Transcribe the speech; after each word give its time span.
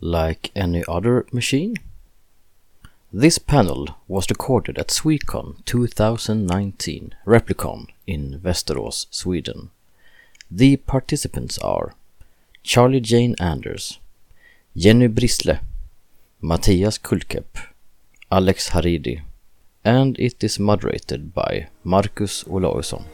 like 0.00 0.50
any 0.54 0.84
other 0.88 1.26
machine? 1.32 1.76
This 3.12 3.38
panel 3.38 3.96
was 4.06 4.28
recorded 4.28 4.78
at 4.78 4.88
Swecon 4.88 5.64
2019 5.64 7.14
Replicon 7.26 7.86
in 8.06 8.38
Västerås, 8.38 9.06
Sweden. 9.10 9.70
The 10.50 10.76
participants 10.76 11.58
are 11.58 11.94
Charlie 12.62 13.00
Jane 13.00 13.34
Anders, 13.40 13.98
Jenny 14.76 15.06
Brisle, 15.06 15.60
Matthias 16.42 16.98
Kulkep, 16.98 17.46
Alex 18.30 18.70
Haridi, 18.70 19.22
and 19.84 20.18
it 20.18 20.44
is 20.44 20.58
moderated 20.58 21.32
by 21.32 21.68
Marcus 21.82 22.44
Olausson. 22.44 23.04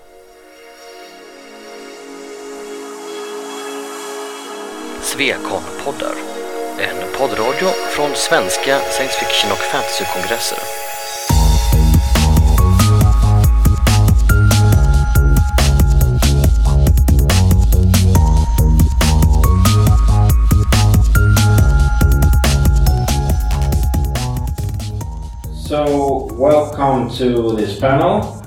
Svekon-poddar. 5.01 6.34
En 6.79 7.19
poddradio 7.19 7.69
från 7.69 8.11
svenska 8.15 8.79
science 8.79 9.19
fiction 9.19 9.53
och 9.53 9.59
fantasykongresser. 9.59 10.59
So, 25.69 26.29
welcome 26.33 27.11
to 27.19 27.57
this 27.57 27.81
panel. 27.81 28.43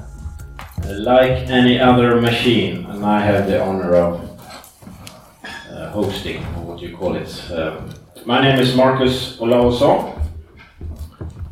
Like 0.87 1.49
any 1.49 1.79
other 1.79 2.21
machine, 2.21 2.85
and 2.85 3.05
I 3.05 3.19
have 3.19 3.47
the 3.47 3.61
honor 3.63 3.95
of 3.95 4.19
uh, 5.71 5.91
hosting, 5.91 6.37
or 6.37 6.65
what 6.65 6.81
you 6.81 6.97
call 6.97 7.15
it. 7.15 7.51
Um, 7.51 7.96
my 8.27 8.41
name 8.41 8.59
is 8.59 8.75
Marcus 8.75 9.37
Olausson, 9.37 10.19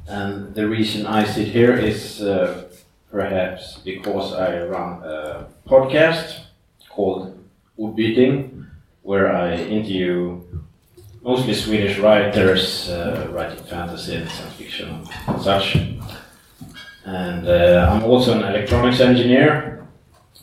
and 0.09 0.53
the 0.53 0.67
reason 0.67 1.05
I 1.05 1.23
sit 1.23 1.47
here 1.47 1.73
is 1.73 2.21
uh, 2.21 2.65
perhaps 3.09 3.77
because 3.77 4.33
I 4.33 4.65
run 4.65 5.01
a 5.01 5.47
podcast 5.65 6.47
called 6.89 7.39
Ordbyting, 7.79 8.67
where 9.03 9.33
I 9.33 9.55
interview 9.55 10.41
mostly 11.23 11.53
Swedish 11.53 11.97
writers 11.97 12.89
uh, 12.89 13.29
writing 13.31 13.63
fantasy 13.63 14.15
and 14.15 14.29
science 14.29 14.55
fiction 14.55 15.07
and 15.27 15.41
such. 15.41 15.77
And 17.05 17.47
uh, 17.47 17.89
I'm 17.89 18.03
also 18.03 18.33
an 18.33 18.43
electronics 18.43 18.99
engineer, 18.99 19.87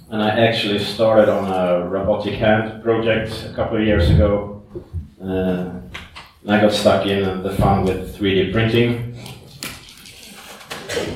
and 0.09 0.23
I 0.23 0.31
actually 0.31 0.79
started 0.79 1.29
on 1.29 1.45
a 1.53 1.87
robotic 1.87 2.37
hand 2.37 2.83
project 2.83 3.45
a 3.51 3.53
couple 3.53 3.77
of 3.77 3.85
years 3.85 4.09
ago. 4.09 4.63
Uh, 5.23 5.73
and 6.43 6.53
I 6.53 6.61
got 6.61 6.73
stuck 6.73 7.07
in 7.07 7.43
the 7.43 7.53
fun 7.55 7.85
with 7.85 8.17
3D 8.19 8.53
printing. 8.53 9.17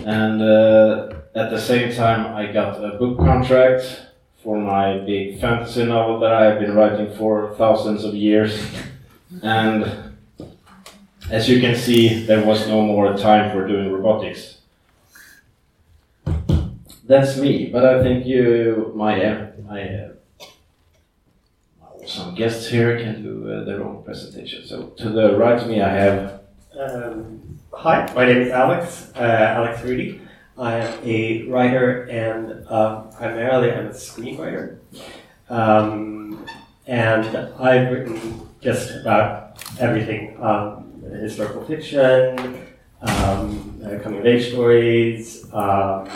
And 0.04 0.40
uh, 0.40 1.08
at 1.34 1.50
the 1.50 1.60
same 1.60 1.94
time, 1.94 2.34
I 2.34 2.52
got 2.52 2.82
a 2.82 2.96
book 2.96 3.18
contract 3.18 4.06
for 4.42 4.56
my 4.58 4.98
big 4.98 5.40
fantasy 5.40 5.84
novel 5.84 6.20
that 6.20 6.32
I 6.32 6.44
have 6.44 6.60
been 6.60 6.74
writing 6.74 7.12
for 7.16 7.54
thousands 7.56 8.04
of 8.04 8.14
years. 8.14 8.64
And 9.42 10.14
as 11.30 11.48
you 11.48 11.60
can 11.60 11.74
see, 11.74 12.24
there 12.24 12.44
was 12.44 12.68
no 12.68 12.82
more 12.82 13.16
time 13.16 13.50
for 13.50 13.66
doing 13.66 13.92
robotics. 13.92 14.58
That's 17.04 17.36
me, 17.36 17.66
but 17.66 17.84
I 17.84 18.02
think 18.02 18.26
you, 18.26 18.92
my, 18.94 19.24
uh, 19.24 19.46
my 19.64 19.82
uh, 19.82 20.08
some 22.06 22.34
guests 22.34 22.68
here 22.68 22.98
can 22.98 23.22
do 23.22 23.50
uh, 23.50 23.64
their 23.64 23.82
own 23.84 24.02
presentation. 24.04 24.64
So 24.66 24.88
to 24.98 25.10
the 25.10 25.36
right 25.36 25.60
of 25.60 25.68
me, 25.68 25.82
I 25.82 25.90
have. 25.90 26.40
Um, 26.78 27.58
hi, 27.72 28.10
my 28.14 28.26
name 28.26 28.42
is 28.42 28.50
Alex, 28.50 29.12
uh, 29.16 29.20
Alex 29.20 29.82
Rudy. 29.82 30.20
I 30.58 30.74
am 30.76 31.00
a 31.04 31.42
writer 31.48 32.04
and 32.04 32.66
uh, 32.68 33.02
primarily 33.02 33.72
I'm 33.72 33.86
a 33.86 33.90
screenwriter. 33.90 34.78
Um, 35.48 36.46
and 36.86 37.36
I've 37.58 37.90
written 37.90 38.48
just 38.60 38.94
about 38.94 39.62
everything 39.78 40.36
um, 40.40 41.02
historical 41.20 41.64
fiction, 41.64 42.66
um, 43.02 43.80
coming 44.02 44.20
of 44.20 44.26
age 44.26 44.50
stories, 44.50 45.52
uh, 45.52 46.08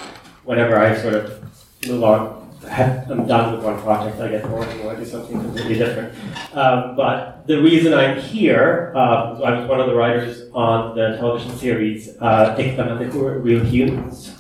whatever 0.45 0.79
I 0.79 0.97
sort 0.97 1.15
of 1.15 1.45
move 1.87 2.03
on 2.05 2.40
I'm 2.71 3.27
done 3.27 3.57
with 3.57 3.65
one 3.65 3.81
project, 3.83 4.21
I 4.21 4.29
get 4.29 4.49
bored 4.49 4.69
and 4.69 4.85
want 4.85 4.99
to 4.99 5.05
do 5.05 5.11
something 5.11 5.41
completely 5.41 5.75
different. 5.75 6.15
Um, 6.55 6.95
but 6.95 7.47
the 7.47 7.61
reason 7.61 7.93
I'm 7.93 8.21
here, 8.21 8.93
uh, 8.95 9.41
I 9.43 9.59
was 9.59 9.69
one 9.69 9.81
of 9.81 9.87
the 9.87 9.95
writers 9.95 10.49
on 10.53 10.95
the 10.95 11.17
television 11.17 11.57
series 11.59 12.09
uh, 12.21 12.57
Äkta 12.57 13.43
Real 13.43 13.65
Humans. 13.65 14.37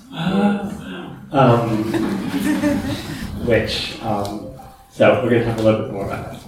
Um, 1.32 1.80
which, 3.46 4.00
um, 4.02 4.50
so 4.90 5.22
we're 5.22 5.30
going 5.30 5.42
to 5.42 5.50
talk 5.50 5.58
a 5.58 5.62
little 5.62 5.82
bit 5.82 5.92
more 5.92 6.06
about 6.06 6.32
that. 6.32 6.40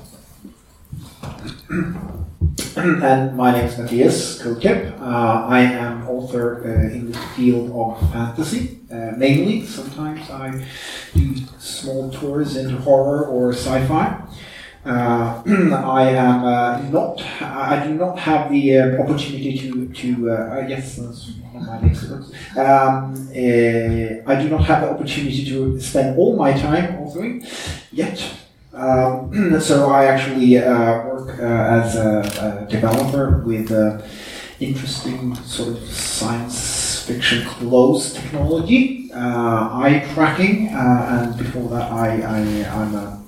and 3.03 3.37
my 3.37 3.53
name 3.53 3.65
is 3.67 3.79
Matthias 3.79 4.43
Kulkep. 4.43 5.01
Uh, 5.01 5.47
I 5.47 5.61
am 5.61 6.09
author 6.09 6.65
uh, 6.65 6.95
in 6.95 7.13
the 7.13 7.19
field 7.35 7.71
of 7.71 8.13
fantasy, 8.13 8.81
uh, 8.93 9.13
mainly. 9.17 9.65
Sometimes 9.65 10.29
I 10.31 10.67
do 11.15 11.35
small 11.59 12.11
tours 12.11 12.57
into 12.57 12.77
horror 12.79 13.27
or 13.27 13.53
sci-fi. 13.53 14.23
Uh, 14.85 15.43
I 15.47 16.11
am 16.11 16.45
uh, 16.45 16.79
not. 16.91 17.23
I 17.41 17.87
do 17.87 17.95
not 17.95 18.19
have 18.19 18.51
the 18.51 18.79
uh, 18.79 19.03
opportunity 19.03 19.57
to. 19.59 19.89
to 19.89 20.31
uh, 20.31 20.67
yes, 20.69 20.97
that's 20.97 21.31
one 21.53 21.63
of 21.63 21.69
my 21.69 21.81
next 21.81 22.05
books. 22.05 22.31
Um, 22.57 23.29
uh, 23.31 24.31
I 24.31 24.43
do 24.43 24.49
not 24.49 24.65
have 24.65 24.83
the 24.83 24.91
opportunity 24.91 25.45
to 25.45 25.81
spend 25.81 26.19
all 26.19 26.37
my 26.37 26.53
time 26.53 26.95
authoring 26.99 27.47
yet. 27.93 28.19
Um, 28.75 29.61
so 29.61 29.91
I 29.91 30.07
actually 30.07 30.59
uh, 30.59 31.07
work 31.07 31.39
as 31.39 31.95
a, 31.95 32.67
a, 32.67 32.71
developer 32.71 33.39
with 33.47 33.71
interesting 34.59 35.35
sort 35.37 35.77
of 35.77 35.91
science 35.93 36.72
fiction 37.03 37.47
close 37.47 38.15
technology, 38.15 39.11
eye 39.15 40.09
tracking, 40.15 40.69
and 40.69 41.37
before 41.37 41.69
that 41.71 41.93
I, 41.93 42.21
I 42.23 42.39
I'm 42.81 42.95
a 42.95 43.23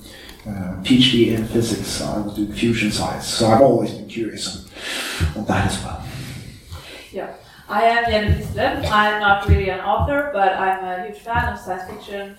uh, 0.47 0.77
PhD 0.83 1.29
in 1.29 1.47
physics. 1.47 2.03
I 2.03 2.19
was 2.19 2.35
doing 2.35 2.53
fusion 2.53 2.91
science, 2.91 3.27
so 3.27 3.49
I've 3.49 3.63
always 3.63 3.93
been 3.93 4.09
curious 4.09 4.69
on, 5.35 5.41
on 5.41 5.45
that 5.47 5.67
as 5.71 5.83
well. 5.83 6.05
Yeah, 7.13 7.35
I 7.69 7.85
am 7.85 8.05
Jenny 8.05 8.45
Brisle. 8.53 8.87
I'm 8.93 9.21
not 9.21 9.49
really 9.49 9.71
an 9.71 9.81
author, 9.81 10.31
but 10.33 10.53
I'm 10.53 10.85
a 10.85 11.07
huge 11.07 11.21
fan 11.21 11.53
of 11.53 11.59
science 11.59 11.91
fiction, 11.91 12.37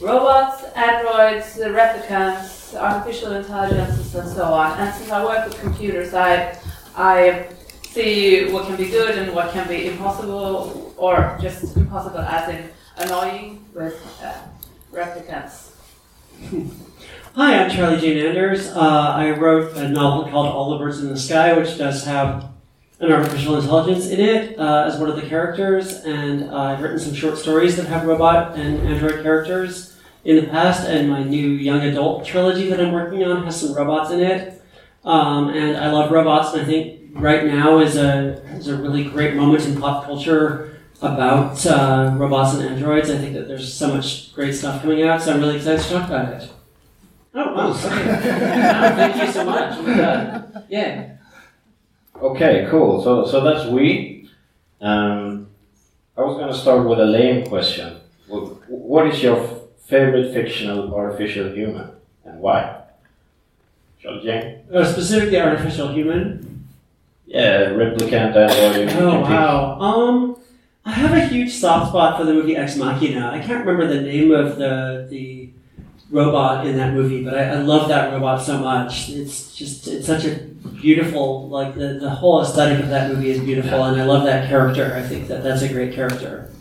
robots, 0.00 0.64
androids, 0.74 1.56
replicants, 1.58 2.74
artificial 2.74 3.32
intelligences, 3.32 4.14
and 4.14 4.28
so 4.28 4.44
on. 4.44 4.78
And 4.80 4.92
since 4.94 5.10
I 5.10 5.24
work 5.24 5.46
with 5.46 5.60
computers, 5.60 6.12
I 6.12 6.58
I 6.96 7.48
see 7.94 8.50
what 8.50 8.66
can 8.66 8.74
be 8.74 8.88
good 8.88 9.16
and 9.16 9.32
what 9.32 9.52
can 9.52 9.68
be 9.68 9.86
impossible, 9.86 10.92
or 10.96 11.38
just 11.40 11.76
impossible 11.76 12.18
as 12.18 12.48
in 12.48 12.68
annoying 12.96 13.64
with 13.72 13.94
uh, 14.20 14.34
replicants. 14.92 15.70
Hi, 17.36 17.62
I'm 17.62 17.70
Charlie 17.70 18.00
Jane 18.00 18.26
Anders. 18.26 18.66
Uh, 18.68 18.80
I 18.80 19.30
wrote 19.30 19.76
a 19.76 19.88
novel 19.88 20.28
called 20.28 20.46
All 20.48 20.70
the 20.70 20.78
Birds 20.78 21.00
in 21.00 21.08
the 21.08 21.16
Sky, 21.16 21.56
which 21.56 21.78
does 21.78 22.04
have 22.04 22.50
an 22.98 23.12
artificial 23.12 23.56
intelligence 23.58 24.08
in 24.08 24.18
it 24.18 24.58
uh, 24.58 24.86
as 24.88 24.98
one 24.98 25.08
of 25.08 25.14
the 25.14 25.28
characters, 25.28 26.00
and 26.00 26.50
uh, 26.50 26.56
I've 26.56 26.82
written 26.82 26.98
some 26.98 27.14
short 27.14 27.38
stories 27.38 27.76
that 27.76 27.86
have 27.86 28.06
robot 28.06 28.56
and 28.58 28.80
android 28.88 29.22
characters 29.22 29.96
in 30.24 30.34
the 30.34 30.48
past, 30.48 30.88
and 30.88 31.08
my 31.08 31.22
new 31.22 31.48
young 31.48 31.82
adult 31.82 32.24
trilogy 32.24 32.68
that 32.70 32.80
I'm 32.80 32.90
working 32.90 33.22
on 33.22 33.44
has 33.44 33.60
some 33.60 33.72
robots 33.72 34.10
in 34.10 34.18
it. 34.18 34.62
Um, 35.04 35.50
and 35.50 35.76
I 35.76 35.92
love 35.92 36.10
robots, 36.10 36.54
and 36.54 36.62
I 36.62 36.64
think 36.64 37.03
right 37.14 37.44
now 37.44 37.78
is 37.78 37.96
a, 37.96 38.42
is 38.56 38.68
a 38.68 38.76
really 38.76 39.04
great 39.04 39.34
moment 39.34 39.64
in 39.66 39.80
pop 39.80 40.04
culture 40.04 40.78
about 41.00 41.64
uh, 41.66 42.14
robots 42.16 42.54
and 42.54 42.68
androids. 42.68 43.10
I 43.10 43.18
think 43.18 43.34
that 43.34 43.48
there's 43.48 43.72
so 43.72 43.88
much 43.88 44.34
great 44.34 44.54
stuff 44.54 44.82
coming 44.82 45.02
out, 45.02 45.22
so 45.22 45.34
I'm 45.34 45.40
really 45.40 45.56
excited 45.56 45.82
to 45.82 45.88
talk 45.88 46.08
about 46.08 46.42
it. 46.42 46.50
Oh, 47.34 47.52
wow. 47.52 47.72
thank 47.72 49.16
you 49.16 49.32
so 49.32 49.44
much. 49.44 49.78
Uh, 49.78 50.42
yeah. 50.68 51.16
Okay, 52.16 52.66
cool. 52.70 53.02
So, 53.02 53.26
so 53.26 53.42
that's 53.42 53.68
we. 53.68 54.30
Um, 54.80 55.48
I 56.16 56.22
was 56.22 56.36
going 56.36 56.52
to 56.52 56.58
start 56.58 56.86
with 56.88 57.00
a 57.00 57.04
lame 57.04 57.46
question. 57.46 58.00
What 58.28 59.08
is 59.08 59.22
your 59.22 59.44
favorite 59.84 60.32
fictional 60.32 60.94
artificial 60.94 61.52
human 61.52 61.90
and 62.24 62.40
why? 62.40 62.82
Charlie 64.00 64.24
Jane? 64.24 64.60
Uh, 64.72 64.84
specifically 64.84 65.40
artificial 65.40 65.88
human? 65.88 66.53
Yeah, 67.34 67.70
replicant 67.70 68.36
and 68.36 68.90
Oh, 69.00 69.20
wow. 69.22 69.80
Um, 69.80 70.36
I 70.84 70.92
have 70.92 71.12
a 71.12 71.26
huge 71.26 71.52
soft 71.52 71.88
spot 71.88 72.16
for 72.16 72.24
the 72.24 72.32
movie 72.32 72.56
Ex 72.56 72.76
Machina. 72.76 73.28
I 73.32 73.40
can't 73.40 73.66
remember 73.66 73.86
the 73.92 74.00
name 74.02 74.30
of 74.30 74.56
the 74.56 75.06
the 75.10 75.50
robot 76.10 76.64
in 76.64 76.76
that 76.76 76.92
movie, 76.94 77.24
but 77.24 77.34
I, 77.36 77.44
I 77.44 77.56
love 77.56 77.88
that 77.88 78.12
robot 78.12 78.40
so 78.42 78.58
much. 78.58 79.08
It's 79.10 79.52
just 79.56 79.88
it's 79.88 80.06
such 80.06 80.24
a 80.26 80.36
beautiful. 80.80 81.48
Like 81.48 81.74
the, 81.74 81.94
the 82.00 82.10
whole 82.10 82.40
aesthetic 82.40 82.78
of 82.84 82.88
that 82.90 83.10
movie 83.10 83.30
is 83.30 83.40
beautiful, 83.40 83.82
and 83.82 84.00
I 84.00 84.04
love 84.04 84.22
that 84.24 84.48
character. 84.48 84.94
I 84.94 85.02
think 85.02 85.26
that 85.26 85.42
that's 85.42 85.62
a 85.62 85.68
great 85.68 85.92
character. 85.92 86.52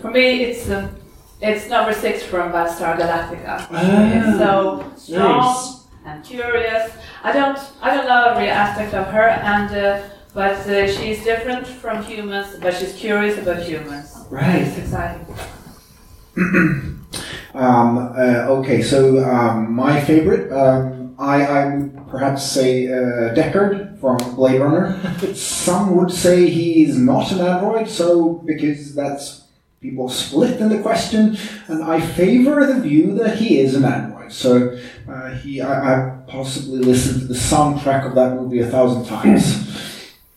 For 0.00 0.10
me, 0.10 0.44
it's 0.44 0.68
um, 0.68 0.94
it's 1.40 1.68
number 1.70 1.94
six 1.94 2.22
from 2.22 2.52
Battlestar 2.52 2.98
Galactica. 2.98 3.66
Ah, 3.70 4.12
it's 4.12 4.38
so 4.38 4.92
strong 4.96 5.38
Nice. 5.38 5.84
and 6.04 6.24
curious. 6.24 6.92
I 7.22 7.32
don't 7.32 7.58
I 7.82 7.94
don't 7.94 8.06
love 8.06 8.36
every 8.36 8.48
aspect 8.48 8.94
of 8.94 9.06
her, 9.08 9.28
and 9.28 9.74
uh, 9.76 10.02
but 10.32 10.66
uh, 10.66 10.90
she's 10.90 11.22
different 11.24 11.66
from 11.66 12.02
humans, 12.02 12.56
but 12.60 12.74
she's 12.74 12.94
curious 12.94 13.38
about 13.38 13.62
humans. 13.62 14.16
Right. 14.30 14.62
It's 14.62 14.78
exciting. 14.78 15.26
Um, 17.52 17.98
uh, 17.98 18.46
okay, 18.60 18.80
so 18.80 19.24
um, 19.24 19.72
my 19.72 20.00
favorite, 20.00 20.52
um, 20.52 21.16
I, 21.18 21.44
I 21.44 21.74
would 21.74 22.08
perhaps 22.08 22.44
say 22.48 22.86
uh, 22.86 23.34
Deckard 23.34 23.98
from 23.98 24.18
Blade 24.36 24.60
Runner. 24.60 24.96
Some 25.34 25.96
would 25.96 26.12
say 26.12 26.48
he 26.48 26.84
is 26.84 26.96
not 26.96 27.32
an 27.32 27.40
android, 27.40 27.88
so 27.88 28.34
because 28.34 28.94
that's 28.94 29.48
people 29.80 30.08
split 30.08 30.60
in 30.60 30.68
the 30.68 30.80
question, 30.80 31.36
and 31.66 31.82
I 31.82 32.00
favor 32.00 32.64
the 32.66 32.80
view 32.80 33.14
that 33.14 33.38
he 33.38 33.58
is 33.58 33.74
an 33.74 33.84
android. 33.84 34.09
So 34.30 34.78
uh, 35.08 35.30
he, 35.34 35.60
I, 35.60 35.94
I 36.08 36.18
possibly 36.26 36.78
listened 36.78 37.20
to 37.22 37.26
the 37.26 37.34
soundtrack 37.34 38.06
of 38.06 38.14
that 38.14 38.34
movie 38.36 38.60
a 38.60 38.66
thousand 38.66 39.04
times. 39.06 39.66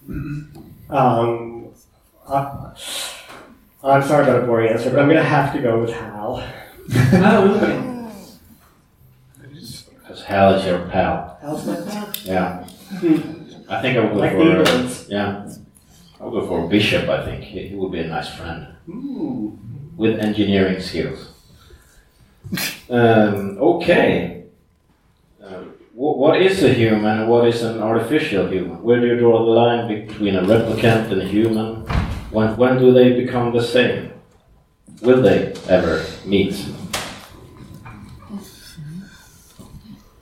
Um, 0.89 1.69
I, 2.29 2.71
I'm 3.83 4.03
sorry 4.03 4.23
about 4.23 4.43
a 4.43 4.45
boring 4.45 4.69
answer, 4.71 4.91
but 4.91 4.99
I'm 4.99 5.07
going 5.07 5.17
to 5.17 5.23
have 5.23 5.51
to 5.53 5.59
go 5.61 5.79
with 5.81 5.89
Hal. 5.91 6.47
Oh, 7.13 7.55
okay. 7.55 7.79
Because 10.01 10.23
Hal 10.23 10.53
is 10.55 10.65
your 10.65 10.87
pal. 10.89 11.37
Hal's 11.41 11.65
my 11.65 11.77
pal. 11.77 12.09
Yeah. 12.23 12.67
I 13.69 13.81
think 13.81 13.97
I 13.97 14.01
would 14.01 14.13
go 14.13 14.19
Like 14.19 14.33
for. 14.33 14.37
the 14.43 15.05
yeah. 15.09 15.49
I'll 16.21 16.29
go 16.29 16.45
for 16.45 16.67
Bishop. 16.67 17.09
I 17.09 17.25
think 17.25 17.43
he, 17.43 17.69
he 17.69 17.75
would 17.75 17.91
be 17.91 17.99
a 17.99 18.07
nice 18.07 18.29
friend 18.35 18.67
Ooh. 18.89 19.57
with 19.97 20.19
engineering 20.19 20.79
skills. 20.79 21.31
Um, 22.89 23.57
okay. 23.59 24.45
Uh, 25.43 25.63
what 25.93 26.41
is 26.41 26.63
a 26.63 26.73
human 26.73 27.19
and 27.19 27.29
what 27.29 27.47
is 27.47 27.61
an 27.61 27.81
artificial 27.81 28.47
human? 28.47 28.81
Where 28.81 28.99
do 28.99 29.07
you 29.07 29.17
draw 29.17 29.37
the 29.45 29.51
line 29.51 29.87
between 29.87 30.35
a 30.35 30.41
replicant 30.41 31.11
and 31.11 31.21
a 31.21 31.27
human? 31.27 31.85
When, 32.31 32.57
when 32.57 32.79
do 32.79 32.91
they 32.91 33.13
become 33.13 33.53
the 33.53 33.61
same? 33.61 34.11
Will 35.01 35.21
they 35.21 35.53
ever 35.69 36.03
meet? 36.25 36.55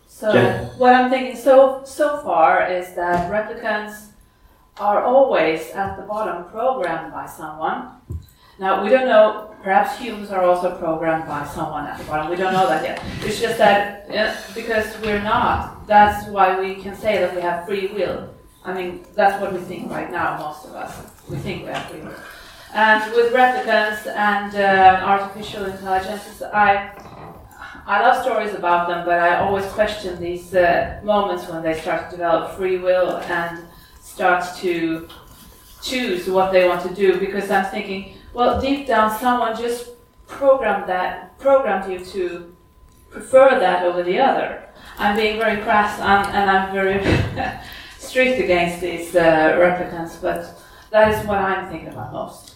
So 0.07 0.31
what 0.78 0.94
I'm 0.94 1.10
thinking 1.10 1.36
so 1.36 1.81
so 1.83 2.22
far 2.22 2.69
is 2.69 2.94
that 2.94 3.31
replicants 3.31 4.10
are 4.78 5.04
always 5.04 5.72
at 5.72 5.95
the 5.98 6.04
bottom 6.04 6.45
programmed 6.51 7.12
by 7.12 7.25
someone. 7.25 8.00
Now 8.61 8.83
we 8.83 8.89
don't 8.89 9.07
know. 9.07 9.55
Perhaps 9.63 9.97
humans 9.97 10.29
are 10.29 10.43
also 10.43 10.77
programmed 10.77 11.27
by 11.27 11.45
someone 11.47 11.87
at 11.87 11.97
the 11.97 12.03
bottom. 12.05 12.29
We 12.29 12.35
don't 12.35 12.53
know 12.53 12.67
that 12.67 12.83
yet. 12.83 13.03
It's 13.25 13.39
just 13.39 13.57
that 13.57 14.07
because 14.53 14.85
we're 15.01 15.21
not, 15.21 15.87
that's 15.87 16.27
why 16.27 16.59
we 16.59 16.75
can 16.75 16.95
say 16.95 17.17
that 17.17 17.35
we 17.35 17.41
have 17.41 17.65
free 17.65 17.87
will. 17.87 18.29
I 18.63 18.73
mean, 18.73 19.03
that's 19.15 19.41
what 19.41 19.51
we 19.53 19.59
think 19.59 19.89
right 19.91 20.11
now. 20.11 20.37
Most 20.37 20.65
of 20.65 20.75
us 20.75 20.93
we 21.27 21.37
think 21.37 21.65
we 21.65 21.69
have 21.69 21.89
free 21.89 22.01
will. 22.01 22.13
And 22.73 23.11
with 23.13 23.33
replicants 23.33 24.05
and 24.05 24.55
uh, 24.55 25.05
artificial 25.05 25.65
intelligences, 25.65 26.43
I 26.43 26.91
I 27.87 28.01
love 28.01 28.21
stories 28.23 28.53
about 28.53 28.87
them, 28.89 29.05
but 29.05 29.19
I 29.19 29.39
always 29.39 29.65
question 29.73 30.21
these 30.21 30.53
uh, 30.53 30.99
moments 31.03 31.49
when 31.49 31.63
they 31.63 31.73
start 31.81 32.11
to 32.11 32.17
develop 32.17 32.55
free 32.55 32.77
will 32.77 33.17
and 33.17 33.65
start 33.99 34.43
to 34.57 35.07
choose 35.81 36.27
what 36.27 36.51
they 36.51 36.67
want 36.69 36.83
to 36.87 36.93
do. 36.93 37.19
Because 37.19 37.49
I'm 37.49 37.65
thinking, 37.65 38.20
well, 38.33 38.62
deep 38.62 38.88
down, 38.88 39.18
someone 39.19 39.57
just 39.57 39.89
programmed 40.28 40.88
that, 40.88 41.38
programmed 41.39 41.92
you 41.92 42.04
to 42.06 42.56
prefer 43.10 43.60
that 43.60 43.83
over 43.83 44.04
the 44.04 44.19
other. 44.19 44.69
I'm 44.98 45.16
being 45.16 45.38
very 45.38 45.62
crass 45.62 46.00
and, 46.00 46.36
and 46.36 46.50
I'm 46.50 46.74
very 46.74 47.04
strict 48.00 48.39
against 48.39 48.81
these 48.81 49.16
uh, 49.16 49.54
replicants, 49.57 50.22
but 50.22 50.62
that 50.92 51.13
is 51.13 51.25
what 51.28 51.38
I'm 51.38 51.69
thinking 51.69 51.89
about 51.89 52.13
most. 52.13 52.56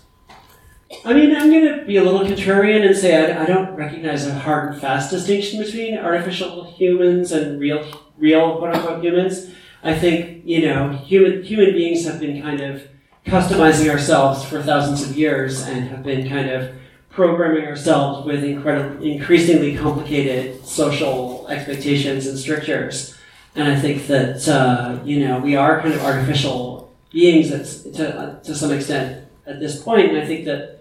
I 1.03 1.13
mean, 1.13 1.35
I'm 1.35 1.49
going 1.49 1.79
to 1.79 1.85
be 1.85 1.97
a 1.97 2.03
little 2.03 2.21
contrarian 2.21 2.85
and 2.85 2.95
say 2.95 3.33
I, 3.33 3.43
I 3.43 3.45
don't 3.45 3.75
recognize 3.75 4.25
a 4.25 4.33
hard 4.33 4.71
and 4.71 4.81
fast 4.81 5.09
distinction 5.09 5.61
between 5.61 5.97
artificial 5.97 6.63
humans 6.63 7.31
and 7.31 7.59
real, 7.59 7.85
real 8.17 8.57
quote 8.57 8.75
unquote 8.75 9.03
humans. 9.03 9.51
I 9.83 9.97
think 9.97 10.43
you 10.45 10.61
know, 10.67 10.91
human 10.91 11.43
human 11.43 11.73
beings 11.73 12.05
have 12.05 12.19
been 12.19 12.41
kind 12.41 12.61
of 12.61 12.87
customizing 13.25 13.89
ourselves 13.89 14.43
for 14.43 14.61
thousands 14.61 15.03
of 15.03 15.17
years 15.17 15.63
and 15.67 15.87
have 15.89 16.03
been 16.03 16.29
kind 16.29 16.49
of 16.49 16.75
programming 17.09 17.65
ourselves 17.65 18.25
with 18.25 18.43
incredible, 18.43 19.03
increasingly 19.03 19.75
complicated 19.75 20.63
social 20.65 21.47
expectations 21.47 22.27
and 22.27 22.37
strictures. 22.37 23.17
And 23.55 23.67
I 23.67 23.79
think 23.79 24.07
that 24.07 24.47
uh, 24.47 24.99
you 25.03 25.25
know 25.25 25.39
we 25.39 25.55
are 25.55 25.81
kind 25.81 25.93
of 25.93 26.01
artificial 26.01 26.93
beings 27.11 27.49
to 27.49 28.39
to 28.43 28.55
some 28.55 28.71
extent 28.71 29.27
at 29.47 29.59
this 29.59 29.81
point. 29.81 30.09
And 30.09 30.17
I 30.17 30.25
think 30.25 30.45
that 30.45 30.75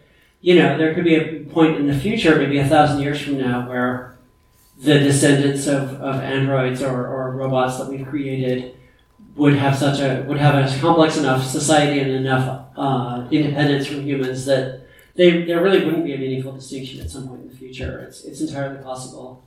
you 0.45 0.57
know, 0.57 0.77
there 0.77 0.93
could 0.93 1.05
be 1.05 1.15
a 1.15 1.41
point 1.45 1.77
in 1.77 1.87
the 1.87 1.99
future, 1.99 2.37
maybe 2.37 2.59
a 2.59 2.69
thousand 2.69 3.01
years 3.01 3.19
from 3.19 3.39
now, 3.39 3.67
where 3.67 4.15
the 4.79 4.99
descendants 4.99 5.67
of, 5.67 5.95
of 6.03 6.21
androids 6.21 6.83
or, 6.83 7.07
or 7.07 7.31
robots 7.31 7.79
that 7.79 7.89
we've 7.89 8.07
created 8.07 8.77
would 9.37 9.55
have 9.55 9.77
such 9.77 10.01
a 10.01 10.25
would 10.29 10.39
have 10.39 10.55
a 10.55 10.81
complex 10.81 11.17
enough 11.17 11.45
society 11.45 12.01
and 12.01 12.11
enough 12.11 12.67
uh, 12.77 13.27
independence 13.31 13.87
from 13.87 14.03
humans 14.03 14.45
that 14.47 14.83
they, 15.17 15.45
there 15.45 15.63
really 15.63 15.85
wouldn't 15.85 16.05
be 16.05 16.15
a 16.15 16.19
meaningful 16.19 16.53
distinction 16.53 17.01
at 17.01 17.11
some 17.11 17.29
point 17.29 17.43
in 17.43 17.49
the 17.49 17.57
future. 17.57 18.01
It's 18.01 18.25
it's 18.25 18.41
entirely 18.41 18.83
possible. 18.83 19.45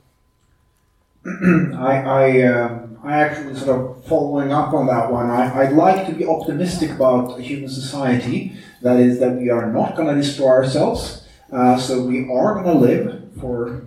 I, 1.26 2.02
I, 2.06 2.42
um, 2.42 2.98
I 3.02 3.18
actually 3.18 3.54
sort 3.54 3.78
of 3.78 4.04
following 4.06 4.52
up 4.52 4.72
on 4.72 4.86
that 4.86 5.10
one. 5.12 5.28
I, 5.28 5.62
I'd 5.62 5.72
like 5.72 6.06
to 6.06 6.12
be 6.12 6.24
optimistic 6.24 6.90
about 6.90 7.38
human 7.40 7.68
society. 7.68 8.56
That 8.80 8.98
is, 9.00 9.18
that 9.20 9.36
we 9.36 9.50
are 9.50 9.70
not 9.70 9.96
going 9.96 10.08
to 10.08 10.14
destroy 10.14 10.48
ourselves. 10.48 11.26
Uh, 11.52 11.76
so 11.76 12.02
we 12.02 12.30
are 12.30 12.54
going 12.54 12.66
to 12.66 12.74
live 12.74 13.32
for 13.40 13.84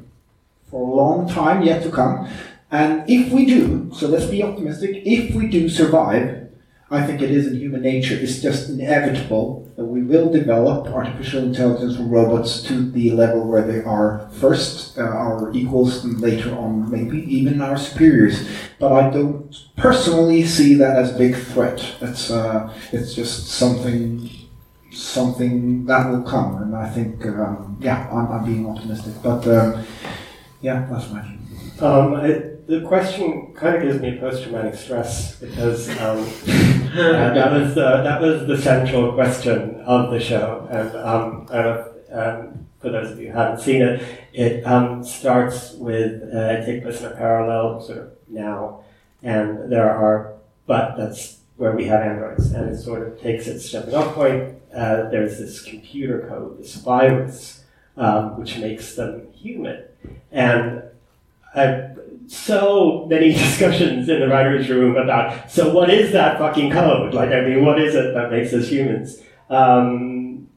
for 0.70 0.88
a 0.90 0.96
long 0.96 1.28
time 1.28 1.62
yet 1.62 1.84
to 1.84 1.90
come. 1.92 2.30
And 2.72 3.04
if 3.10 3.32
we 3.32 3.46
do, 3.46 3.92
so 3.94 4.08
let's 4.08 4.26
be 4.26 4.42
optimistic. 4.42 5.02
If 5.06 5.36
we 5.36 5.48
do 5.48 5.68
survive, 5.68 6.50
I 6.90 7.06
think 7.06 7.22
it 7.22 7.32
is 7.32 7.48
in 7.48 7.56
human 7.58 7.82
nature. 7.82 8.16
It's 8.16 8.42
just 8.42 8.70
inevitable 8.70 9.70
that 9.78 9.86
we 9.86 10.04
will 10.04 10.30
develop 10.30 10.88
artificial 10.88 11.42
intelligence 11.44 11.96
from 11.96 12.10
robots 12.10 12.62
to 12.64 12.92
the 12.92 13.12
level 13.12 13.48
where 13.48 13.62
they 13.62 13.82
are 13.84 14.30
first 14.34 14.98
uh, 14.98 15.04
our 15.04 15.52
equals, 15.54 16.04
and 16.04 16.20
later 16.20 16.54
on 16.54 16.92
maybe 16.92 17.20
even 17.34 17.62
our 17.62 17.78
superiors. 17.78 18.48
But 18.78 18.92
I 18.92 19.10
don't 19.10 19.56
personally 19.78 20.44
see 20.46 20.74
that 20.76 20.98
as 20.98 21.16
a 21.16 21.18
big 21.18 21.36
threat. 21.36 21.80
It's 22.02 22.30
uh, 22.30 22.74
it's 22.92 23.14
just 23.14 23.48
something 23.48 24.30
something 24.92 25.86
that 25.86 26.10
will 26.10 26.24
come, 26.24 26.62
and 26.62 26.76
I 26.76 26.90
think 26.90 27.26
um, 27.26 27.78
yeah, 27.82 28.10
I'm, 28.12 28.32
I'm 28.32 28.46
being 28.46 28.68
optimistic. 28.68 29.14
But 29.24 29.48
um, 29.48 29.86
yeah, 30.62 30.88
that's 30.92 31.10
my 31.10 31.22
view. 31.22 31.38
Um, 31.80 32.16
I, 32.16 32.52
the 32.72 32.80
question 32.88 33.54
kind 33.54 33.76
of 33.76 33.82
gives 33.82 34.00
me 34.00 34.18
post-traumatic 34.18 34.76
stress 34.76 35.36
because 35.36 35.90
um, 36.00 36.24
that 36.96 37.52
was 37.52 37.76
the, 37.76 38.02
that 38.02 38.22
was 38.22 38.48
the 38.48 38.58
central 38.58 39.12
question 39.12 39.82
of 39.82 40.10
the 40.10 40.20
show, 40.22 40.66
and 40.72 40.96
um, 40.96 41.48
I 41.50 41.62
don't 41.62 41.66
know 41.66 41.94
if, 42.08 42.14
um, 42.18 42.68
for 42.80 42.90
those 42.90 43.12
of 43.12 43.20
you 43.20 43.28
who 43.28 43.38
haven't 43.38 43.60
seen 43.60 43.82
it, 43.82 44.02
it 44.32 44.66
um, 44.66 45.04
starts 45.04 45.74
with 45.74 46.24
uh, 46.34 46.38
it 46.38 46.66
takes 46.66 46.84
place 46.84 47.02
in 47.02 47.12
a 47.12 47.16
parallel 47.16 47.82
sort 47.82 47.98
of 47.98 48.12
now, 48.30 48.86
and 49.22 49.70
there 49.70 49.92
are 49.92 50.36
but 50.66 50.96
that's 50.96 51.40
where 51.58 51.76
we 51.76 51.84
have 51.88 52.00
androids, 52.00 52.54
and 52.54 52.70
it 52.70 52.78
sort 52.78 53.06
of 53.06 53.20
takes 53.20 53.48
its 53.48 53.70
jumping 53.70 53.96
off 53.96 54.16
point. 54.16 54.56
Uh, 54.74 55.10
there's 55.10 55.38
this 55.40 55.62
computer 55.62 56.26
code, 56.30 56.58
this 56.58 56.76
virus, 56.76 57.66
um, 57.98 58.40
which 58.40 58.58
makes 58.60 58.96
them 58.96 59.30
human, 59.34 59.84
and 60.32 60.84
I've 61.54 61.91
so 62.32 63.06
many 63.10 63.34
discussions 63.46 64.08
in 64.08 64.20
the 64.22 64.28
writer's 64.28 64.70
room 64.70 64.96
about 64.96 65.52
so 65.52 65.74
what 65.74 65.90
is 65.90 66.14
that 66.14 66.38
fucking 66.40 66.72
code? 66.72 67.14
Like, 67.14 67.30
I 67.30 67.42
mean, 67.42 67.66
what 67.66 67.80
is 67.80 67.94
it 67.94 68.14
that 68.14 68.32
makes 68.32 68.54
us 68.54 68.70
humans? 68.70 69.22
Um, 69.50 70.48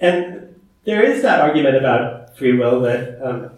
and 0.00 0.60
there 0.84 1.02
is 1.02 1.22
that 1.22 1.40
argument 1.40 1.76
about 1.76 2.36
free 2.36 2.58
will 2.58 2.80
that 2.80 3.22
um, 3.22 3.50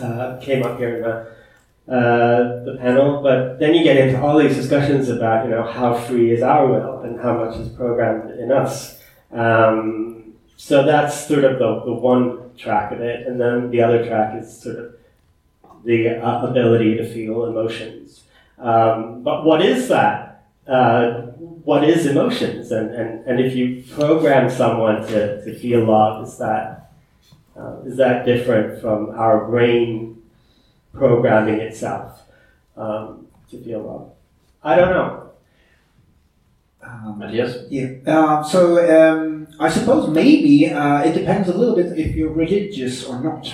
uh, 0.00 0.38
came 0.38 0.64
up 0.64 0.78
here 0.78 0.96
in 0.96 1.02
the, 1.02 1.94
uh, 1.94 2.64
the 2.64 2.76
panel, 2.80 3.22
but 3.22 3.60
then 3.60 3.74
you 3.74 3.84
get 3.84 3.96
into 3.96 4.20
all 4.20 4.38
these 4.38 4.56
discussions 4.56 5.08
about, 5.08 5.44
you 5.44 5.50
know, 5.52 5.62
how 5.62 5.94
free 5.94 6.32
is 6.32 6.42
our 6.42 6.66
will 6.66 7.02
and 7.02 7.20
how 7.20 7.44
much 7.44 7.56
is 7.56 7.68
programmed 7.68 8.32
in 8.40 8.50
us. 8.50 9.00
Um, 9.30 10.34
so 10.56 10.84
that's 10.84 11.28
sort 11.28 11.44
of 11.44 11.60
the, 11.60 11.82
the 11.84 11.94
one 11.94 12.56
track 12.56 12.90
of 12.90 13.00
it, 13.00 13.28
and 13.28 13.40
then 13.40 13.70
the 13.70 13.80
other 13.80 14.04
track 14.04 14.42
is 14.42 14.60
sort 14.60 14.76
of 14.76 14.93
the 15.84 16.08
uh, 16.22 16.46
ability 16.46 16.96
to 16.96 17.04
feel 17.08 17.46
emotions. 17.46 18.24
Um, 18.58 19.22
but 19.22 19.44
what 19.44 19.62
is 19.62 19.88
that? 19.88 20.46
Uh, 20.66 21.22
what 21.64 21.84
is 21.84 22.06
emotions? 22.06 22.70
And, 22.72 22.94
and, 22.94 23.26
and 23.26 23.40
if 23.40 23.54
you 23.54 23.84
program 23.94 24.50
someone 24.50 25.02
to, 25.08 25.44
to 25.44 25.58
feel 25.58 25.84
love, 25.84 26.26
is 26.26 26.38
that, 26.38 26.92
uh, 27.56 27.80
is 27.84 27.96
that 27.96 28.24
different 28.24 28.80
from 28.80 29.10
our 29.10 29.46
brain 29.46 30.22
programming 30.92 31.60
itself 31.60 32.22
um, 32.76 33.26
to 33.50 33.62
feel 33.62 33.82
love? 33.82 34.10
I 34.62 34.76
don't 34.76 34.90
know. 34.90 35.30
Um, 36.82 37.18
Matthias? 37.18 37.66
Yeah. 37.70 37.88
Uh, 38.06 38.42
so 38.42 38.78
um, 38.78 39.46
I 39.58 39.70
suppose 39.70 40.08
maybe 40.08 40.70
uh, 40.70 41.02
it 41.02 41.12
depends 41.12 41.48
a 41.48 41.56
little 41.56 41.76
bit 41.76 41.98
if 41.98 42.14
you're 42.14 42.32
religious 42.32 43.04
or 43.04 43.22
not. 43.22 43.52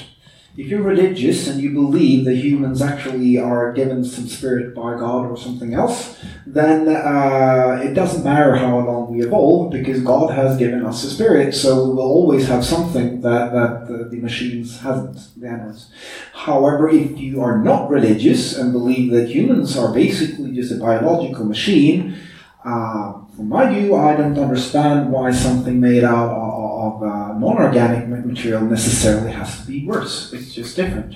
If 0.56 0.66
you're 0.66 0.82
religious 0.82 1.46
and 1.46 1.60
you 1.60 1.72
believe 1.72 2.24
that 2.24 2.34
humans 2.34 2.82
actually 2.82 3.38
are 3.38 3.72
given 3.72 4.04
some 4.04 4.26
spirit 4.26 4.74
by 4.74 4.98
God 4.98 5.30
or 5.30 5.36
something 5.36 5.74
else, 5.74 6.18
then 6.44 6.88
uh, 6.88 7.80
it 7.84 7.94
doesn't 7.94 8.24
matter 8.24 8.56
how 8.56 8.80
long 8.80 9.12
we 9.12 9.24
evolve 9.24 9.70
because 9.70 10.02
God 10.02 10.32
has 10.32 10.58
given 10.58 10.84
us 10.84 11.04
a 11.04 11.10
spirit, 11.10 11.54
so 11.54 11.84
we 11.84 11.94
will 11.94 12.00
always 12.00 12.48
have 12.48 12.64
something 12.64 13.20
that, 13.20 13.52
that 13.52 13.86
the, 13.86 14.08
the 14.10 14.16
machines 14.16 14.80
haven't, 14.80 15.28
the 15.36 15.46
animals. 15.46 15.88
However, 16.32 16.88
if 16.88 17.16
you 17.16 17.40
are 17.40 17.58
not 17.58 17.88
religious 17.88 18.58
and 18.58 18.72
believe 18.72 19.12
that 19.12 19.30
humans 19.30 19.78
are 19.78 19.94
basically 19.94 20.52
just 20.52 20.72
a 20.72 20.76
biological 20.76 21.44
machine, 21.44 22.18
uh, 22.64 23.12
from 23.36 23.48
my 23.48 23.72
view, 23.72 23.94
I 23.94 24.16
don't 24.16 24.38
understand 24.38 25.10
why 25.10 25.30
something 25.30 25.80
made 25.80 26.04
out 26.04 26.30
of, 26.30 26.49
of 26.90 27.02
uh, 27.02 27.38
non-organic 27.38 28.08
material 28.26 28.62
necessarily 28.62 29.32
has 29.32 29.60
to 29.60 29.66
be 29.66 29.86
worse. 29.86 30.32
It's 30.32 30.54
just 30.54 30.76
different. 30.76 31.14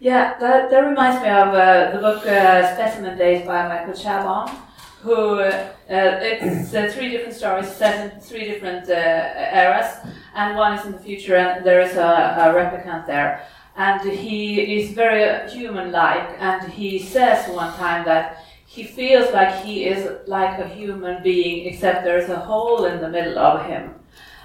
Yeah, 0.00 0.38
that, 0.38 0.70
that 0.70 0.80
reminds 0.80 1.22
me 1.22 1.28
of 1.28 1.48
uh, 1.48 1.90
the 1.92 1.98
book 1.98 2.24
uh, 2.26 2.74
Specimen 2.74 3.18
Days 3.18 3.44
by 3.44 3.66
Michael 3.66 3.94
Chabon, 3.94 4.48
who 5.02 5.40
uh, 5.40 5.72
it's 5.88 6.72
uh, 6.74 6.88
three 6.92 7.10
different 7.10 7.34
stories 7.34 7.68
set 7.68 7.94
in 8.12 8.20
three 8.20 8.44
different 8.44 8.88
uh, 8.88 9.58
eras, 9.62 9.96
and 10.34 10.56
one 10.56 10.78
is 10.78 10.86
in 10.86 10.92
the 10.92 10.98
future, 10.98 11.36
and 11.36 11.64
there 11.66 11.80
is 11.80 11.96
a, 11.96 12.10
a 12.44 12.54
replicant 12.54 13.06
there. 13.06 13.46
And 13.76 14.00
he 14.10 14.78
is 14.78 14.92
very 14.92 15.48
human-like, 15.50 16.28
and 16.40 16.72
he 16.72 16.98
says 16.98 17.48
one 17.48 17.72
time 17.74 18.04
that 18.04 18.44
he 18.66 18.82
feels 18.84 19.32
like 19.32 19.64
he 19.64 19.86
is 19.86 20.00
like 20.26 20.58
a 20.58 20.68
human 20.68 21.22
being, 21.22 21.66
except 21.66 22.04
there's 22.04 22.28
a 22.28 22.38
hole 22.38 22.84
in 22.84 23.00
the 23.00 23.08
middle 23.08 23.38
of 23.38 23.66
him. 23.66 23.94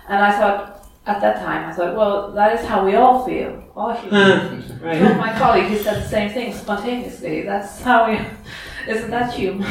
And 0.08 0.24
I 0.24 0.32
thought, 0.38 0.88
at 1.06 1.20
that 1.22 1.40
time, 1.40 1.70
I 1.70 1.74
thought, 1.74 1.96
well, 1.96 2.32
that 2.32 2.58
is 2.58 2.66
how 2.66 2.86
we 2.86 2.96
all 2.96 3.26
feel, 3.26 3.64
all 3.76 3.94
humans. 3.94 4.72
right. 4.82 5.00
Told 5.00 5.18
my 5.18 5.38
colleague, 5.38 5.66
he 5.66 5.78
said 5.78 6.02
the 6.02 6.08
same 6.08 6.32
thing 6.32 6.54
spontaneously. 6.54 7.42
That's 7.42 7.82
how 7.82 8.10
we, 8.10 8.20
isn't 8.88 9.12
that 9.12 9.34
human? 9.34 9.66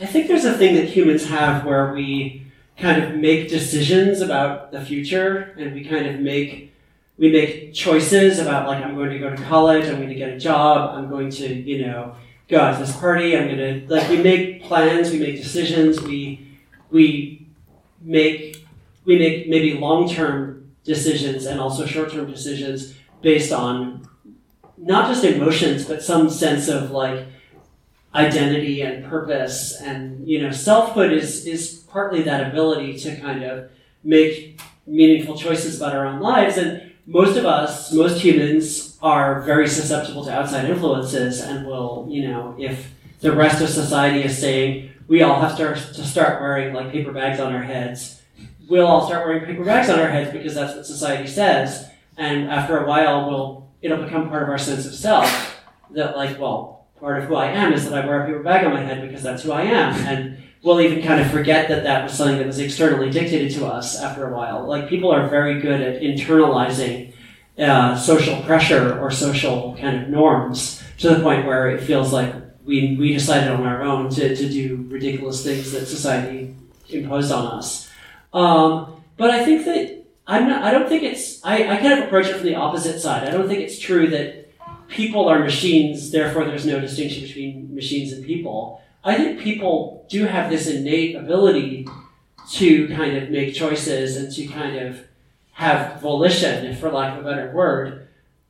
I 0.00 0.06
think 0.06 0.28
there's 0.28 0.44
a 0.44 0.56
thing 0.58 0.74
that 0.74 0.86
humans 0.86 1.26
have 1.26 1.64
where 1.64 1.92
we 1.92 2.46
kind 2.76 3.02
of 3.02 3.14
make 3.14 3.48
decisions 3.48 4.20
about 4.20 4.72
the 4.72 4.84
future 4.84 5.54
and 5.56 5.72
we 5.72 5.84
kind 5.84 6.06
of 6.06 6.20
make 6.20 6.72
we 7.16 7.30
make 7.30 7.72
choices 7.72 8.40
about 8.40 8.66
like 8.66 8.84
I'm 8.84 8.96
going 8.96 9.10
to 9.10 9.18
go 9.20 9.30
to 9.30 9.40
college, 9.44 9.86
I'm 9.86 9.96
going 9.96 10.08
to 10.08 10.16
get 10.16 10.30
a 10.30 10.38
job, 10.38 10.96
I'm 10.96 11.08
going 11.08 11.30
to, 11.30 11.46
you 11.46 11.86
know, 11.86 12.16
go 12.48 12.58
out 12.58 12.74
to 12.74 12.84
this 12.84 12.96
party, 12.96 13.36
I'm 13.36 13.48
gonna 13.48 13.82
like 13.86 14.08
we 14.08 14.20
make 14.20 14.64
plans, 14.64 15.10
we 15.10 15.20
make 15.20 15.36
decisions, 15.36 16.00
we 16.02 16.58
we 16.90 17.46
make 18.00 18.63
we 19.04 19.18
make 19.18 19.48
maybe 19.48 19.74
long 19.74 20.08
term 20.08 20.72
decisions 20.84 21.46
and 21.46 21.60
also 21.60 21.86
short 21.86 22.12
term 22.12 22.30
decisions 22.30 22.94
based 23.22 23.52
on 23.52 24.06
not 24.76 25.08
just 25.08 25.24
emotions 25.24 25.84
but 25.84 26.02
some 26.02 26.28
sense 26.28 26.68
of 26.68 26.90
like 26.90 27.26
identity 28.14 28.82
and 28.82 29.04
purpose. 29.04 29.80
And 29.80 30.26
you 30.26 30.42
know 30.42 30.50
selfhood 30.50 31.12
is 31.12 31.46
is 31.46 31.84
partly 31.88 32.22
that 32.22 32.48
ability 32.48 32.98
to 32.98 33.16
kind 33.16 33.42
of 33.42 33.70
make 34.02 34.60
meaningful 34.86 35.36
choices 35.36 35.76
about 35.76 35.94
our 35.94 36.06
own 36.06 36.20
lives. 36.20 36.56
And 36.56 36.92
most 37.06 37.36
of 37.36 37.44
us 37.44 37.92
most 37.92 38.20
humans 38.20 38.96
are 39.02 39.42
very 39.42 39.68
susceptible 39.68 40.24
to 40.24 40.32
outside 40.32 40.68
influences 40.70 41.40
and 41.40 41.66
will 41.66 42.06
you 42.08 42.26
know 42.26 42.54
if 42.58 42.94
the 43.20 43.32
rest 43.32 43.60
of 43.60 43.68
society 43.68 44.22
is 44.22 44.38
saying 44.38 44.90
we 45.06 45.22
all 45.22 45.38
have 45.38 45.56
to, 45.56 45.74
to 45.74 46.04
start 46.04 46.40
wearing 46.40 46.72
like 46.72 46.90
paper 46.90 47.12
bags 47.12 47.38
on 47.40 47.54
our 47.54 47.62
heads 47.62 48.13
we'll 48.68 48.86
all 48.86 49.06
start 49.06 49.26
wearing 49.26 49.44
paper 49.44 49.64
bags 49.64 49.90
on 49.90 49.98
our 49.98 50.10
heads 50.10 50.32
because 50.32 50.54
that's 50.54 50.74
what 50.74 50.86
society 50.86 51.28
says 51.28 51.88
and 52.16 52.50
after 52.50 52.78
a 52.78 52.86
while 52.88 53.28
we'll 53.28 53.70
it'll 53.82 54.02
become 54.02 54.28
part 54.28 54.42
of 54.42 54.48
our 54.48 54.58
sense 54.58 54.86
of 54.86 54.94
self 54.94 55.60
that 55.90 56.16
like 56.16 56.38
well 56.38 56.74
part 57.04 57.22
of 57.22 57.28
who 57.28 57.34
I 57.34 57.48
am 57.48 57.74
is 57.74 57.84
that 57.84 57.92
I 58.02 58.06
wear 58.06 58.22
a 58.22 58.26
paper 58.26 58.42
bag 58.42 58.64
on 58.64 58.72
my 58.72 58.80
head 58.80 59.06
because 59.06 59.22
that's 59.22 59.42
who 59.42 59.52
I 59.52 59.62
am. 59.62 59.94
And 60.06 60.42
we'll 60.62 60.80
even 60.80 61.02
kind 61.02 61.20
of 61.20 61.30
forget 61.30 61.68
that 61.68 61.84
that 61.84 62.04
was 62.04 62.14
something 62.14 62.38
that 62.38 62.46
was 62.46 62.58
externally 62.58 63.10
dictated 63.10 63.52
to 63.52 63.66
us 63.66 64.00
after 64.00 64.26
a 64.26 64.34
while. 64.34 64.66
Like 64.66 64.88
people 64.88 65.12
are 65.12 65.28
very 65.28 65.60
good 65.60 65.82
at 65.82 66.00
internalizing 66.00 67.12
uh, 67.58 67.94
social 67.96 68.40
pressure 68.42 68.98
or 68.98 69.10
social 69.10 69.76
kind 69.78 70.02
of 70.02 70.08
norms 70.08 70.82
to 70.98 71.10
the 71.10 71.22
point 71.22 71.46
where 71.46 71.68
it 71.68 71.82
feels 71.82 72.10
like 72.10 72.34
we, 72.64 72.96
we 72.98 73.12
decided 73.12 73.50
on 73.50 73.66
our 73.66 73.82
own 73.82 74.08
to, 74.08 74.34
to 74.34 74.48
do 74.48 74.86
ridiculous 74.88 75.44
things 75.44 75.72
that 75.72 75.84
society 75.86 76.56
imposed 76.88 77.32
on 77.32 77.46
us. 77.58 77.83
Um, 78.34 79.02
but 79.16 79.30
I 79.30 79.44
think 79.44 79.64
that 79.64 80.04
I'm 80.26 80.48
not, 80.48 80.62
I 80.62 80.72
don't 80.72 80.88
think 80.88 81.04
it's, 81.04 81.42
I, 81.44 81.68
I 81.68 81.76
kind 81.76 81.98
of 81.98 82.06
approach 82.06 82.26
it 82.26 82.34
from 82.34 82.46
the 82.46 82.56
opposite 82.56 83.00
side. 83.00 83.26
I 83.26 83.30
don't 83.30 83.48
think 83.48 83.60
it's 83.60 83.78
true 83.78 84.08
that 84.10 84.50
people 84.88 85.28
are 85.28 85.38
machines, 85.38 86.10
therefore 86.10 86.44
there's 86.44 86.66
no 86.66 86.80
distinction 86.80 87.22
between 87.22 87.74
machines 87.74 88.12
and 88.12 88.24
people. 88.24 88.82
I 89.04 89.16
think 89.16 89.40
people 89.40 90.06
do 90.08 90.24
have 90.24 90.50
this 90.50 90.66
innate 90.66 91.14
ability 91.14 91.86
to 92.50 92.88
kind 92.88 93.16
of 93.16 93.30
make 93.30 93.54
choices 93.54 94.16
and 94.16 94.32
to 94.32 94.46
kind 94.46 94.76
of 94.76 95.00
have 95.52 96.00
volition, 96.00 96.74
for 96.76 96.90
lack 96.90 97.16
of 97.16 97.24
a 97.24 97.28
better 97.28 97.50
word. 97.52 98.08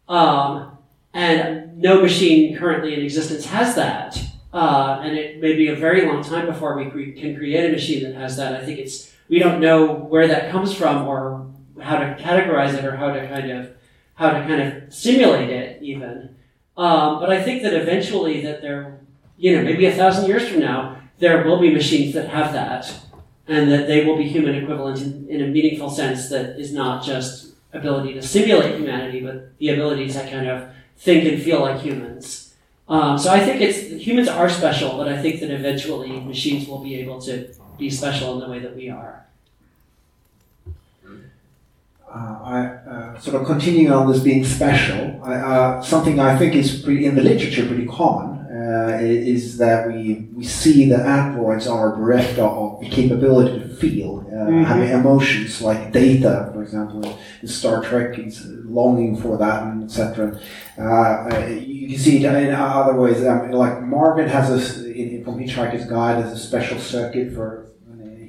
Um, 0.08 0.78
and 1.12 1.78
no 1.78 2.00
machine 2.00 2.56
currently 2.56 2.94
in 2.94 3.00
existence 3.00 3.44
has 3.46 3.74
that. 3.74 4.18
Uh, 4.52 5.00
and 5.02 5.16
it 5.16 5.40
may 5.40 5.56
be 5.56 5.68
a 5.68 5.76
very 5.76 6.06
long 6.06 6.22
time 6.22 6.46
before 6.46 6.76
we 6.76 7.12
can 7.12 7.36
create 7.36 7.68
a 7.68 7.72
machine 7.72 8.04
that 8.04 8.14
has 8.14 8.36
that. 8.36 8.54
I 8.54 8.64
think 8.64 8.78
it's 8.78 9.13
we 9.28 9.38
don't 9.38 9.60
know 9.60 9.92
where 9.92 10.28
that 10.28 10.50
comes 10.50 10.74
from 10.74 11.06
or 11.06 11.46
how 11.80 11.98
to 11.98 12.16
categorize 12.16 12.74
it 12.74 12.84
or 12.84 12.96
how 12.96 13.12
to 13.12 13.26
kind 13.28 13.50
of 13.50 13.70
how 14.14 14.30
to 14.30 14.46
kind 14.46 14.62
of 14.62 14.94
simulate 14.94 15.50
it 15.50 15.82
even. 15.82 16.36
Um, 16.76 17.20
but 17.20 17.30
I 17.30 17.42
think 17.42 17.62
that 17.62 17.74
eventually 17.74 18.42
that 18.42 18.62
there, 18.62 19.00
you 19.36 19.56
know, 19.56 19.62
maybe 19.62 19.86
a 19.86 19.92
thousand 19.92 20.26
years 20.26 20.48
from 20.48 20.60
now, 20.60 21.00
there 21.18 21.44
will 21.44 21.60
be 21.60 21.70
machines 21.70 22.14
that 22.14 22.28
have 22.28 22.52
that, 22.52 22.92
and 23.48 23.70
that 23.70 23.86
they 23.86 24.04
will 24.04 24.16
be 24.16 24.28
human 24.28 24.54
equivalent 24.54 25.00
in, 25.00 25.28
in 25.28 25.42
a 25.42 25.46
meaningful 25.46 25.90
sense 25.90 26.28
that 26.28 26.58
is 26.58 26.72
not 26.72 27.04
just 27.04 27.54
ability 27.72 28.14
to 28.14 28.22
simulate 28.22 28.76
humanity, 28.76 29.20
but 29.20 29.56
the 29.58 29.70
ability 29.70 30.08
to 30.08 30.30
kind 30.30 30.48
of 30.48 30.68
think 30.96 31.24
and 31.24 31.42
feel 31.42 31.60
like 31.60 31.80
humans. 31.80 32.54
Um, 32.88 33.18
so 33.18 33.30
I 33.30 33.40
think 33.40 33.60
it's 33.60 34.04
humans 34.04 34.28
are 34.28 34.48
special, 34.48 34.96
but 34.96 35.08
I 35.08 35.20
think 35.20 35.40
that 35.40 35.50
eventually 35.50 36.20
machines 36.20 36.68
will 36.68 36.82
be 36.82 36.96
able 36.96 37.20
to 37.22 37.52
be 37.78 37.90
special 37.90 38.34
in 38.34 38.40
the 38.40 38.48
way 38.48 38.58
that 38.60 38.74
we 38.74 38.88
are. 38.88 39.24
Uh, 42.14 42.38
I 42.44 42.60
uh, 42.88 43.18
sort 43.18 43.40
of 43.40 43.46
continuing 43.46 43.92
on 43.92 44.10
this 44.10 44.22
being 44.22 44.44
special. 44.44 45.20
I, 45.24 45.34
uh, 45.34 45.82
something 45.82 46.20
I 46.20 46.38
think 46.38 46.54
is 46.54 46.80
pretty, 46.80 47.06
in 47.06 47.16
the 47.16 47.22
literature 47.22 47.66
pretty 47.66 47.86
common 47.86 48.34
uh, 48.54 48.98
is 49.00 49.58
that 49.58 49.88
we 49.88 50.28
we 50.32 50.44
see 50.44 50.88
that 50.90 51.00
androids 51.00 51.66
are 51.66 51.96
bereft 51.96 52.38
of 52.38 52.78
the 52.80 52.88
capability 52.88 53.58
to 53.58 53.68
feel, 53.68 54.20
mm-hmm. 54.20 54.62
having 54.62 54.90
emotions 54.90 55.60
like 55.60 55.90
Data, 55.90 56.50
for 56.52 56.62
example, 56.62 57.18
in 57.42 57.48
Star 57.48 57.82
Trek, 57.82 58.16
is 58.16 58.46
longing 58.46 59.16
for 59.16 59.36
that, 59.38 59.64
and 59.64 59.82
etc. 59.82 60.38
Uh, 60.78 61.46
you 61.48 61.88
can 61.88 61.98
see 61.98 62.24
it 62.24 62.32
in 62.32 62.54
other 62.54 62.94
ways. 62.94 63.24
Um, 63.26 63.50
like 63.50 63.82
Marvin 63.82 64.28
has 64.28 64.50
a 64.50 64.92
in, 64.92 65.24
from 65.24 65.40
Hitchhiker's 65.40 65.86
Guide, 65.86 66.22
has 66.22 66.32
a 66.32 66.38
special 66.38 66.78
circuit 66.78 67.34
for 67.34 67.63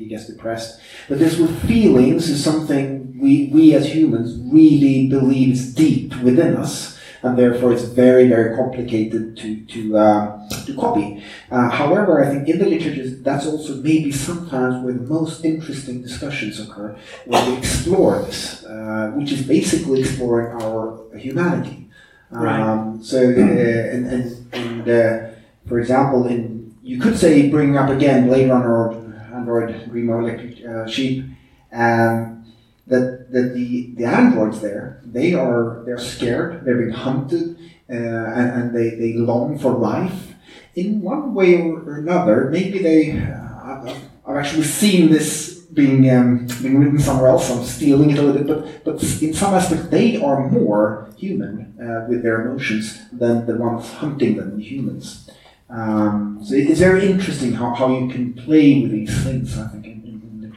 he 0.05 0.09
gets 0.09 0.27
depressed. 0.27 0.79
But 1.09 1.17
this 1.17 1.37
with 1.37 1.67
feelings 1.67 2.29
is 2.29 2.43
something 2.43 3.17
we, 3.19 3.49
we 3.51 3.73
as 3.73 3.91
humans 3.91 4.37
really 4.53 5.07
believe 5.09 5.53
is 5.53 5.73
deep 5.73 6.15
within 6.21 6.55
us, 6.55 6.99
and 7.23 7.35
therefore 7.37 7.73
it's 7.73 7.83
very, 7.83 8.27
very 8.27 8.55
complicated 8.55 9.35
to, 9.37 9.65
to, 9.65 9.97
uh, 9.97 10.49
to 10.65 10.75
copy. 10.75 11.23
Uh, 11.49 11.69
however, 11.69 12.23
I 12.23 12.29
think 12.29 12.47
in 12.47 12.59
the 12.59 12.67
literature, 12.67 13.09
that's 13.27 13.47
also 13.47 13.77
maybe 13.77 14.11
sometimes 14.11 14.83
where 14.83 14.93
the 14.93 15.07
most 15.17 15.43
interesting 15.43 16.03
discussions 16.03 16.59
occur, 16.59 16.95
where 17.25 17.49
we 17.49 17.57
explore 17.57 18.19
this, 18.21 18.63
uh, 18.65 19.11
which 19.15 19.31
is 19.31 19.41
basically 19.41 20.01
exploring 20.01 20.61
our 20.61 21.17
humanity. 21.17 21.89
Right. 22.29 22.59
Um, 22.59 23.03
so, 23.03 23.17
uh, 23.17 23.93
and, 23.93 24.05
and, 24.05 24.53
and 24.53 24.89
uh, 24.89 25.29
for 25.67 25.79
example, 25.79 26.27
in 26.27 26.55
you 26.83 26.99
could 26.99 27.17
say 27.17 27.49
bringing 27.49 27.77
up 27.77 27.89
again 27.89 28.27
Blade 28.27 28.47
Runner 28.47 28.71
or 28.71 29.04
Androids 29.35 29.87
Dream 29.89 30.09
of 30.09 30.19
Electric 30.21 30.65
uh, 30.65 30.87
Sheep, 30.87 31.25
um, 31.71 32.45
that 32.87 33.31
that 33.31 33.53
the 33.53 33.93
the 33.95 34.05
androids 34.05 34.61
there 34.61 35.01
they 35.05 35.33
are 35.33 35.83
they're 35.85 35.97
scared, 35.97 36.63
they're 36.65 36.77
being 36.77 36.91
hunted, 36.91 37.57
uh, 37.89 37.93
and, 37.93 38.51
and 38.51 38.75
they, 38.75 38.89
they 38.91 39.13
long 39.13 39.57
for 39.57 39.71
life 39.71 40.33
in 40.75 41.01
one 41.01 41.33
way 41.33 41.61
or 41.61 41.97
another. 41.97 42.49
Maybe 42.49 42.79
they. 42.79 43.11
Uh, 43.11 43.95
I've, 44.27 44.37
actually 44.37 44.63
seen 44.63 45.09
this 45.09 45.59
being 45.73 46.09
um, 46.09 46.47
being 46.61 46.79
written 46.79 46.99
somewhere 46.99 47.29
else. 47.29 47.49
I'm 47.49 47.63
stealing 47.63 48.09
it 48.11 48.17
a 48.17 48.21
little 48.21 48.43
bit, 48.43 48.47
but 48.47 48.83
but 48.83 49.21
in 49.21 49.33
some 49.33 49.53
aspects 49.53 49.87
they 49.87 50.21
are 50.21 50.49
more 50.49 51.09
human 51.17 51.75
uh, 51.79 52.05
with 52.09 52.23
their 52.23 52.41
emotions 52.41 52.99
than 53.11 53.45
the 53.45 53.55
ones 53.55 53.91
hunting 53.93 54.35
them, 54.35 54.57
the 54.57 54.63
humans. 54.63 55.24
Um, 55.69 56.39
so 56.43 56.55
it's 56.55 56.79
very 56.79 57.09
interesting 57.09 57.53
how, 57.53 57.73
how 57.73 57.87
you 57.87 58.07
can 58.07 58.33
play 58.33 58.81
with 58.81 58.91
these 58.91 59.23
things. 59.23 59.57
I 59.57 59.67
think 59.67 59.85
in, 59.85 59.91
in, 60.03 60.43
in 60.43 60.53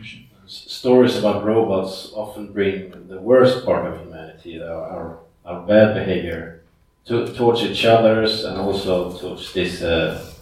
Stories 0.47 1.17
about 1.17 1.45
robots 1.45 2.11
often 2.15 2.53
bring 2.53 2.91
the 3.09 3.21
worst 3.21 3.65
part 3.65 3.87
of 3.87 4.01
humanity, 4.01 4.63
our, 4.63 5.19
our, 5.45 5.61
bad 5.67 5.95
behavior, 5.95 6.63
to, 7.07 7.33
towards 7.35 7.63
each 7.63 7.85
others 7.85 8.45
and 8.45 8.59
also 8.59 9.17
towards 9.19 9.53
these 9.53 9.83
uh, 9.83 10.33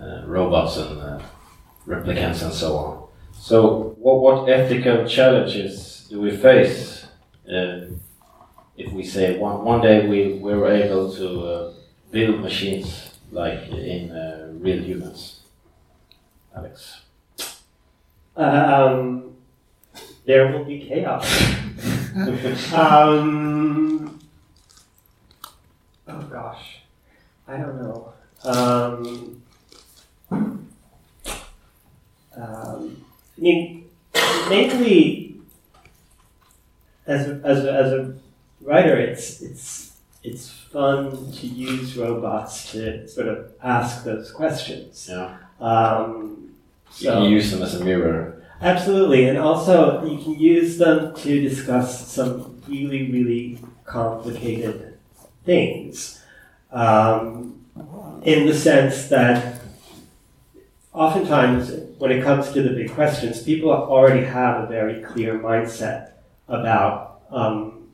uh, 0.00 0.22
robots 0.26 0.76
and 0.76 1.00
uh, 1.00 1.20
replicants 1.86 2.42
and 2.42 2.52
so 2.52 2.76
on. 2.76 3.08
So, 3.32 3.96
what, 3.98 4.20
what 4.20 4.48
ethical 4.48 5.06
challenges 5.06 6.06
do 6.08 6.20
we 6.20 6.36
face 6.36 7.06
uh, 7.48 7.86
if 8.76 8.92
we 8.92 9.04
say 9.04 9.38
one, 9.38 9.64
one 9.64 9.80
day 9.80 10.06
we, 10.06 10.34
we 10.34 10.54
were 10.54 10.72
able 10.72 11.12
to 11.14 11.46
uh, 11.46 11.74
build 12.10 12.40
machines 12.40 13.11
like 13.32 13.68
in 13.70 14.10
uh, 14.10 14.52
real 14.52 14.82
humans? 14.82 15.40
Alex. 16.54 17.00
Um, 18.36 19.36
there 20.26 20.52
will 20.52 20.64
be 20.64 20.86
chaos. 20.86 21.26
um, 22.74 24.20
oh 26.06 26.22
gosh, 26.30 26.82
I 27.48 27.56
don't 27.56 27.82
know. 27.82 28.12
Um, 28.44 29.42
um, 32.36 33.04
I 33.36 33.40
mean, 33.40 33.90
mainly 34.48 35.40
as 37.06 37.28
a, 37.28 37.40
as 37.44 37.64
a, 37.64 37.72
as 37.72 37.92
a 37.92 38.14
writer, 38.60 38.96
it's 38.96 39.40
it's 39.40 39.91
it's 40.22 40.50
fun 40.50 41.32
to 41.32 41.46
use 41.46 41.96
robots 41.96 42.72
to 42.72 43.08
sort 43.08 43.28
of 43.28 43.52
ask 43.62 44.04
those 44.04 44.30
questions. 44.30 45.08
Yeah. 45.10 45.36
Um, 45.60 46.54
You 46.98 47.10
can 47.10 47.22
use 47.24 47.50
them 47.50 47.62
as 47.62 47.80
a 47.80 47.84
mirror. 47.84 48.42
Absolutely, 48.60 49.28
and 49.28 49.38
also 49.38 50.04
you 50.04 50.22
can 50.22 50.38
use 50.38 50.78
them 50.78 51.14
to 51.16 51.40
discuss 51.40 52.06
some 52.08 52.62
really, 52.68 53.10
really 53.10 53.58
complicated 53.84 54.98
things. 55.44 56.22
Um, 56.70 57.64
in 58.22 58.46
the 58.46 58.54
sense 58.54 59.08
that 59.08 59.60
oftentimes, 60.92 61.72
when 61.98 62.12
it 62.12 62.22
comes 62.22 62.52
to 62.52 62.62
the 62.62 62.70
big 62.70 62.92
questions, 62.92 63.42
people 63.42 63.70
already 63.70 64.24
have 64.24 64.62
a 64.62 64.66
very 64.66 65.02
clear 65.02 65.38
mindset 65.38 66.12
about 66.48 67.22
um, 67.30 67.88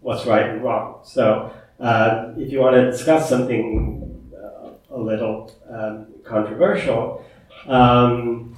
what's 0.00 0.26
right 0.26 0.46
and 0.50 0.62
wrong. 0.62 1.00
So, 1.04 1.52
uh, 1.80 2.32
if 2.36 2.52
you 2.52 2.60
want 2.60 2.76
to 2.76 2.90
discuss 2.90 3.28
something 3.28 4.30
uh, 4.36 4.94
a 4.94 4.98
little 4.98 5.52
um, 5.70 6.06
controversial, 6.24 7.24
um, 7.66 8.56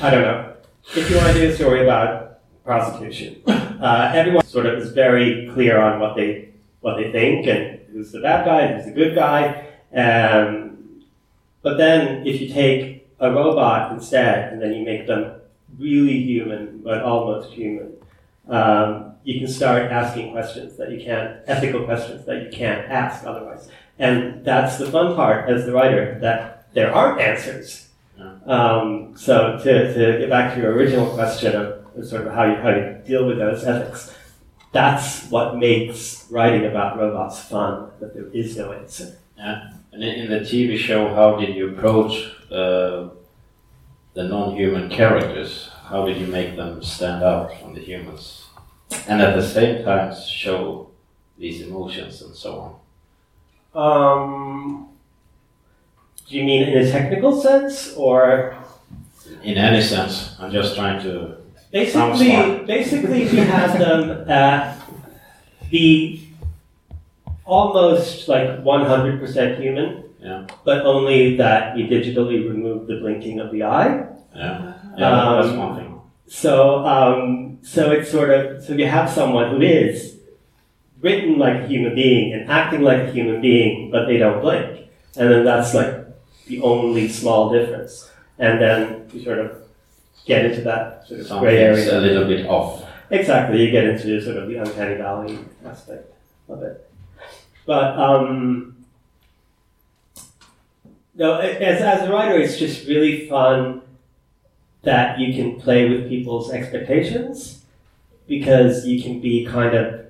I 0.00 0.10
don't 0.10 0.22
know. 0.22 0.54
If 0.96 1.10
you 1.10 1.16
want 1.16 1.28
to 1.28 1.34
do 1.34 1.50
a 1.50 1.54
story 1.54 1.82
about 1.82 2.40
prostitution, 2.64 3.42
uh, 3.46 4.12
everyone 4.14 4.44
sort 4.44 4.66
of 4.66 4.78
is 4.78 4.92
very 4.92 5.50
clear 5.52 5.80
on 5.80 6.00
what 6.00 6.16
they 6.16 6.48
what 6.80 6.96
they 6.96 7.10
think 7.10 7.46
and 7.46 7.80
who's 7.92 8.12
the 8.12 8.20
bad 8.20 8.44
guy 8.44 8.60
and 8.62 8.76
who's 8.76 8.86
the 8.86 8.92
good 8.92 9.14
guy. 9.14 9.66
Um, 9.94 11.02
but 11.62 11.76
then 11.76 12.26
if 12.26 12.40
you 12.40 12.48
take 12.48 13.08
a 13.20 13.30
robot 13.30 13.92
instead 13.92 14.52
and 14.52 14.62
then 14.62 14.72
you 14.72 14.84
make 14.84 15.06
them 15.06 15.40
really 15.78 16.22
human 16.22 16.80
but 16.82 17.02
almost 17.02 17.52
human, 17.52 17.94
um, 18.48 19.07
you 19.24 19.38
can 19.40 19.48
start 19.48 19.90
asking 19.90 20.32
questions 20.32 20.76
that 20.76 20.90
you 20.90 21.04
can't, 21.04 21.38
ethical 21.46 21.84
questions 21.84 22.24
that 22.26 22.42
you 22.42 22.50
can't 22.50 22.90
ask 22.90 23.24
otherwise. 23.24 23.68
And 23.98 24.44
that's 24.44 24.78
the 24.78 24.90
fun 24.90 25.16
part 25.16 25.50
as 25.50 25.66
the 25.66 25.72
writer, 25.72 26.18
that 26.20 26.72
there 26.72 26.94
aren't 26.94 27.20
answers. 27.20 27.88
Um, 28.46 29.16
so 29.16 29.58
to, 29.58 29.94
to 29.94 30.18
get 30.18 30.30
back 30.30 30.54
to 30.54 30.60
your 30.60 30.72
original 30.72 31.12
question 31.14 31.54
of 31.54 32.06
sort 32.06 32.26
of 32.26 32.32
how 32.32 32.44
you, 32.44 32.56
how 32.56 32.70
you 32.70 33.00
deal 33.06 33.26
with 33.26 33.38
those 33.38 33.64
ethics, 33.64 34.14
that's 34.72 35.28
what 35.30 35.56
makes 35.56 36.26
writing 36.30 36.66
about 36.66 36.98
robots 36.98 37.40
fun, 37.40 37.90
that 38.00 38.14
there 38.14 38.28
is 38.32 38.56
no 38.56 38.72
answer. 38.72 39.18
And 39.92 40.04
in, 40.04 40.30
the 40.30 40.40
TV 40.40 40.76
show, 40.76 41.14
how 41.14 41.36
did 41.36 41.56
you 41.56 41.70
approach 41.70 42.30
uh, 42.50 43.08
the 44.14 44.24
non-human 44.24 44.90
characters? 44.90 45.70
How 45.84 46.04
did 46.06 46.18
you 46.18 46.26
make 46.26 46.56
them 46.56 46.82
stand 46.82 47.24
out 47.24 47.58
from 47.60 47.74
the 47.74 47.80
humans? 47.80 48.47
And 49.08 49.20
at 49.20 49.36
the 49.36 49.46
same 49.46 49.84
time 49.84 50.14
show 50.16 50.88
these 51.38 51.62
emotions 51.66 52.22
and 52.22 52.34
so 52.34 52.50
on. 52.64 52.72
Um, 53.74 54.88
do 56.28 56.36
you 56.36 56.44
mean 56.44 56.62
in 56.68 56.78
a 56.86 56.90
technical 56.90 57.40
sense, 57.40 57.94
or 57.94 58.56
In 59.42 59.56
any 59.58 59.82
sense, 59.82 60.34
I'm 60.40 60.50
just 60.50 60.74
trying 60.74 61.02
to. 61.02 61.36
Basically? 61.70 62.64
Basically, 62.66 63.28
we 63.28 63.36
had 63.44 63.78
them 63.78 64.24
uh, 64.28 64.74
be 65.70 66.32
almost 67.44 68.28
like 68.28 68.48
100% 68.64 69.60
human, 69.60 70.04
Yeah. 70.20 70.46
but 70.64 70.84
only 70.86 71.36
that 71.36 71.76
you 71.76 71.86
digitally 71.86 72.48
remove 72.48 72.86
the 72.86 72.96
blinking 73.00 73.38
of 73.40 73.52
the 73.52 73.62
eye. 73.64 74.06
Yeah, 74.34 74.74
yeah 74.96 75.36
that's 75.36 75.48
Um, 75.48 75.58
one 75.58 75.76
thing. 75.76 75.87
So, 76.28 76.84
um, 76.84 77.58
so 77.62 77.90
it's 77.90 78.10
sort 78.10 78.30
of 78.30 78.62
so 78.62 78.74
you 78.74 78.86
have 78.86 79.10
someone 79.10 79.50
who 79.50 79.62
is 79.62 80.18
written 81.00 81.38
like 81.38 81.62
a 81.62 81.66
human 81.66 81.94
being 81.94 82.34
and 82.34 82.50
acting 82.50 82.82
like 82.82 83.08
a 83.08 83.10
human 83.10 83.40
being, 83.40 83.90
but 83.90 84.06
they 84.06 84.18
don't 84.18 84.42
blink, 84.42 84.88
and 85.16 85.30
then 85.30 85.44
that's 85.44 85.74
like 85.74 86.06
the 86.46 86.60
only 86.60 87.08
small 87.08 87.50
difference. 87.50 88.10
And 88.38 88.60
then 88.60 89.08
you 89.12 89.24
sort 89.24 89.38
of 89.38 89.62
get 90.26 90.44
into 90.44 90.60
that 90.62 91.08
sort 91.08 91.20
of 91.20 91.40
gray 91.40 91.58
area. 91.58 91.98
a 91.98 92.00
little 92.00 92.26
bit 92.26 92.46
off. 92.46 92.84
Exactly, 93.10 93.64
you 93.64 93.70
get 93.70 93.84
into 93.84 94.20
sort 94.20 94.36
of 94.36 94.48
the 94.48 94.56
uncanny 94.56 94.96
valley 94.96 95.38
aspect 95.64 96.12
of 96.48 96.62
it. 96.62 96.90
But 97.64 97.98
um, 97.98 98.76
no, 101.14 101.38
as, 101.38 101.80
as 101.80 102.06
a 102.06 102.12
writer, 102.12 102.38
it's 102.38 102.58
just 102.58 102.86
really 102.86 103.26
fun 103.28 103.80
that 104.82 105.18
you 105.18 105.34
can 105.34 105.60
play 105.60 105.88
with 105.88 106.08
people's 106.08 106.50
expectations 106.50 107.64
because 108.26 108.86
you 108.86 109.02
can 109.02 109.20
be 109.20 109.44
kind 109.44 109.74
of, 109.74 110.06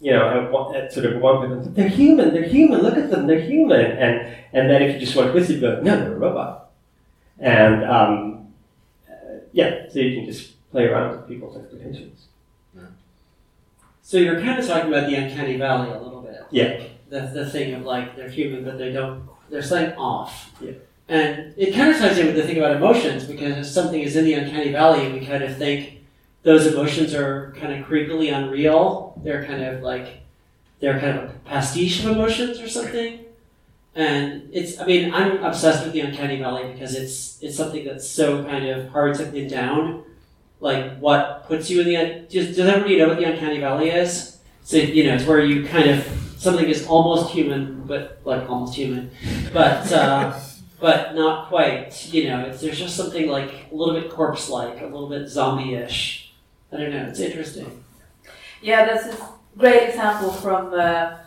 you 0.00 0.10
know, 0.10 0.28
at, 0.28 0.50
one, 0.50 0.74
at 0.74 0.92
sort 0.92 1.06
of 1.06 1.20
one 1.20 1.46
point, 1.46 1.74
they're 1.74 1.88
human, 1.88 2.32
they're 2.32 2.48
human, 2.48 2.80
look 2.80 2.96
at 2.96 3.10
them, 3.10 3.26
they're 3.26 3.40
human. 3.40 3.80
And, 3.80 4.36
and 4.52 4.70
then 4.70 4.82
if 4.82 4.94
you 4.94 5.00
just 5.00 5.16
want 5.16 5.28
to 5.28 5.32
twist 5.32 5.50
it, 5.50 5.54
you 5.54 5.60
go, 5.60 5.80
no, 5.80 5.96
they're 5.96 6.14
a 6.14 6.18
robot. 6.18 6.70
And 7.38 7.84
um, 7.84 8.52
uh, 9.08 9.38
yeah, 9.52 9.88
so 9.90 9.98
you 9.98 10.16
can 10.16 10.26
just 10.26 10.52
play 10.70 10.84
around 10.86 11.12
with 11.12 11.28
people's 11.28 11.56
expectations. 11.56 12.26
So 14.06 14.18
you're 14.18 14.38
kind 14.38 14.58
of 14.58 14.66
talking 14.66 14.92
about 14.92 15.08
the 15.08 15.16
uncanny 15.16 15.56
valley 15.56 15.90
a 15.90 15.98
little 15.98 16.20
bit. 16.20 16.42
Yeah. 16.50 16.82
The, 17.08 17.20
the 17.20 17.48
thing 17.48 17.72
of 17.72 17.82
like 17.82 18.16
they're 18.16 18.28
human, 18.28 18.62
but 18.62 18.76
they 18.76 18.92
don't. 18.92 19.26
they're 19.48 19.62
something 19.62 19.96
off. 19.96 20.52
Yeah. 20.60 20.72
And 21.08 21.52
it 21.56 21.74
kind 21.74 21.90
of 21.90 21.98
ties 21.98 22.18
in 22.18 22.26
with 22.26 22.36
the 22.36 22.42
thing 22.42 22.56
about 22.56 22.76
emotions 22.76 23.24
because 23.24 23.58
if 23.58 23.66
something 23.66 24.00
is 24.00 24.16
in 24.16 24.24
the 24.24 24.34
uncanny 24.34 24.72
valley, 24.72 25.12
we 25.12 25.24
kind 25.24 25.42
of 25.42 25.56
think 25.56 26.04
those 26.42 26.66
emotions 26.66 27.14
are 27.14 27.54
kind 27.58 27.72
of 27.72 27.86
creepily 27.86 28.34
unreal. 28.34 29.20
They're 29.22 29.44
kind 29.44 29.62
of 29.62 29.82
like 29.82 30.20
they're 30.80 30.98
kind 31.00 31.18
of 31.18 31.24
a 31.24 31.32
pastiche 31.44 32.04
of 32.04 32.12
emotions 32.12 32.60
or 32.60 32.68
something. 32.68 33.20
And 33.94 34.48
it's, 34.52 34.80
I 34.80 34.86
mean, 34.86 35.14
I'm 35.14 35.42
obsessed 35.44 35.84
with 35.84 35.92
the 35.92 36.00
uncanny 36.00 36.38
valley 36.38 36.72
because 36.72 36.94
it's 36.94 37.42
it's 37.42 37.56
something 37.56 37.84
that's 37.84 38.08
so 38.08 38.44
kind 38.44 38.66
of 38.66 38.88
hard 38.88 39.14
to 39.16 39.26
pin 39.26 39.48
down. 39.48 40.04
Like 40.60 40.98
what 40.98 41.46
puts 41.46 41.68
you 41.68 41.82
in 41.82 41.86
the 41.88 42.26
does, 42.28 42.56
does 42.56 42.66
everybody 42.66 42.96
know 42.96 43.08
what 43.08 43.18
the 43.18 43.24
uncanny 43.24 43.60
valley 43.60 43.90
is? 43.90 44.38
So 44.62 44.78
you 44.78 45.04
know, 45.04 45.14
it's 45.14 45.26
where 45.26 45.40
you 45.40 45.66
kind 45.66 45.90
of 45.90 46.06
something 46.38 46.66
is 46.66 46.86
almost 46.86 47.30
human, 47.30 47.84
but 47.86 48.20
like 48.24 48.48
almost 48.48 48.74
human, 48.74 49.10
but 49.52 49.90
uh, 49.92 50.38
but 50.80 51.14
not 51.14 51.48
quite. 51.48 52.06
You 52.12 52.28
know, 52.28 52.40
it's, 52.46 52.60
there's 52.60 52.78
just 52.78 52.96
something 52.96 53.28
like 53.28 53.50
a 53.70 53.74
little 53.74 53.94
bit 54.00 54.10
corpse-like, 54.10 54.80
a 54.80 54.84
little 54.84 55.08
bit 55.08 55.28
zombie-ish. 55.28 56.32
I 56.72 56.76
don't 56.78 56.90
know. 56.90 57.06
It's 57.06 57.20
interesting. 57.20 57.84
Yeah, 58.62 58.84
that's 58.84 59.06
a 59.06 59.28
great 59.58 59.88
example 59.90 60.32
from 60.32 60.72
uh, 60.74 61.18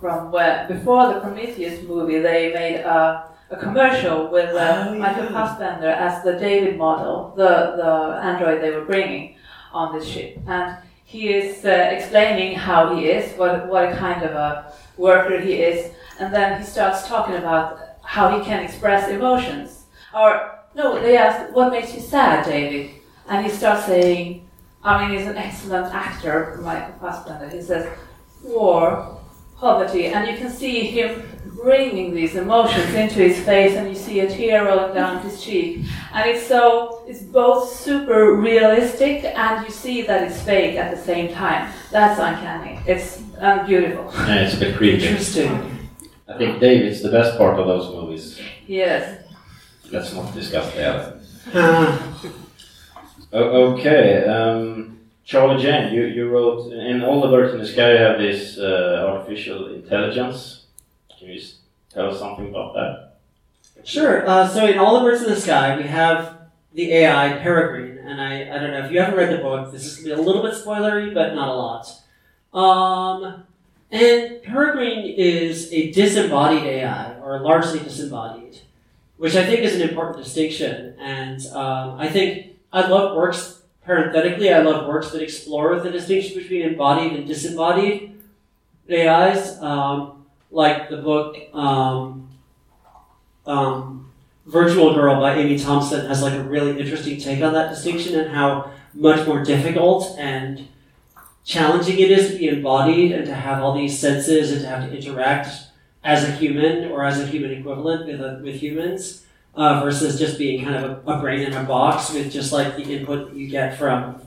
from 0.00 0.30
where 0.32 0.66
before 0.68 1.12
the 1.12 1.20
Prometheus 1.20 1.82
movie 1.86 2.20
they 2.20 2.52
made 2.52 2.80
a, 2.80 3.30
a 3.50 3.56
commercial 3.56 4.30
with 4.30 4.54
uh, 4.54 4.86
Oh, 4.88 4.92
yeah. 4.92 4.98
Michael 4.98 5.28
Fassbender 5.28 5.88
as 5.88 6.22
the 6.24 6.34
David 6.38 6.78
model, 6.78 7.34
the 7.36 7.74
the 7.76 8.20
android 8.22 8.62
they 8.62 8.70
were 8.70 8.84
bringing 8.84 9.36
on 9.72 9.96
this 9.98 10.06
ship, 10.06 10.38
and 10.46 10.76
he 11.04 11.32
is 11.34 11.64
uh, 11.64 11.68
explaining 11.68 12.56
how 12.56 12.94
he 12.96 13.06
is, 13.08 13.36
what 13.36 13.68
what 13.68 13.96
kind 13.96 14.22
of 14.22 14.32
a 14.32 14.72
worker 14.96 15.40
he 15.40 15.54
is, 15.54 15.90
and 16.20 16.32
then 16.32 16.60
he 16.60 16.64
starts 16.66 17.06
talking 17.08 17.34
about 17.34 17.80
how 18.04 18.38
he 18.38 18.44
can 18.44 18.62
express 18.62 19.08
emotions. 19.08 19.84
Or 20.14 20.58
no, 20.74 21.00
they 21.00 21.16
ask, 21.16 21.54
"What 21.54 21.72
makes 21.72 21.94
you 21.94 22.00
sad, 22.00 22.44
David?" 22.44 22.90
And 23.28 23.44
he 23.44 23.50
starts 23.50 23.86
saying, 23.86 24.46
"I 24.82 25.06
mean, 25.06 25.18
he's 25.18 25.26
an 25.26 25.36
excellent 25.36 25.94
actor, 25.94 26.58
Michael 26.62 26.94
Fassbender." 27.00 27.48
He 27.48 27.62
says, 27.62 27.86
"War, 28.42 29.18
poverty," 29.58 30.06
and 30.06 30.28
you 30.28 30.36
can 30.36 30.50
see 30.50 30.86
him 30.86 31.22
bringing 31.62 32.14
these 32.14 32.34
emotions 32.34 32.92
into 32.94 33.20
his 33.20 33.38
face, 33.44 33.74
and 33.76 33.88
you 33.88 33.94
see 33.94 34.20
a 34.20 34.28
tear 34.28 34.66
rolling 34.66 34.94
down 34.94 35.20
his 35.22 35.42
cheek. 35.42 35.86
And 36.12 36.28
it's 36.28 36.46
so, 36.46 37.02
it's 37.06 37.22
both 37.22 37.70
super 37.70 38.34
realistic, 38.34 39.24
and 39.24 39.64
you 39.64 39.70
see 39.70 40.02
that 40.02 40.22
it's 40.24 40.42
fake 40.42 40.76
at 40.76 40.94
the 40.94 41.00
same 41.00 41.32
time. 41.32 41.72
That's 41.90 42.20
uncanny. 42.20 42.80
It's 42.86 43.22
um, 43.38 43.64
beautiful. 43.66 44.12
Yeah, 44.12 44.44
it's 44.44 44.54
a 44.54 44.60
bit 44.60 44.76
creepy. 44.76 45.06
Interesting. 45.06 45.73
I 46.28 46.38
think 46.38 46.60
David's 46.60 47.02
the 47.02 47.10
best 47.10 47.36
part 47.36 47.58
of 47.58 47.66
those 47.66 47.90
movies. 47.94 48.40
Yes. 48.66 49.22
Let's 49.90 50.12
not 50.14 50.34
discuss 50.34 50.72
that. 50.74 51.16
Uh, 53.32 53.36
okay, 53.74 54.24
um, 54.28 54.96
Charlie 55.24 55.60
Jane, 55.60 55.92
you, 55.92 56.04
you 56.04 56.28
wrote 56.28 56.72
in 56.72 57.02
All 57.02 57.20
the 57.20 57.26
Birds 57.26 57.52
in 57.52 57.58
the 57.58 57.66
Sky. 57.66 57.90
You 57.92 57.98
have 57.98 58.18
this 58.18 58.58
uh, 58.58 59.06
artificial 59.08 59.74
intelligence. 59.74 60.66
Can 61.18 61.28
you 61.30 61.40
s- 61.40 61.56
tell 61.92 62.10
us 62.12 62.20
something 62.20 62.48
about 62.50 62.74
that? 62.74 63.16
Sure. 63.84 64.24
Uh, 64.28 64.46
so 64.46 64.64
in 64.64 64.78
All 64.78 65.00
the 65.00 65.10
Birds 65.10 65.24
in 65.24 65.30
the 65.30 65.40
Sky, 65.40 65.76
we 65.76 65.82
have 65.82 66.38
the 66.74 66.92
AI 66.92 67.38
Peregrine, 67.42 67.98
and 68.06 68.20
I, 68.20 68.42
I 68.54 68.58
don't 68.60 68.70
know 68.70 68.84
if 68.86 68.92
you 68.92 69.00
haven't 69.00 69.16
read 69.18 69.32
the 69.32 69.42
book. 69.42 69.72
This 69.72 69.84
is 69.84 69.96
gonna 69.96 70.14
be 70.14 70.20
a 70.22 70.24
little 70.24 70.42
bit 70.42 70.54
spoilery, 70.54 71.12
but 71.12 71.34
not 71.34 71.48
a 71.48 71.54
lot. 71.54 71.90
Um, 72.54 73.42
and 73.90 74.42
Peregrine 74.42 75.04
is 75.06 75.72
a 75.72 75.92
disembodied 75.92 76.64
AI, 76.64 77.18
or 77.20 77.40
largely 77.40 77.78
disembodied, 77.78 78.60
which 79.16 79.36
I 79.36 79.44
think 79.44 79.60
is 79.60 79.76
an 79.76 79.88
important 79.88 80.22
distinction. 80.24 80.96
And 80.98 81.44
um, 81.48 81.98
I 81.98 82.08
think 82.08 82.56
I 82.72 82.86
love 82.86 83.16
works. 83.16 83.62
Parenthetically, 83.84 84.52
I 84.52 84.60
love 84.60 84.86
works 84.86 85.10
that 85.10 85.22
explore 85.22 85.78
the 85.78 85.90
distinction 85.90 86.40
between 86.40 86.62
embodied 86.62 87.12
and 87.12 87.26
disembodied 87.26 88.18
AIs, 88.90 89.60
um, 89.60 90.24
like 90.50 90.88
the 90.88 90.96
book. 90.96 91.36
Um, 91.52 92.28
um, 93.46 94.10
Virtual 94.46 94.94
Girl 94.94 95.20
by 95.20 95.36
Amy 95.36 95.58
Thomson 95.58 96.06
has 96.06 96.22
like 96.22 96.34
a 96.34 96.42
really 96.42 96.78
interesting 96.78 97.18
take 97.18 97.42
on 97.42 97.54
that 97.54 97.70
distinction 97.70 98.18
and 98.18 98.30
how 98.30 98.70
much 98.92 99.26
more 99.26 99.42
difficult 99.42 100.16
and 100.18 100.68
challenging 101.44 101.98
it 101.98 102.10
is 102.10 102.30
to 102.30 102.38
be 102.38 102.48
embodied 102.48 103.12
and 103.12 103.26
to 103.26 103.34
have 103.34 103.62
all 103.62 103.74
these 103.74 103.98
senses 103.98 104.52
and 104.52 104.62
to 104.62 104.66
have 104.66 104.88
to 104.88 104.96
interact 104.96 105.48
as 106.02 106.24
a 106.24 106.32
human 106.32 106.90
or 106.90 107.04
as 107.04 107.20
a 107.20 107.26
human 107.26 107.50
equivalent 107.50 108.06
with, 108.06 108.20
uh, 108.20 108.38
with 108.42 108.56
humans 108.56 109.24
uh, 109.54 109.82
versus 109.82 110.18
just 110.18 110.38
being 110.38 110.64
kind 110.64 110.76
of 110.76 111.06
a, 111.06 111.12
a 111.12 111.20
brain 111.20 111.40
in 111.40 111.52
a 111.52 111.62
box 111.64 112.12
with 112.12 112.32
just 112.32 112.52
like 112.52 112.76
the 112.76 112.82
input 112.82 113.30
that 113.30 113.36
you 113.36 113.48
get 113.48 113.78
from 113.78 114.20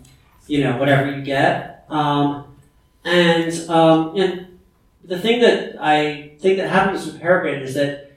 you 0.48 0.64
know 0.64 0.78
whatever 0.78 1.12
you 1.12 1.22
get. 1.22 1.86
Um, 1.90 2.56
and 3.04 3.54
um, 3.70 4.16
and 4.18 4.60
the 5.04 5.20
thing 5.20 5.42
that 5.42 5.82
I 5.82 6.34
think 6.40 6.58
that 6.58 6.70
happens 6.70 7.06
with 7.06 7.20
Peregrine 7.20 7.62
is 7.62 7.74
that 7.76 8.12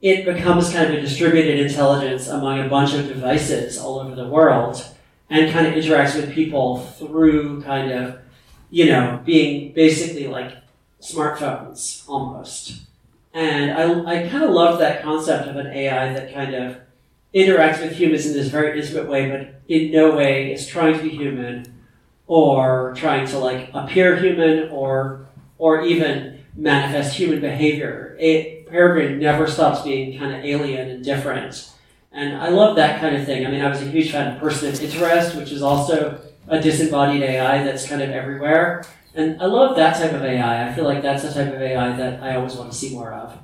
it 0.00 0.24
becomes 0.24 0.72
kind 0.72 0.90
of 0.90 0.98
a 0.98 1.00
distributed 1.00 1.60
intelligence 1.60 2.26
among 2.28 2.60
a 2.60 2.68
bunch 2.68 2.94
of 2.94 3.06
devices 3.08 3.78
all 3.78 4.00
over 4.00 4.14
the 4.14 4.26
world 4.26 4.82
and 5.28 5.52
kind 5.52 5.66
of 5.66 5.74
interacts 5.74 6.16
with 6.16 6.32
people 6.32 6.78
through 6.78 7.62
kind 7.62 7.92
of, 7.92 8.18
you 8.70 8.86
know, 8.86 9.20
being 9.24 9.72
basically 9.72 10.26
like 10.26 10.56
smartphones 11.00 12.08
almost. 12.08 12.82
And 13.32 13.70
I, 13.72 14.24
I 14.24 14.28
kind 14.28 14.44
of 14.44 14.50
love 14.50 14.78
that 14.78 15.02
concept 15.02 15.48
of 15.48 15.56
an 15.56 15.66
AI 15.68 16.12
that 16.12 16.34
kind 16.34 16.54
of 16.54 16.78
interacts 17.34 17.80
with 17.80 17.92
humans 17.92 18.26
in 18.26 18.32
this 18.32 18.48
very 18.48 18.80
intimate 18.80 19.08
way, 19.08 19.30
but 19.30 19.62
in 19.68 19.92
no 19.92 20.16
way 20.16 20.52
is 20.52 20.66
trying 20.66 20.96
to 20.96 21.02
be 21.02 21.10
human 21.10 21.80
or 22.26 22.94
trying 22.96 23.26
to 23.28 23.38
like 23.38 23.70
appear 23.74 24.16
human 24.16 24.68
or 24.70 25.26
or 25.58 25.82
even 25.82 26.40
manifest 26.56 27.16
human 27.16 27.40
behavior. 27.40 28.16
It, 28.18 28.68
Peregrine 28.68 29.18
never 29.18 29.46
stops 29.46 29.82
being 29.82 30.18
kind 30.18 30.34
of 30.34 30.44
alien 30.44 30.88
and 30.88 31.04
different. 31.04 31.70
And 32.12 32.36
I 32.36 32.48
love 32.48 32.76
that 32.76 33.00
kind 33.00 33.16
of 33.16 33.26
thing. 33.26 33.46
I 33.46 33.50
mean, 33.50 33.60
I 33.60 33.68
was 33.68 33.82
a 33.82 33.86
huge 33.86 34.10
fan 34.10 34.34
of 34.34 34.40
Person 34.40 34.68
of 34.68 34.80
Interest, 34.80 35.36
which 35.36 35.52
is 35.52 35.62
also 35.62 36.20
a 36.48 36.60
disembodied 36.60 37.22
AI 37.22 37.62
that's 37.62 37.86
kind 37.86 38.02
of 38.02 38.10
everywhere. 38.10 38.84
And 39.14 39.40
I 39.42 39.46
love 39.46 39.76
that 39.76 39.96
type 39.96 40.12
of 40.12 40.22
AI. 40.22 40.68
I 40.68 40.74
feel 40.74 40.84
like 40.84 41.02
that's 41.02 41.22
the 41.22 41.32
type 41.32 41.52
of 41.52 41.60
AI 41.60 41.96
that 41.96 42.22
I 42.22 42.36
always 42.36 42.54
want 42.54 42.70
to 42.70 42.76
see 42.76 42.94
more 42.94 43.12
of. 43.12 43.38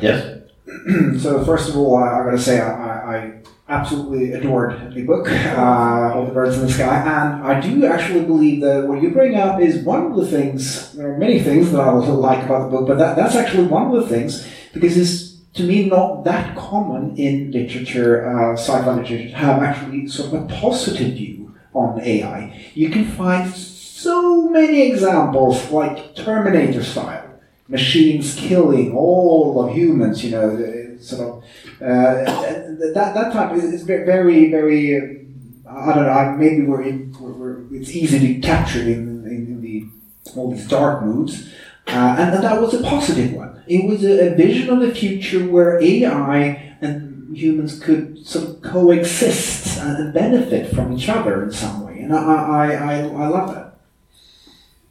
Yes. 0.00 0.42
so 1.22 1.44
first 1.44 1.68
of 1.68 1.76
all, 1.76 1.96
I, 1.96 2.20
I 2.20 2.24
gotta 2.24 2.38
say 2.38 2.60
I, 2.60 2.70
I, 2.70 3.16
I 3.16 3.42
absolutely 3.68 4.32
adored 4.32 4.92
the 4.94 5.04
book, 5.04 5.28
uh, 5.28 6.12
All 6.14 6.26
the 6.26 6.32
Birds 6.32 6.56
in 6.56 6.66
the 6.66 6.72
Sky, 6.72 6.96
and 6.96 7.44
I 7.44 7.60
do 7.60 7.84
actually 7.86 8.24
believe 8.24 8.62
that 8.62 8.86
what 8.86 9.02
you 9.02 9.10
bring 9.10 9.36
up 9.36 9.60
is 9.60 9.84
one 9.84 10.06
of 10.06 10.16
the 10.16 10.26
things. 10.26 10.92
There 10.92 11.12
are 11.12 11.18
many 11.18 11.40
things 11.40 11.70
that 11.72 11.80
I 11.80 11.90
like 11.92 12.44
about 12.44 12.70
the 12.70 12.76
book, 12.76 12.88
but 12.88 12.98
that, 12.98 13.16
that's 13.16 13.34
actually 13.34 13.66
one 13.66 13.86
of 13.86 13.92
the 13.92 14.08
things 14.08 14.46
because 14.72 14.96
it's 14.96 15.36
to 15.54 15.62
me 15.62 15.88
not 15.88 16.24
that 16.24 16.56
common 16.56 17.16
in 17.16 17.50
literature, 17.50 18.28
uh, 18.28 18.52
sci-fi 18.54 18.94
literature, 18.94 19.28
to 19.28 19.34
have 19.34 19.62
actually 19.62 20.06
sort 20.06 20.32
of 20.32 20.44
a 20.44 20.54
positive 20.54 21.14
view 21.14 21.45
on 21.76 22.00
AI. 22.00 22.70
You 22.74 22.88
can 22.90 23.04
find 23.04 23.52
so 23.52 24.48
many 24.48 24.90
examples, 24.90 25.70
like 25.70 26.14
Terminator 26.14 26.82
style 26.82 27.26
machines 27.68 28.36
killing 28.36 28.94
all 28.94 29.64
of 29.64 29.74
humans, 29.74 30.24
you 30.24 30.30
know, 30.30 30.96
sort 31.00 31.28
of 31.28 31.44
uh, 31.82 32.24
that 32.94 33.12
that 33.14 33.32
type 33.32 33.56
is, 33.56 33.82
very 33.82 34.50
very. 34.50 34.96
Uh, 34.96 35.22
I 35.68 35.94
don't 35.94 36.06
know. 36.06 36.36
Maybe 36.38 36.62
we're, 36.62 36.82
in, 36.82 37.12
we're, 37.20 37.32
we're 37.32 37.74
it's 37.74 37.90
easy 37.90 38.34
to 38.34 38.40
capture 38.40 38.80
in, 38.80 39.26
in, 39.26 39.46
in 39.48 39.60
the 39.60 39.86
all 40.36 40.50
these 40.50 40.66
dark 40.68 41.02
moods, 41.02 41.52
uh, 41.88 42.16
and, 42.18 42.34
and 42.34 42.44
that 42.44 42.60
was 42.60 42.72
a 42.74 42.82
positive 42.82 43.32
one. 43.32 43.62
It 43.66 43.84
was 43.88 44.04
a, 44.04 44.32
a 44.32 44.34
vision 44.36 44.70
of 44.70 44.80
the 44.80 44.94
future 44.94 45.44
where 45.48 45.82
AI 45.82 46.65
humans 47.36 47.78
could 47.78 48.26
sort 48.26 48.48
of 48.48 48.62
coexist 48.62 49.78
and 49.78 50.12
benefit 50.12 50.74
from 50.74 50.92
each 50.92 51.08
other 51.08 51.44
in 51.44 51.52
some 51.52 51.86
way, 51.86 52.00
and 52.00 52.14
I 52.14 52.18
I, 52.18 52.72
I, 52.72 52.94
I 52.98 53.26
love 53.28 53.54
that. 53.54 53.66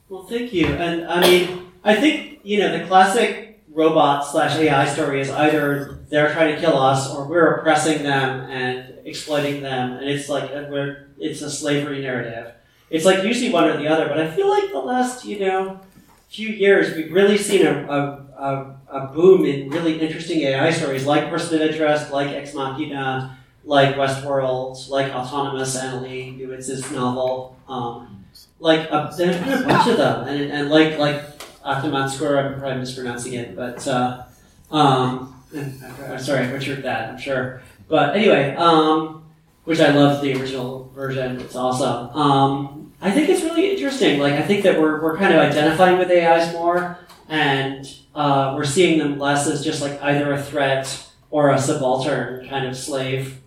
Well, 0.08 0.24
thank 0.24 0.54
you. 0.54 0.68
And 0.68 1.08
I 1.08 1.20
mean, 1.22 1.72
I 1.84 1.96
think, 1.96 2.40
you 2.44 2.60
know, 2.60 2.78
the 2.78 2.86
classic 2.86 3.64
robot 3.72 4.26
slash 4.26 4.56
AI 4.56 4.88
story 4.88 5.20
is 5.20 5.30
either 5.30 6.00
they're 6.10 6.32
trying 6.32 6.56
to 6.56 6.62
kill 6.62 6.78
us 6.78 7.14
or 7.14 7.28
we're 7.28 7.56
oppressing 7.56 8.04
them 8.04 8.42
and 8.50 9.00
exploiting 9.06 9.62
them. 9.62 9.94
And 9.94 10.08
it's 10.08 10.30
like, 10.30 10.52
and 10.54 10.72
we're, 10.72 11.10
it's 11.18 11.42
a 11.42 11.50
slavery 11.50 12.02
narrative. 12.02 12.54
It's 12.90 13.04
like 13.04 13.24
usually 13.24 13.52
one 13.52 13.66
or 13.66 13.78
the 13.78 13.88
other. 13.88 14.08
But 14.08 14.20
I 14.20 14.30
feel 14.32 14.50
like 14.50 14.72
the 14.72 14.80
last, 14.80 15.26
you 15.26 15.40
know, 15.40 15.82
few 16.30 16.50
years, 16.50 16.96
we've 16.96 17.12
really 17.12 17.38
seen 17.38 17.66
a, 17.66 17.72
a, 17.72 18.42
a, 18.42 18.76
a 18.96 19.08
boom 19.08 19.46
in 19.46 19.70
really 19.70 20.00
interesting 20.00 20.40
AI 20.40 20.72
stories 20.72 21.06
like 21.06 21.30
Person 21.30 21.62
of 21.62 21.70
Interest, 21.70 22.12
like 22.12 22.30
Ex 22.30 22.54
Machina, 22.54 23.38
like 23.66 23.96
Westworld, 23.96 24.90
like 24.90 25.12
Autonomous, 25.12 25.78
Annalee 25.78 26.40
Newitz's 26.40 26.90
novel. 26.92 27.58
Um, 27.68 28.24
like 28.60 28.90
a, 28.90 29.14
there's 29.18 29.38
been 29.38 29.64
a 29.64 29.68
bunch 29.68 29.90
of 29.90 29.98
them, 29.98 30.28
and, 30.30 30.52
and 30.52 30.70
like 30.70 30.98
like 30.98 31.22
Atamanskor, 31.62 32.42
I'm 32.42 32.58
probably 32.58 32.80
mispronouncing 32.80 33.34
it, 33.34 33.54
but 33.56 33.86
uh, 33.86 34.24
um, 34.72 35.44
I'm 35.54 36.20
sorry, 36.20 36.46
I 36.46 36.52
butchered 36.52 36.84
that, 36.84 37.10
I'm 37.10 37.18
sure. 37.18 37.62
But 37.90 38.16
anyway, 38.16 38.56
um, 38.56 39.26
which 39.66 39.82
I 39.82 39.92
love 39.92 40.22
the 40.22 40.40
original 40.40 40.90
version. 40.96 41.42
It's 41.42 41.56
awesome. 41.56 42.16
Um, 42.16 42.94
I 43.02 43.12
think 43.12 43.28
it's 43.28 43.42
really 43.42 43.72
interesting. 43.72 44.20
Like 44.20 44.34
I 44.36 44.42
think 44.44 44.64
that 44.64 44.80
we're 44.80 45.04
we're 45.04 45.18
kind 45.18 45.34
of 45.34 45.42
identifying 45.42 45.98
with 45.98 46.10
AIs 46.10 46.54
more, 46.54 46.98
and 47.28 47.86
uh, 48.16 48.54
we're 48.56 48.66
seeing 48.66 48.98
them 48.98 49.20
less 49.20 49.48
as 49.48 49.64
just 49.64 49.82
like 49.82 50.02
either 50.02 50.34
a 50.34 50.42
threat 50.42 51.08
or 51.30 51.52
a 51.52 51.60
subaltern 51.60 52.48
kind 52.50 52.66
of 52.66 52.76
slave 52.76 53.40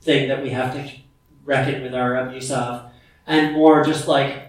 thing 0.00 0.28
that 0.28 0.42
we 0.42 0.50
have 0.50 0.72
to 0.72 0.90
reckon 1.44 1.82
with 1.82 1.94
our 1.94 2.16
abuse 2.16 2.50
of, 2.50 2.90
and 3.26 3.54
more 3.54 3.84
just 3.84 4.08
like 4.08 4.48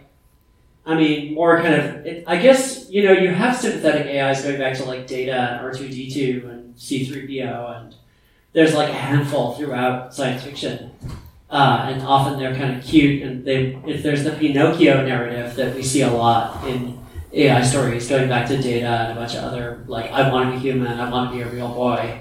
I 0.90 0.96
mean, 0.96 1.36
more 1.36 1.62
kind 1.62 1.76
of, 1.76 2.06
it, 2.06 2.24
I 2.26 2.38
guess, 2.38 2.90
you 2.90 3.04
know, 3.04 3.12
you 3.12 3.28
have 3.30 3.56
sympathetic 3.56 4.08
AIs 4.08 4.42
going 4.42 4.58
back 4.58 4.76
to 4.78 4.86
like 4.86 5.06
Data 5.06 5.34
and 5.34 5.76
R2D2 5.76 6.50
and 6.50 6.76
C3PO, 6.76 7.80
and 7.80 7.96
there's 8.54 8.74
like 8.74 8.90
a 8.90 8.94
handful 8.94 9.54
throughout 9.54 10.16
science 10.16 10.44
fiction. 10.44 10.92
Uh, 11.48 11.90
and 11.92 12.02
often 12.02 12.40
they're 12.40 12.56
kind 12.56 12.76
of 12.76 12.84
cute, 12.84 13.22
and 13.22 13.46
they, 13.46 13.76
if 13.86 14.02
there's 14.02 14.24
the 14.24 14.32
Pinocchio 14.32 15.06
narrative 15.06 15.56
that 15.56 15.76
we 15.76 15.84
see 15.84 16.02
a 16.02 16.12
lot 16.12 16.68
in 16.68 17.00
AI 17.32 17.62
stories, 17.64 18.10
going 18.10 18.28
back 18.28 18.48
to 18.48 18.62
Data 18.62 18.88
and 18.88 19.18
a 19.18 19.22
bunch 19.22 19.36
of 19.36 19.44
other, 19.44 19.84
like, 19.88 20.12
I 20.12 20.32
want 20.32 20.50
to 20.50 20.56
be 20.56 20.60
human, 20.60 21.00
I 21.00 21.10
want 21.10 21.32
to 21.32 21.38
be 21.38 21.44
a 21.44 21.50
real 21.50 21.74
boy, 21.74 22.20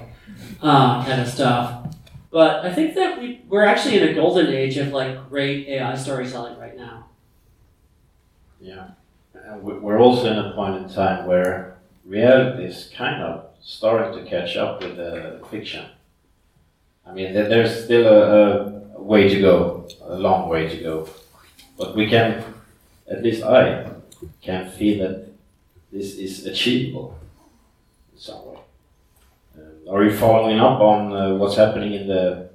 uh, 0.61 1.03
kind 1.05 1.21
of 1.21 1.27
stuff. 1.27 1.95
But 2.31 2.65
I 2.65 2.73
think 2.73 2.93
that 2.95 3.19
we, 3.19 3.41
we're 3.49 3.65
actually 3.65 3.99
in 3.99 4.09
a 4.09 4.13
golden 4.13 4.47
age 4.47 4.77
of 4.77 4.89
like 4.89 5.29
great 5.29 5.67
AI 5.67 5.95
storytelling 5.95 6.59
right 6.59 6.77
now. 6.77 7.07
Yeah. 8.61 8.89
We're 9.61 9.99
also 9.99 10.31
in 10.31 10.37
a 10.37 10.53
point 10.53 10.75
in 10.75 10.89
time 10.89 11.25
where 11.25 11.77
reality 12.05 12.65
is 12.65 12.91
kind 12.95 13.23
of 13.23 13.45
starting 13.61 14.23
to 14.23 14.29
catch 14.29 14.55
up 14.57 14.81
with 14.83 14.97
the 14.97 15.41
fiction. 15.49 15.85
I 17.05 17.13
mean, 17.13 17.33
there's 17.33 17.85
still 17.85 18.05
a, 18.05 18.97
a 18.97 19.01
way 19.01 19.27
to 19.27 19.41
go, 19.41 19.87
a 20.03 20.15
long 20.15 20.49
way 20.49 20.67
to 20.67 20.77
go. 20.77 21.09
But 21.77 21.95
we 21.95 22.07
can, 22.07 22.43
at 23.09 23.23
least 23.23 23.43
I, 23.43 23.89
can 24.41 24.69
feel 24.69 25.07
that 25.07 25.27
this 25.91 26.15
is 26.15 26.45
achievable 26.45 27.17
in 28.13 28.19
some 28.19 28.45
way. 28.47 28.57
Um, 29.57 29.93
are 29.95 30.03
you 30.03 30.15
following 30.15 30.59
up 30.59 30.79
on 30.81 31.13
uh, 31.13 31.35
what's 31.35 31.55
happening 31.55 31.93
in 31.93 32.07
the, 32.07 32.49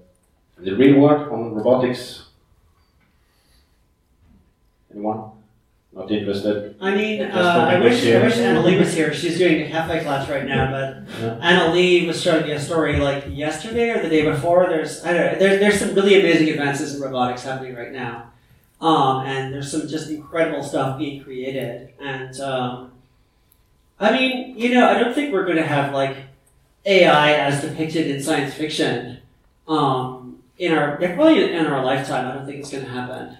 in 0.58 0.64
the 0.64 0.76
real 0.76 1.00
world 1.00 1.32
on 1.32 1.54
robotics? 1.54 2.26
Anyone? 4.92 5.30
Not 5.92 6.10
interested? 6.10 6.74
I 6.80 6.92
mean, 6.96 7.22
uh, 7.22 7.68
I 7.70 7.78
wish 7.78 8.04
I 8.04 8.20
wish 8.20 8.34
Annalee 8.34 8.78
was 8.80 8.92
here. 8.94 9.14
She's 9.14 9.38
doing 9.38 9.62
a 9.62 9.68
cafe 9.70 10.02
class 10.02 10.28
right 10.28 10.44
now, 10.44 10.68
but 10.70 11.04
Yeah. 11.20 11.38
Annalee 11.40 12.04
was 12.08 12.20
showing 12.20 12.46
me 12.46 12.50
a 12.52 12.58
story 12.60 12.96
like 12.98 13.24
yesterday 13.30 13.90
or 13.90 14.02
the 14.02 14.08
day 14.08 14.24
before. 14.24 14.66
There's 14.68 15.04
I 15.04 15.12
don't 15.12 15.32
know. 15.32 15.38
There, 15.38 15.58
there's 15.60 15.78
some 15.78 15.94
really 15.94 16.18
amazing 16.18 16.48
advances 16.48 16.96
in 16.96 17.00
robotics 17.00 17.44
happening 17.44 17.76
right 17.76 17.92
now, 17.92 18.32
um, 18.84 19.24
and 19.24 19.54
there's 19.54 19.70
some 19.70 19.88
just 19.88 20.10
incredible 20.10 20.62
stuff 20.62 20.98
being 20.98 21.24
created. 21.24 21.94
And 21.98 22.38
um, 22.40 22.92
I 23.98 24.12
mean, 24.12 24.58
you 24.58 24.74
know, 24.74 24.86
I 24.86 24.98
don't 24.98 25.14
think 25.14 25.32
we're 25.32 25.46
going 25.46 25.56
to 25.56 25.66
have 25.66 25.94
like 25.94 26.18
AI 26.84 27.32
as 27.32 27.62
depicted 27.62 28.08
in 28.08 28.22
science 28.22 28.52
fiction 28.52 29.20
um, 29.66 30.42
in 30.58 30.72
our 30.72 30.98
probably 30.98 31.50
in 31.50 31.64
our 31.64 31.82
lifetime. 31.82 32.30
I 32.30 32.34
don't 32.34 32.44
think 32.44 32.58
it's 32.58 32.70
going 32.70 32.84
to 32.84 32.90
happen. 32.90 33.38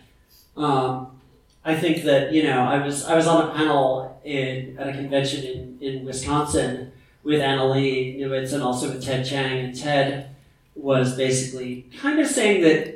Um, 0.56 1.20
I 1.62 1.76
think 1.76 2.04
that 2.04 2.32
you 2.32 2.44
know 2.44 2.60
I 2.62 2.82
was 2.82 3.04
I 3.04 3.14
was 3.14 3.26
on 3.26 3.50
a 3.50 3.52
panel 3.52 4.18
in 4.24 4.78
at 4.78 4.88
a 4.88 4.92
convention 4.92 5.44
in, 5.44 5.78
in 5.82 6.04
Wisconsin 6.06 6.90
with 7.22 7.40
Annalee 7.40 8.18
Newitz 8.18 8.54
and 8.54 8.62
also 8.62 8.88
with 8.88 9.04
Ted 9.04 9.26
Chiang 9.26 9.62
and 9.62 9.78
Ted 9.78 10.34
was 10.74 11.16
basically 11.16 11.86
kind 12.00 12.18
of 12.18 12.26
saying 12.26 12.62
that 12.62 12.93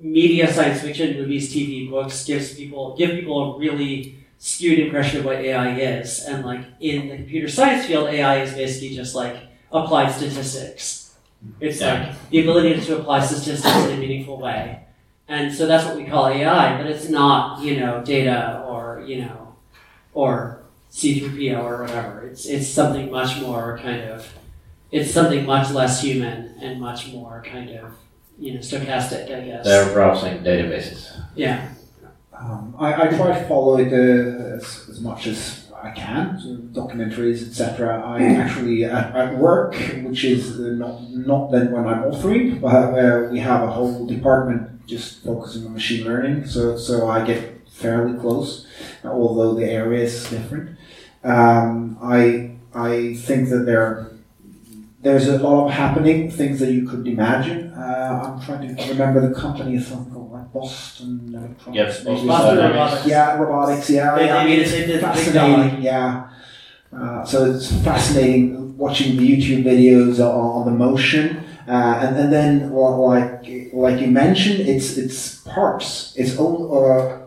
media 0.00 0.52
science 0.52 0.80
fiction 0.80 1.16
movies 1.16 1.52
TV 1.52 1.88
books 1.90 2.24
gives 2.24 2.54
people 2.54 2.96
give 2.96 3.10
people 3.10 3.54
a 3.54 3.58
really 3.58 4.16
skewed 4.38 4.78
impression 4.78 5.20
of 5.20 5.24
what 5.26 5.36
AI 5.36 5.78
is 5.78 6.24
and 6.24 6.44
like 6.44 6.64
in 6.80 7.08
the 7.08 7.16
computer 7.16 7.48
science 7.48 7.86
field 7.86 8.08
AI 8.08 8.42
is 8.42 8.54
basically 8.54 8.94
just 8.96 9.14
like 9.14 9.36
applied 9.72 10.10
statistics 10.10 11.14
it's 11.60 11.80
Yeah. 11.80 12.08
like 12.08 12.30
the 12.30 12.40
ability 12.40 12.80
to 12.80 12.98
apply 12.98 13.24
statistics 13.24 13.76
in 13.86 13.92
a 13.92 13.96
meaningful 13.96 14.38
way 14.38 14.80
and 15.28 15.52
so 15.54 15.66
that's 15.66 15.84
what 15.84 15.96
we 15.96 16.04
call 16.06 16.26
AI, 16.26 16.76
but 16.76 16.90
it's 16.90 17.08
not, 17.08 17.62
you 17.62 17.78
know, 17.78 18.02
data 18.02 18.64
or, 18.66 19.04
you 19.06 19.20
know, 19.22 19.54
or 20.12 20.62
C3PO 20.90 21.62
or 21.62 21.82
whatever. 21.82 22.22
It's, 22.26 22.46
it's 22.46 22.66
something 22.66 23.12
much 23.12 23.40
more 23.40 23.78
kind 23.80 24.00
of, 24.10 24.26
it's 24.90 25.12
something 25.12 25.46
much 25.46 25.70
less 25.70 26.02
human 26.02 26.56
and 26.60 26.80
much 26.80 27.12
more 27.12 27.44
kind 27.46 27.70
of, 27.70 27.92
you 28.40 28.54
know, 28.54 28.60
stochastic, 28.60 29.24
I 29.30 29.44
guess. 29.44 29.64
They're 29.64 29.92
browsing 29.92 30.38
databases. 30.38 31.16
Yeah. 31.34 31.72
Um, 32.32 32.74
I, 32.78 32.94
I 32.94 33.06
try 33.08 33.38
to 33.38 33.44
follow 33.46 33.76
it 33.78 33.92
uh, 33.92 34.56
as, 34.56 34.88
as 34.88 35.00
much 35.00 35.26
as 35.26 35.70
I 35.82 35.90
can, 35.90 36.38
so 36.40 36.56
documentaries, 36.80 37.46
etc. 37.46 38.02
I 38.04 38.22
actually 38.24 38.84
at, 38.84 39.14
at 39.14 39.36
work, 39.36 39.74
which 40.04 40.24
is 40.24 40.58
uh, 40.58 40.72
not 40.72 41.10
not 41.10 41.50
then 41.52 41.70
when 41.70 41.86
I'm 41.86 42.04
offering, 42.04 42.58
but 42.60 42.98
uh, 42.98 43.28
we 43.30 43.38
have 43.40 43.62
a 43.62 43.70
whole 43.70 44.06
department 44.06 44.86
just 44.86 45.22
focusing 45.22 45.66
on 45.66 45.74
machine 45.74 46.04
learning. 46.04 46.46
So 46.46 46.76
so 46.76 47.08
I 47.08 47.24
get 47.24 47.68
fairly 47.68 48.18
close, 48.18 48.66
although 49.04 49.54
the 49.54 49.64
area 49.70 50.04
is 50.04 50.28
different. 50.28 50.78
Um, 51.24 51.98
I 52.02 52.56
I 52.74 53.14
think 53.14 53.48
that 53.50 53.64
there 53.66 54.10
there's 55.02 55.26
a 55.28 55.38
lot 55.38 55.66
of 55.66 55.72
happening 55.72 56.30
things 56.30 56.60
that 56.60 56.72
you 56.72 56.86
couldn't 56.88 57.06
imagine. 57.06 57.72
Uh, 57.72 58.34
I'm 58.38 58.40
trying 58.44 58.76
to 58.76 58.88
remember 58.90 59.26
the 59.26 59.34
company, 59.34 59.76
it's 59.76 59.86
something 59.88 60.12
called 60.12 60.30
like 60.32 60.52
Boston 60.52 61.20
Electronics. 61.34 62.04
Yes. 62.04 62.04
Boston 62.04 62.58
Robotics. 62.58 63.06
Yeah, 63.06 63.36
robotics. 63.38 63.88
Yeah, 63.90 64.14
They- 64.16 64.26
yeah. 64.26 64.36
I 64.38 64.44
they 64.44 64.50
mean, 64.50 64.58
did- 64.58 64.68
it's 64.68 64.86
they 64.92 64.98
fascinating. 64.98 65.82
Yeah. 65.82 66.28
Uh, 66.92 67.24
so 67.24 67.50
it's 67.50 67.72
fascinating 67.84 68.76
watching 68.76 69.16
the 69.16 69.22
YouTube 69.36 69.62
videos 69.64 70.18
on, 70.18 70.26
on 70.58 70.64
the 70.66 70.76
motion, 70.86 71.44
uh, 71.68 72.00
and 72.02 72.16
and 72.16 72.32
then 72.32 72.70
well, 72.72 73.06
like 73.06 73.46
like 73.72 74.00
you 74.00 74.08
mentioned, 74.08 74.60
it's 74.68 74.98
it's 74.98 75.36
parts. 75.54 76.12
It's 76.16 76.36
all, 76.36 76.56
uh, 76.84 77.18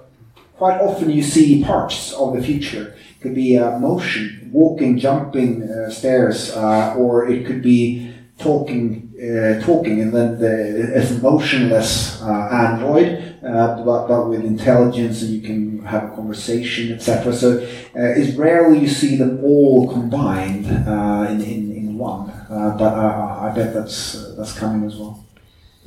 quite 0.58 0.82
often 0.82 1.10
you 1.10 1.24
see 1.24 1.64
parts 1.64 2.12
of 2.14 2.36
the 2.36 2.42
future. 2.44 2.94
It 3.16 3.22
could 3.22 3.36
be 3.36 3.58
uh, 3.58 3.80
motion, 3.80 4.43
walking, 4.54 4.98
jumping 4.98 5.64
uh, 5.64 5.90
stairs, 5.90 6.52
uh, 6.56 6.96
or 6.96 7.28
it 7.28 7.46
could 7.46 7.62
be 7.62 8.14
talking, 8.38 9.12
uh, 9.18 9.60
talking, 9.66 10.02
and 10.02 10.14
then 10.14 10.40
the, 10.40 10.98
it's 10.98 11.12
a 11.12 11.20
motionless 11.20 12.22
uh, 12.22 12.50
android, 12.52 13.36
uh, 13.44 13.84
but, 13.84 14.08
but 14.08 14.30
with 14.30 14.46
intelligence, 14.46 15.22
and 15.24 15.32
you 15.32 15.42
can 15.42 15.84
have 15.86 16.04
a 16.06 16.16
conversation, 16.16 16.94
etc. 16.94 17.34
So 17.34 17.58
uh, 17.58 18.20
it's 18.20 18.36
rarely 18.38 18.80
you 18.80 18.88
see 18.88 19.16
them 19.18 19.44
all 19.44 19.92
combined 19.92 20.68
uh, 20.68 21.28
in, 21.30 21.42
in, 21.42 21.72
in 21.72 21.98
one, 21.98 22.30
uh, 22.30 22.76
but 22.78 22.94
I, 22.94 23.50
I 23.50 23.56
bet 23.56 23.74
that's 23.74 24.16
uh, 24.16 24.36
that's 24.38 24.58
coming 24.58 24.88
as 24.88 24.96
well. 24.96 25.26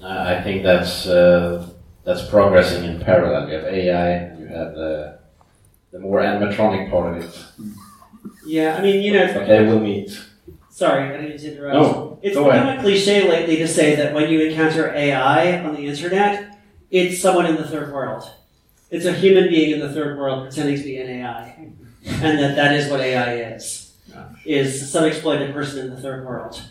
I 0.02 0.40
think 0.42 0.62
that's 0.62 1.06
uh, 1.06 1.66
that's 2.04 2.28
progressing 2.28 2.84
in 2.84 3.00
parallel. 3.00 3.48
You 3.48 3.54
have 3.54 3.64
AI, 3.64 4.38
you 4.38 4.46
have 4.46 4.74
the 4.74 5.18
the 5.92 5.98
more 5.98 6.20
animatronic 6.20 6.90
part 6.90 7.16
of 7.16 7.24
it. 7.24 7.44
Yeah, 8.46 8.76
I 8.78 8.82
mean, 8.82 9.02
you 9.02 9.12
know, 9.12 9.24
okay, 9.24 9.66
we'll 9.66 9.80
meet. 9.80 10.18
sorry, 10.70 11.04
I 11.04 11.12
didn't 11.12 11.28
mean 11.30 11.38
to 11.38 11.52
interrupt. 11.56 11.74
No, 11.74 12.18
It's 12.22 12.34
go 12.36 12.44
become 12.44 12.66
ahead. 12.68 12.78
a 12.78 12.82
cliche 12.82 13.28
lately 13.28 13.56
to 13.56 13.66
say 13.68 13.96
that 13.96 14.14
when 14.14 14.30
you 14.30 14.40
encounter 14.40 14.92
AI 14.94 15.62
on 15.64 15.74
the 15.74 15.86
internet, 15.86 16.58
it's 16.90 17.20
someone 17.20 17.46
in 17.46 17.56
the 17.56 17.66
third 17.66 17.92
world. 17.92 18.30
It's 18.90 19.04
a 19.04 19.12
human 19.12 19.48
being 19.48 19.72
in 19.72 19.80
the 19.80 19.92
third 19.92 20.16
world 20.16 20.44
pretending 20.44 20.76
to 20.76 20.82
be 20.84 20.96
an 20.98 21.08
AI. 21.08 21.68
And 22.06 22.38
that 22.38 22.54
that 22.54 22.72
is 22.74 22.88
what 22.88 23.00
AI 23.00 23.34
is. 23.54 23.92
Is 24.44 24.90
some 24.90 25.04
exploited 25.04 25.52
person 25.52 25.80
in 25.80 25.90
the 25.90 26.00
third 26.00 26.24
world. 26.24 26.62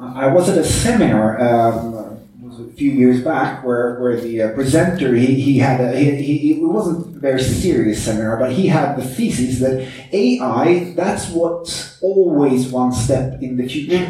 I 0.00 0.26
was 0.28 0.48
at 0.48 0.56
a 0.58 0.64
seminar 0.64 1.38
um, 1.40 1.94
it 1.94 1.94
was 1.94 2.23
a 2.60 2.72
few 2.72 2.90
years 2.90 3.22
back 3.22 3.64
where, 3.64 3.98
where 4.00 4.20
the 4.20 4.42
uh, 4.42 4.52
presenter 4.52 5.14
he, 5.14 5.34
he 5.40 5.58
had 5.58 5.80
a, 5.80 5.96
he, 5.98 6.22
he, 6.22 6.50
it 6.52 6.62
wasn't 6.62 7.16
a 7.16 7.18
very 7.20 7.40
serious 7.42 8.02
seminar 8.04 8.36
but 8.36 8.52
he 8.52 8.66
had 8.68 8.96
the 8.96 9.04
thesis 9.04 9.60
that 9.60 9.86
AI 10.12 10.92
that's 10.96 11.30
what's 11.30 12.00
always 12.02 12.68
one 12.68 12.92
step 12.92 13.40
in 13.42 13.56
the 13.56 13.66
future 13.68 14.04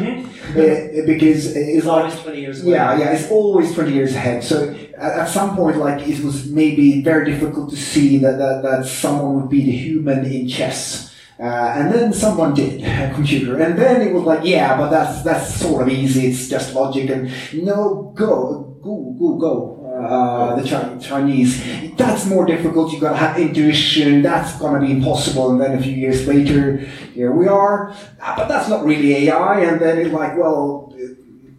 Uh, 0.45 1.05
because 1.05 1.55
it's 1.55 1.55
It's 1.55 1.85
like 1.85 2.05
always 2.05 2.19
20 2.21 2.39
years 2.41 2.61
away. 2.61 2.71
yeah, 2.73 2.97
yeah, 2.99 3.11
it's 3.15 3.29
always 3.31 3.73
20 3.73 3.91
years 3.93 4.13
ahead. 4.15 4.43
So 4.43 4.69
at, 4.97 5.11
at 5.21 5.27
some 5.29 5.55
point, 5.55 5.77
like, 5.77 6.07
it 6.07 6.23
was 6.23 6.45
maybe 6.49 7.01
very 7.01 7.25
difficult 7.31 7.69
to 7.71 7.75
see 7.77 8.19
that, 8.19 8.37
that, 8.37 8.61
that 8.61 8.85
someone 8.85 9.41
would 9.41 9.49
be 9.49 9.63
the 9.65 9.71
human 9.71 10.23
in 10.25 10.47
chess. 10.47 11.14
Uh, 11.39 11.43
and 11.43 11.93
then 11.93 12.13
someone 12.13 12.53
did, 12.53 12.81
a 12.83 13.13
computer. 13.13 13.59
And 13.61 13.77
then 13.77 14.01
it 14.01 14.13
was 14.13 14.23
like, 14.23 14.45
yeah, 14.45 14.77
but 14.77 14.89
that's, 14.89 15.21
that's 15.23 15.53
sort 15.55 15.81
of 15.83 15.89
easy. 15.89 16.27
It's 16.27 16.47
just 16.47 16.73
logic. 16.73 17.09
And 17.09 17.31
no, 17.53 18.13
go, 18.15 18.77
go, 18.81 19.15
go, 19.19 19.37
go. 19.37 19.71
Uh, 19.95 20.59
the 20.59 20.69
Chi- 20.69 20.97
Chinese. 20.97 21.95
That's 21.95 22.25
more 22.25 22.45
difficult. 22.45 22.91
You've 22.91 23.01
gotta 23.01 23.15
have 23.15 23.39
intuition. 23.39 24.21
That's 24.21 24.59
gonna 24.59 24.85
be 24.85 24.91
impossible. 24.91 25.51
And 25.51 25.61
then 25.61 25.77
a 25.77 25.81
few 25.81 25.93
years 25.93 26.27
later, 26.27 26.77
here 27.13 27.31
we 27.31 27.47
are. 27.47 27.95
Ah, 28.19 28.35
but 28.37 28.47
that's 28.49 28.67
not 28.67 28.83
really 28.83 29.27
AI. 29.27 29.61
And 29.61 29.79
then 29.79 29.97
it's 29.97 30.13
like, 30.13 30.37
well, 30.37 30.93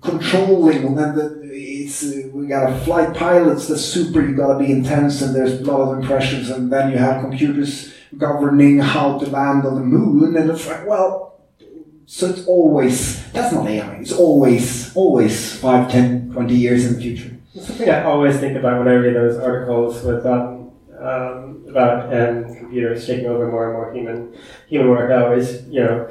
controlling 0.06 0.84
and 0.84 0.98
then 0.98 1.14
the, 1.14 1.40
it's 1.44 2.04
uh, 2.04 2.28
we 2.32 2.46
got 2.46 2.70
a 2.70 2.78
flight 2.84 3.14
pilots 3.16 3.68
that's 3.68 3.82
super 3.82 4.20
You've 4.20 4.36
got 4.36 4.58
to 4.58 4.58
be 4.58 4.70
intense 4.70 5.22
and 5.22 5.34
there's 5.34 5.60
a 5.60 5.64
lot 5.64 5.80
of 5.80 5.98
impressions 5.98 6.50
and 6.50 6.72
then 6.72 6.92
you 6.92 6.98
have 6.98 7.22
computers 7.22 7.92
governing 8.16 8.78
how 8.78 9.18
to 9.18 9.26
land 9.26 9.64
on 9.66 9.74
the 9.74 9.80
moon 9.80 10.36
and 10.36 10.50
it's 10.50 10.66
like 10.66 10.86
well 10.86 11.40
so 12.06 12.28
it's 12.28 12.46
always 12.46 13.24
that's 13.32 13.52
not 13.52 13.66
AI 13.66 13.96
it's 13.96 14.12
always 14.12 14.94
always 14.94 15.56
5 15.56 15.90
10 15.90 16.32
20 16.32 16.54
years 16.54 16.86
in 16.86 16.94
the 16.94 17.00
future 17.00 17.36
something 17.60 17.88
I 17.88 18.04
always 18.04 18.38
think 18.38 18.56
about 18.56 18.78
when 18.78 18.88
I 18.88 18.96
read 18.96 19.14
those 19.14 19.38
articles 19.38 20.02
with 20.02 20.26
um, 20.26 20.70
um, 20.98 21.64
about 21.68 22.12
um, 22.12 22.54
computers 22.54 23.06
taking 23.06 23.26
over 23.26 23.50
more 23.50 23.66
and 23.66 23.72
more 23.74 23.92
human 23.92 24.36
human 24.68 24.88
work. 24.88 25.10
I 25.10 25.22
always, 25.22 25.66
you 25.68 25.80
know, 25.80 26.08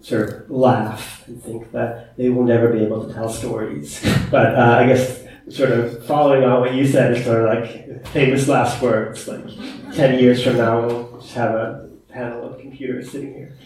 sort 0.00 0.28
of 0.28 0.50
laugh 0.50 1.26
and 1.26 1.42
think 1.42 1.72
that 1.72 2.16
they 2.16 2.28
will 2.28 2.44
never 2.44 2.68
be 2.72 2.80
able 2.84 3.06
to 3.06 3.12
tell 3.12 3.28
stories. 3.28 4.04
But 4.30 4.54
uh, 4.54 4.78
I 4.80 4.86
guess 4.86 5.24
sort 5.48 5.70
of 5.70 6.04
following 6.04 6.44
on 6.44 6.60
what 6.60 6.74
you 6.74 6.86
said 6.86 7.16
is 7.16 7.24
sort 7.24 7.42
of 7.42 7.46
like 7.46 8.06
famous 8.08 8.48
last 8.48 8.82
words. 8.82 9.26
Like 9.26 9.44
ten 9.92 10.18
years 10.18 10.42
from 10.42 10.56
now, 10.56 10.86
we'll 10.86 11.20
just 11.20 11.34
have 11.34 11.54
a 11.54 11.88
panel 12.08 12.44
of 12.44 12.60
computers 12.60 13.10
sitting 13.10 13.34
here 13.34 13.56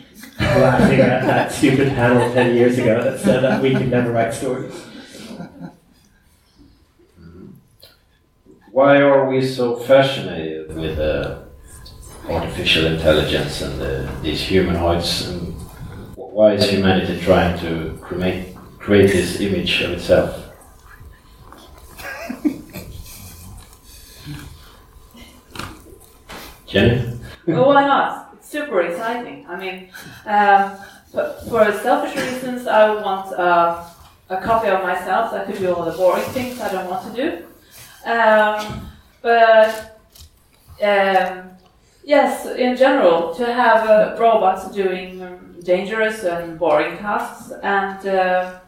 laughing 0.40 1.00
at 1.00 1.22
that 1.22 1.52
stupid 1.52 1.88
panel 1.90 2.32
ten 2.32 2.54
years 2.54 2.78
ago 2.78 3.02
that 3.02 3.20
said 3.20 3.42
that 3.42 3.62
we 3.62 3.74
could 3.74 3.90
never 3.90 4.12
write 4.12 4.32
stories. 4.34 4.86
why 8.72 9.02
are 9.02 9.28
we 9.28 9.46
so 9.46 9.76
fascinated 9.76 10.74
with 10.74 10.98
uh, 10.98 11.42
artificial 12.28 12.86
intelligence 12.86 13.60
and 13.60 13.80
uh, 13.80 14.20
these 14.22 14.40
humanoids? 14.40 15.28
And 15.28 15.54
why 16.16 16.54
is 16.54 16.70
humanity 16.70 17.20
trying 17.20 17.58
to 17.60 17.98
create, 18.00 18.56
create 18.78 19.12
this 19.12 19.40
image 19.40 19.82
of 19.82 19.92
itself? 19.92 20.41
Jenny? 26.72 27.18
well, 27.46 27.66
why 27.66 27.86
not? 27.86 28.30
It's 28.32 28.48
super 28.48 28.80
exciting. 28.80 29.44
I 29.46 29.58
mean, 29.58 29.90
um, 30.24 30.78
for, 31.10 31.70
selfish 31.82 32.16
reasons, 32.16 32.66
I 32.66 32.94
want 32.94 33.30
uh, 33.34 33.84
a 34.30 34.40
copy 34.40 34.68
of 34.68 34.82
myself 34.82 35.30
so 35.30 35.36
I 35.36 35.44
could 35.44 35.58
do 35.58 35.74
all 35.74 35.84
the 35.84 35.92
boring 35.92 36.24
things 36.30 36.58
I 36.60 36.72
don't 36.72 36.88
want 36.88 37.14
to 37.14 37.22
do. 37.22 37.44
Um, 38.10 38.90
but 39.20 40.00
um, 40.82 41.50
yes, 42.04 42.46
in 42.46 42.74
general, 42.74 43.34
to 43.34 43.52
have 43.52 43.88
uh, 43.88 44.16
robots 44.18 44.70
doing 44.74 45.58
dangerous 45.62 46.24
and 46.24 46.58
boring 46.58 46.96
tasks 46.96 47.52
and 47.62 48.06
uh, 48.06 48.60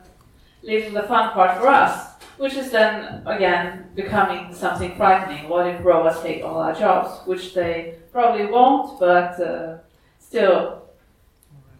leaving 0.63 0.93
the 0.93 1.05
fun 1.05 1.33
part 1.33 1.59
for 1.59 1.69
us, 1.69 2.14
which 2.39 2.55
is 2.55 2.71
then 2.71 3.23
again 3.27 3.87
becoming 3.95 4.53
something 4.55 4.95
frightening. 4.97 5.49
What 5.49 5.67
if 5.67 5.85
robots 5.85 6.21
take 6.23 6.45
all 6.45 6.59
our 6.59 6.75
jobs? 6.75 7.27
Which 7.27 7.55
they 7.55 7.97
probably 8.13 8.47
won't, 8.47 8.99
but 9.01 9.41
uh, 9.41 9.79
still. 10.19 10.83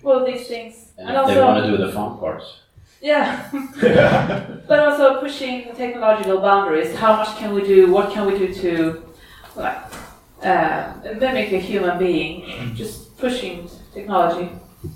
Well, 0.03 0.25
these 0.27 0.47
things, 0.49 0.93
And, 0.99 1.09
and 1.09 1.17
if 1.19 1.35
they 1.35 1.41
also 1.41 1.47
want 1.47 1.65
to 1.65 1.71
do 1.71 1.79
the 1.79 1.91
fun 1.91 2.19
parts. 2.19 2.61
yeah, 3.01 3.49
but 4.69 4.79
also 4.79 5.19
pushing 5.21 5.75
technological 5.75 6.41
boundaries. 6.41 6.95
How 6.95 7.17
much 7.17 7.37
can 7.39 7.55
we 7.55 7.63
do? 7.63 7.91
What 7.91 8.13
can 8.13 8.27
we 8.27 8.37
do 8.39 8.53
to 8.55 9.03
like, 9.57 9.79
uh, 10.43 10.93
mimic 11.19 11.53
a 11.53 11.59
human 11.59 11.99
being? 11.99 12.75
Just 12.75 13.17
pushing 13.17 13.67
technology. 13.95 14.51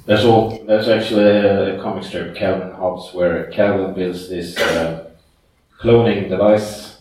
That's 0.05 0.25
all. 0.25 0.63
That's 0.67 0.89
actually 0.89 1.25
a, 1.25 1.79
a 1.79 1.83
comic 1.83 2.05
strip, 2.05 2.37
Calvin 2.37 2.73
Hobbes, 2.73 3.15
where 3.15 3.51
Calvin 3.51 3.95
builds 3.95 4.29
this 4.29 4.59
uh, 4.59 5.08
cloning 5.81 6.29
device. 6.29 6.99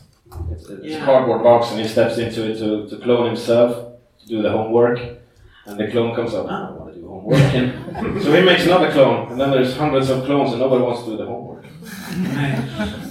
It's, 0.52 0.70
it's 0.70 0.86
Yeah. 0.86 1.02
a 1.04 1.06
cardboard 1.06 1.44
box, 1.44 1.72
and 1.72 1.80
he 1.82 1.88
steps 1.88 2.18
into 2.18 2.40
it 2.50 2.58
to, 2.60 2.88
to 2.90 2.96
clone 3.04 3.26
himself 3.28 3.70
to 4.22 4.26
do 4.28 4.42
the 4.42 4.52
homework. 4.52 5.00
And 5.66 5.78
the 5.80 5.88
clone 5.92 6.16
comes 6.16 6.34
up. 6.34 6.46
I 6.48 6.68
don't 6.68 6.80
want 6.80 6.94
to 6.94 7.00
do 7.00 7.08
homework. 7.08 7.40
And 7.40 8.22
so 8.24 8.34
he 8.34 8.42
makes 8.42 8.66
another 8.66 8.92
clone, 8.92 9.32
and 9.32 9.38
then 9.42 9.52
there's 9.52 9.76
hundreds 9.76 10.10
of 10.10 10.24
clones, 10.26 10.52
and 10.52 10.60
nobody 10.62 10.84
wants 10.84 11.02
to 11.04 11.10
do 11.12 11.18
the 11.18 11.26
homework. 11.26 11.66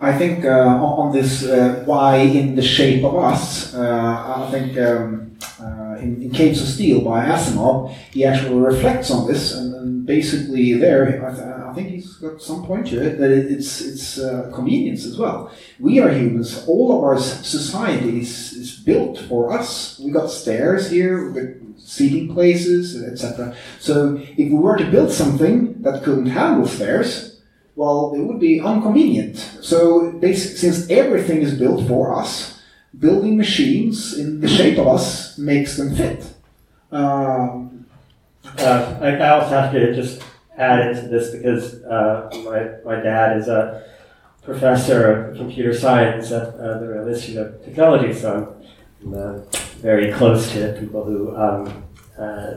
I 0.00 0.12
think 0.18 0.44
uh, 0.44 0.50
on 0.84 0.90
on 1.00 1.12
this 1.12 1.44
uh, 1.44 1.82
why 1.86 2.16
in 2.16 2.56
the 2.56 2.62
shape 2.76 3.04
of 3.04 3.14
us, 3.16 3.72
uh, 3.72 4.44
I 4.46 4.50
think 4.50 4.76
um, 4.78 5.36
uh, 5.60 5.81
in, 6.02 6.22
in 6.22 6.30
Caves 6.30 6.60
of 6.60 6.68
Steel 6.68 7.00
by 7.00 7.24
Asimov, 7.24 7.92
he 8.10 8.24
actually 8.24 8.58
reflects 8.60 9.10
on 9.10 9.26
this, 9.26 9.54
and, 9.54 9.74
and 9.74 10.06
basically 10.06 10.74
there, 10.74 11.24
I, 11.24 11.34
th- 11.34 11.46
I 11.46 11.72
think 11.74 11.88
he's 11.90 12.14
got 12.14 12.42
some 12.42 12.64
point 12.64 12.88
to 12.88 13.02
it 13.02 13.18
that 13.18 13.30
it, 13.30 13.50
it's 13.50 13.80
it's 13.80 14.18
uh, 14.18 14.50
convenience 14.54 15.04
as 15.06 15.18
well. 15.18 15.50
We 15.78 16.00
are 16.00 16.10
humans. 16.10 16.64
All 16.66 16.96
of 16.96 17.04
our 17.04 17.18
society 17.18 18.20
is, 18.20 18.52
is 18.52 18.76
built 18.76 19.18
for 19.18 19.52
us. 19.52 19.98
We 19.98 20.10
got 20.10 20.30
stairs 20.30 20.90
here, 20.90 21.30
got 21.30 21.78
seating 21.78 22.32
places, 22.34 23.02
etc. 23.02 23.56
So 23.80 24.16
if 24.36 24.50
we 24.50 24.54
were 24.54 24.76
to 24.76 24.90
build 24.90 25.10
something 25.10 25.82
that 25.82 26.02
couldn't 26.02 26.26
handle 26.26 26.66
stairs, 26.66 27.32
well, 27.74 28.12
it 28.14 28.20
would 28.20 28.38
be 28.38 28.58
inconvenient. 28.58 29.38
So, 29.62 30.20
since 30.20 30.90
everything 30.90 31.40
is 31.40 31.58
built 31.58 31.88
for 31.88 32.14
us, 32.14 32.51
building 32.98 33.36
machines 33.36 34.18
in 34.18 34.40
the 34.40 34.48
shape 34.48 34.78
of 34.78 34.86
us 34.86 35.38
makes 35.38 35.76
them 35.76 35.94
fit. 35.94 36.24
Um, 36.90 37.68
Uh, 38.58 38.98
I, 39.00 39.08
I 39.16 39.28
also 39.30 39.48
have 39.50 39.72
to 39.72 39.94
just 39.94 40.20
add 40.58 40.88
into 40.88 41.08
this 41.08 41.30
because 41.30 41.82
uh, 41.84 42.28
my, 42.44 42.94
my 42.96 43.00
dad 43.00 43.38
is 43.38 43.48
a 43.48 43.84
professor 44.42 45.10
of 45.12 45.36
computer 45.36 45.72
science 45.72 46.32
at 46.32 46.48
uh, 46.54 46.78
the 46.78 46.88
Royal 46.88 47.08
Institute 47.08 47.38
of 47.38 47.64
Technology, 47.64 48.12
so 48.12 48.54
I'm 49.00 49.14
uh, 49.14 49.38
very 49.80 50.12
close 50.12 50.50
to 50.52 50.76
people 50.78 51.04
who 51.04 51.34
um, 51.36 51.84
uh, 52.18 52.54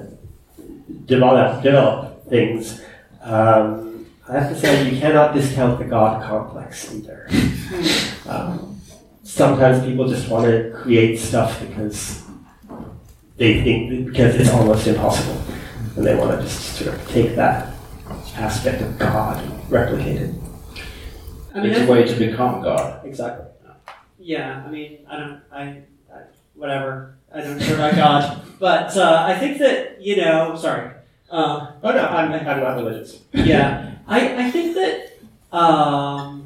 develop, 1.06 1.64
develop 1.64 2.28
things. 2.28 2.82
Um, 3.22 4.08
I 4.28 4.40
have 4.40 4.50
to 4.50 4.60
say, 4.60 4.90
you 4.92 5.00
cannot 5.00 5.34
discount 5.34 5.78
the 5.80 5.86
God 5.86 6.24
complex 6.24 6.94
either. 6.94 7.30
um, 8.28 8.75
sometimes 9.26 9.84
people 9.84 10.08
just 10.08 10.30
want 10.30 10.46
to 10.46 10.72
create 10.76 11.18
stuff 11.18 11.60
because 11.60 12.24
they 13.38 13.62
think 13.64 14.06
because 14.08 14.36
it's 14.36 14.52
almost 14.52 14.88
impossible 14.88 15.42
and 15.98 16.06
they 16.06 16.16
want 16.16 16.32
to 16.40 16.46
just 16.46 16.76
sort 16.78 16.94
of 16.94 17.08
take 17.10 17.36
that 17.36 17.74
aspect 18.36 18.82
of 18.82 18.98
God 19.00 19.44
and 19.44 19.72
replicate 19.72 20.22
it. 20.22 20.36
I 21.54 21.62
mean, 21.62 21.72
it's 21.72 21.80
a 21.82 21.92
way 21.92 22.04
to 22.04 22.16
become 22.16 22.62
God. 22.62 23.06
Exactly. 23.06 23.46
Yeah, 24.20 24.64
I 24.66 24.70
mean, 24.70 25.00
I 25.10 25.18
don't, 25.20 25.42
I, 25.52 25.62
I 26.14 26.22
whatever. 26.54 27.16
I 27.34 27.42
don't 27.42 27.60
care 27.60 27.76
about 27.76 27.96
God, 27.96 28.42
but 28.60 28.96
uh, 28.96 29.24
I 29.28 29.38
think 29.38 29.58
that 29.60 30.02
you 30.02 30.18
know. 30.18 30.56
Sorry. 30.56 30.92
Uh, 31.30 31.72
Oh 31.84 31.92
no, 31.92 32.06
I'm, 32.06 32.32
I'm 32.32 32.60
not 32.60 32.76
religious. 32.78 33.22
yeah, 33.34 33.96
I, 34.08 34.46
I 34.48 34.52
think 34.52 34.76
that 34.76 35.58
um, 35.58 36.45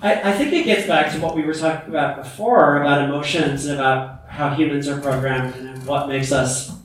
I, 0.00 0.30
I 0.30 0.32
think 0.32 0.52
it 0.52 0.64
gets 0.64 0.86
back 0.86 1.12
to 1.12 1.20
what 1.20 1.34
we 1.34 1.42
were 1.42 1.54
talking 1.54 1.88
about 1.88 2.16
before 2.16 2.80
about 2.82 3.02
emotions 3.02 3.66
and 3.66 3.78
about 3.78 4.28
how 4.28 4.50
humans 4.50 4.88
are 4.88 5.00
programmed 5.00 5.54
and 5.54 5.86
what 5.86 6.08
makes 6.08 6.32
us 6.32 6.76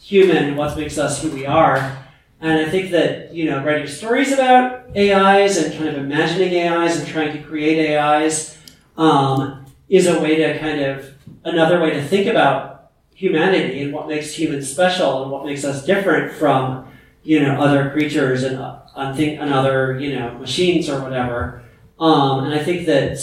human 0.00 0.54
what 0.54 0.76
makes 0.76 0.98
us 0.98 1.22
who 1.22 1.30
we 1.30 1.46
are. 1.46 1.98
And 2.40 2.66
I 2.66 2.70
think 2.70 2.90
that 2.90 3.32
you 3.34 3.46
know 3.50 3.64
writing 3.64 3.86
stories 3.86 4.32
about 4.32 4.96
AIs 4.96 5.56
and 5.56 5.72
kind 5.74 5.88
of 5.88 5.96
imagining 5.96 6.54
AIs 6.56 6.98
and 6.98 7.08
trying 7.08 7.32
to 7.36 7.42
create 7.42 7.96
AIs 7.96 8.58
um, 8.96 9.64
is 9.88 10.06
a 10.06 10.20
way 10.20 10.36
to 10.36 10.58
kind 10.58 10.80
of 10.80 11.14
another 11.44 11.80
way 11.80 11.90
to 11.90 12.02
think 12.02 12.26
about 12.26 12.90
humanity 13.14 13.82
and 13.82 13.92
what 13.92 14.08
makes 14.08 14.34
humans 14.34 14.70
special 14.70 15.22
and 15.22 15.30
what 15.30 15.46
makes 15.46 15.64
us 15.64 15.84
different 15.84 16.32
from 16.32 16.86
you 17.22 17.40
know 17.40 17.54
other 17.60 17.90
creatures 17.90 18.42
and 18.42 18.58
uh, 18.58 19.14
think, 19.14 19.40
other 19.40 19.98
you 19.98 20.18
know 20.18 20.36
machines 20.38 20.88
or 20.88 21.00
whatever. 21.02 21.63
Um, 21.98 22.44
and 22.44 22.54
I 22.54 22.62
think 22.62 22.86
that 22.86 23.18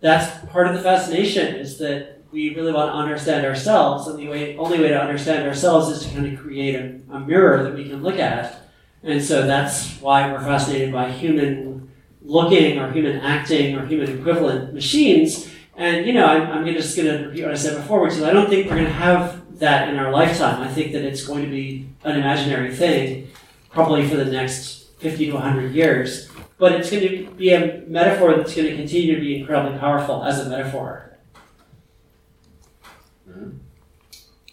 that's 0.00 0.46
part 0.46 0.66
of 0.66 0.74
the 0.74 0.82
fascination 0.82 1.56
is 1.56 1.78
that 1.78 2.22
we 2.32 2.54
really 2.54 2.72
want 2.72 2.90
to 2.90 2.94
understand 2.94 3.44
ourselves, 3.44 4.06
and 4.06 4.18
the 4.18 4.28
way, 4.28 4.56
only 4.56 4.80
way 4.80 4.88
to 4.88 5.00
understand 5.00 5.46
ourselves 5.46 5.88
is 5.88 6.06
to 6.06 6.14
kind 6.14 6.32
of 6.32 6.38
create 6.38 6.76
a, 6.76 7.00
a 7.12 7.20
mirror 7.20 7.62
that 7.64 7.74
we 7.74 7.88
can 7.88 8.02
look 8.02 8.18
at. 8.18 8.62
And 9.02 9.22
so 9.22 9.46
that's 9.46 9.98
why 10.00 10.30
we're 10.30 10.40
fascinated 10.40 10.92
by 10.92 11.10
human 11.10 11.90
looking 12.22 12.78
or 12.78 12.92
human 12.92 13.18
acting 13.20 13.76
or 13.76 13.86
human 13.86 14.18
equivalent 14.18 14.74
machines. 14.74 15.50
And 15.76 16.06
you 16.06 16.12
know, 16.12 16.26
I'm, 16.26 16.50
I'm 16.50 16.66
just 16.66 16.96
going 16.96 17.08
to 17.08 17.28
repeat 17.28 17.42
what 17.42 17.52
I 17.52 17.56
said 17.56 17.76
before, 17.76 18.02
which 18.02 18.12
is 18.12 18.22
I 18.22 18.32
don't 18.32 18.48
think 18.48 18.66
we're 18.66 18.76
going 18.76 18.86
to 18.86 18.92
have 18.92 19.58
that 19.58 19.88
in 19.88 19.98
our 19.98 20.12
lifetime. 20.12 20.62
I 20.62 20.68
think 20.68 20.92
that 20.92 21.02
it's 21.02 21.26
going 21.26 21.44
to 21.44 21.50
be 21.50 21.88
an 22.04 22.16
imaginary 22.16 22.74
thing, 22.74 23.28
probably 23.70 24.06
for 24.08 24.16
the 24.16 24.26
next 24.26 24.88
50 24.98 25.26
to 25.26 25.32
100 25.32 25.74
years. 25.74 26.29
But 26.60 26.72
it's 26.72 26.90
going 26.90 27.02
to 27.02 27.30
be 27.32 27.52
a 27.54 27.82
metaphor 27.86 28.36
that's 28.36 28.54
going 28.54 28.68
to 28.68 28.76
continue 28.76 29.14
to 29.14 29.20
be 29.20 29.40
incredibly 29.40 29.78
powerful 29.78 30.22
as 30.22 30.46
a 30.46 30.50
metaphor. 30.50 31.16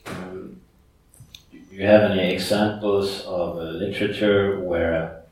Um, 0.05 0.61
do 1.51 1.57
you 1.69 1.85
have 1.85 2.09
any 2.11 2.33
examples 2.33 3.25
of 3.25 3.57
uh, 3.57 3.61
literature 3.61 4.57
where 4.61 5.23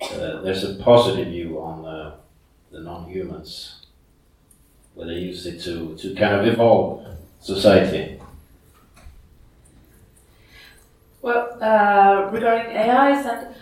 uh, 0.00 0.40
there's 0.40 0.64
a 0.64 0.76
positive 0.76 1.28
view 1.28 1.60
on 1.60 1.84
uh, 1.84 2.16
the 2.72 2.80
non-humans, 2.80 3.84
where 4.94 5.08
they 5.08 5.18
use 5.18 5.44
it 5.44 5.60
to, 5.64 5.94
to 5.96 6.14
kind 6.14 6.40
of 6.40 6.46
evolve 6.46 7.06
society? 7.40 8.18
Well, 11.20 11.58
uh, 11.60 12.30
regarding 12.32 12.74
AIs, 12.74 13.26
and 13.26 13.48
uh, 13.48 13.52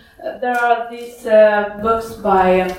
there 0.41 0.59
are 0.59 0.91
these 0.91 1.27
uh, 1.27 1.79
books 1.83 2.15
by 2.15 2.61
um, 2.61 2.71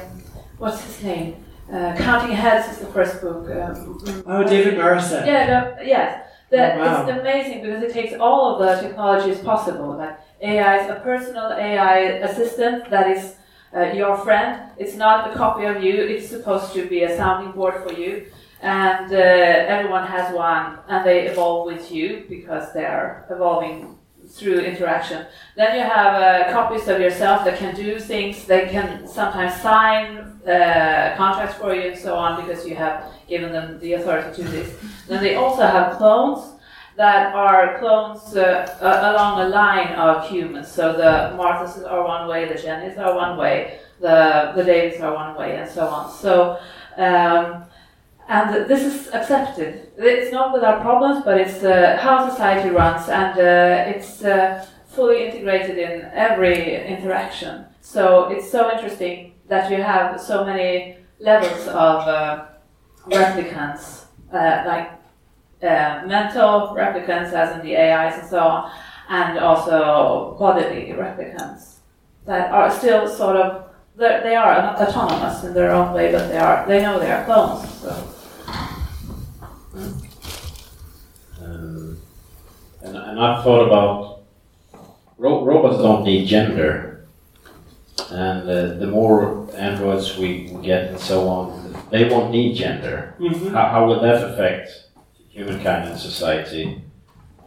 what's 0.58 0.82
his 0.84 1.04
name? 1.04 1.36
Uh, 1.72 1.96
Counting 1.98 2.36
Heads 2.36 2.72
is 2.72 2.78
the 2.80 2.92
first 2.94 3.22
book. 3.22 3.50
Um, 3.50 4.24
Oh, 4.26 4.44
David 4.44 4.76
Marusek. 4.76 5.26
Yeah, 5.26 5.76
the, 5.76 5.86
yes. 5.86 6.10
The, 6.50 6.76
Oh, 6.76 6.80
wow. 6.80 7.06
It's 7.06 7.20
amazing 7.20 7.62
because 7.62 7.84
it 7.84 7.92
takes 7.92 8.14
all 8.14 8.54
of 8.54 8.60
the 8.60 8.88
technologies 8.88 9.40
possible. 9.40 9.98
Like 9.98 10.18
AI 10.42 10.78
is 10.84 10.90
a 10.90 11.00
personal 11.02 11.52
AI 11.52 11.98
assistant 12.28 12.90
that 12.90 13.08
is 13.16 13.36
uh, 13.76 13.92
your 13.94 14.18
friend. 14.18 14.72
It's 14.78 14.96
not 14.96 15.30
a 15.30 15.36
copy 15.36 15.66
of 15.66 15.84
you. 15.84 15.94
It's 15.94 16.30
supposed 16.30 16.74
to 16.74 16.88
be 16.88 17.04
a 17.04 17.18
sounding 17.18 17.52
board 17.52 17.76
for 17.86 17.92
you. 17.94 18.28
And 18.62 19.12
uh, 19.14 19.18
everyone 19.18 20.08
has 20.08 20.34
one, 20.34 20.80
and 20.88 21.06
they 21.06 21.28
evolve 21.28 21.68
with 21.68 21.92
you 21.92 22.26
because 22.30 22.74
they 22.74 22.86
are 22.86 23.26
evolving 23.30 23.97
through 24.30 24.60
interaction. 24.60 25.26
Then 25.56 25.76
you 25.76 25.84
have 25.84 26.14
uh, 26.16 26.52
copies 26.52 26.88
of 26.88 27.00
yourself 27.00 27.46
that 27.46 27.58
can 27.58 27.76
do 27.76 28.00
things. 28.00 28.46
They 28.46 28.68
can 28.68 29.08
sometimes 29.08 29.62
sign 29.62 30.18
uh, 30.48 31.16
contracts 31.18 31.56
for 31.56 31.74
you 31.74 31.92
and 31.92 32.00
so 32.00 32.16
on 32.16 32.42
because 32.42 32.68
you 32.68 32.76
have 32.76 33.12
given 33.28 33.52
them 33.52 33.80
the 33.80 33.94
authority 33.94 34.36
to 34.36 34.44
do 34.44 34.50
this. 34.50 34.76
Then 35.08 35.24
they 35.24 35.36
also 35.36 35.62
have 35.64 35.98
clones 35.98 36.54
that 36.96 37.34
are 37.34 37.78
clones 37.80 38.36
uh, 38.36 38.68
along 38.82 39.42
a 39.42 39.50
line 39.50 39.94
of 39.94 40.30
humans. 40.30 40.68
So 40.68 40.94
the 40.94 41.36
Marthas 41.38 41.90
are 41.90 42.04
one 42.04 42.28
way, 42.28 42.48
the 42.48 42.56
Jennys 42.56 42.98
are 42.98 43.16
one 43.16 43.38
way, 43.38 43.80
the 44.00 44.52
the 44.56 44.64
Davids 44.64 45.02
are 45.02 45.14
one 45.14 45.36
way, 45.36 45.58
and 45.58 45.70
so 45.70 45.88
on. 45.88 46.12
So. 46.12 46.60
Um, 46.98 47.66
and 48.30 48.68
this 48.68 48.84
is 48.84 49.14
accepted. 49.14 49.90
It's 49.98 50.32
not 50.32 50.54
without 50.54 50.82
problems, 50.82 51.24
but 51.24 51.40
it's 51.40 51.64
uh, 51.64 51.98
how 52.00 52.30
society 52.30 52.70
runs, 52.70 53.08
and 53.08 53.40
uh, 53.40 53.90
it's 53.90 54.24
uh, 54.24 54.66
fully 54.88 55.26
integrated 55.28 55.78
in 55.78 56.10
every 56.14 56.86
interaction. 56.86 57.66
So 57.82 58.30
it's 58.30 58.52
so 58.52 58.72
interesting 58.72 59.34
that 59.48 59.72
you 59.72 59.82
have 59.82 60.20
so 60.20 60.44
many 60.44 60.98
levels 61.20 61.68
of 61.68 62.08
uh, 62.08 62.46
replicants, 63.06 64.06
uh, 64.34 64.64
like 64.66 64.92
uh, 65.64 66.06
mental 66.06 66.76
replicants, 66.76 67.32
as 67.32 67.56
in 67.58 67.66
the 67.66 67.78
AIs 67.78 68.20
and 68.20 68.30
so 68.30 68.40
on, 68.40 68.72
and 69.10 69.40
also 69.40 70.36
bodily 70.38 70.94
replicants 70.98 71.76
that 72.26 72.52
are 72.52 72.70
still 72.70 73.08
sort 73.08 73.38
of 73.38 73.64
they 73.96 74.36
are 74.36 74.76
autonomous 74.76 75.44
in 75.44 75.54
their 75.56 75.72
own 75.72 75.92
way, 75.94 76.12
but 76.12 76.28
they 76.28 76.38
are 76.38 76.68
they 76.68 76.82
know 76.82 77.00
they 77.00 77.12
are 77.12 77.26
clones. 77.26 77.68
So. 77.80 78.14
And, 82.88 82.98
and 82.98 83.20
I've 83.20 83.44
thought 83.44 83.66
about 83.68 84.22
ro- 85.18 85.44
robots 85.46 85.78
don't 85.82 86.04
need 86.04 86.28
gender, 86.28 87.06
and 88.12 88.50
uh, 88.50 88.74
the 88.76 88.88
more 88.88 89.48
androids 89.56 90.18
we, 90.18 90.50
we 90.54 90.66
get 90.66 90.90
and 90.90 91.00
so 91.00 91.28
on, 91.28 91.76
they 91.92 92.08
won't 92.10 92.32
need 92.32 92.56
gender. 92.56 93.16
Mhm. 93.20 93.52
How, 93.52 93.70
how 93.70 93.88
would 93.88 94.02
that 94.02 94.24
affect 94.32 94.72
humankind 95.30 95.90
and 95.90 96.00
society? 96.00 96.82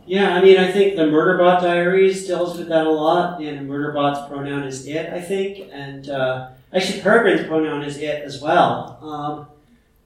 Yeah, 0.06 0.34
I 0.34 0.42
mean, 0.42 0.58
I 0.58 0.72
think 0.72 0.96
the 0.96 1.02
Murderbot 1.04 1.60
Diaries 1.62 2.26
deals 2.26 2.58
with 2.58 2.68
that 2.68 2.86
a 2.86 2.90
lot, 2.90 3.40
and 3.40 3.68
Murderbot's 3.68 4.28
pronoun 4.28 4.64
is 4.64 4.86
it, 4.86 5.12
I 5.12 5.20
think, 5.20 5.68
and 5.72 6.08
uh, 6.10 6.48
actually 6.72 7.00
Peregrine's 7.00 7.46
pronoun 7.46 7.82
is 7.84 7.96
it 7.98 8.24
as 8.24 8.40
well. 8.42 8.98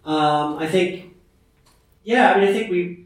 Um, 0.04 0.12
um, 0.14 0.58
I 0.58 0.66
think, 0.68 1.14
yeah, 2.02 2.32
I 2.34 2.40
mean, 2.40 2.48
I 2.50 2.52
think 2.52 2.70
we, 2.70 3.03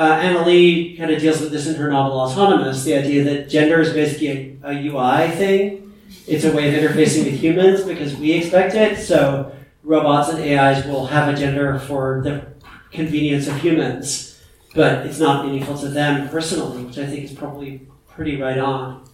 uh, 0.00 0.20
Annalee 0.20 0.96
kind 0.96 1.10
of 1.10 1.20
deals 1.20 1.40
with 1.40 1.52
this 1.52 1.66
in 1.66 1.74
her 1.74 1.90
novel 1.90 2.18
Autonomous, 2.20 2.84
the 2.84 2.94
idea 2.94 3.24
that 3.24 3.48
gender 3.48 3.80
is 3.80 3.92
basically 3.92 4.58
a, 4.62 4.70
a 4.70 4.86
UI 4.88 5.30
thing. 5.36 5.92
It's 6.26 6.44
a 6.44 6.52
way 6.52 6.74
of 6.74 6.82
interfacing 6.82 7.24
with 7.24 7.34
humans 7.34 7.84
because 7.84 8.16
we 8.16 8.32
expect 8.32 8.74
it, 8.74 8.98
so 8.98 9.52
robots 9.82 10.28
and 10.30 10.38
AIs 10.38 10.84
will 10.86 11.06
have 11.06 11.32
a 11.32 11.36
gender 11.36 11.78
for 11.78 12.20
the 12.22 12.46
convenience 12.90 13.46
of 13.46 13.60
humans 13.60 14.30
but 14.74 15.06
it's 15.06 15.18
not 15.18 15.46
meaningful 15.46 15.76
to 15.78 15.88
them 15.88 16.28
personally, 16.28 16.84
which 16.84 16.98
I 16.98 17.06
think 17.06 17.24
is 17.24 17.32
probably 17.32 17.86
pretty 18.08 18.40
right 18.40 18.58
on. 18.58 19.04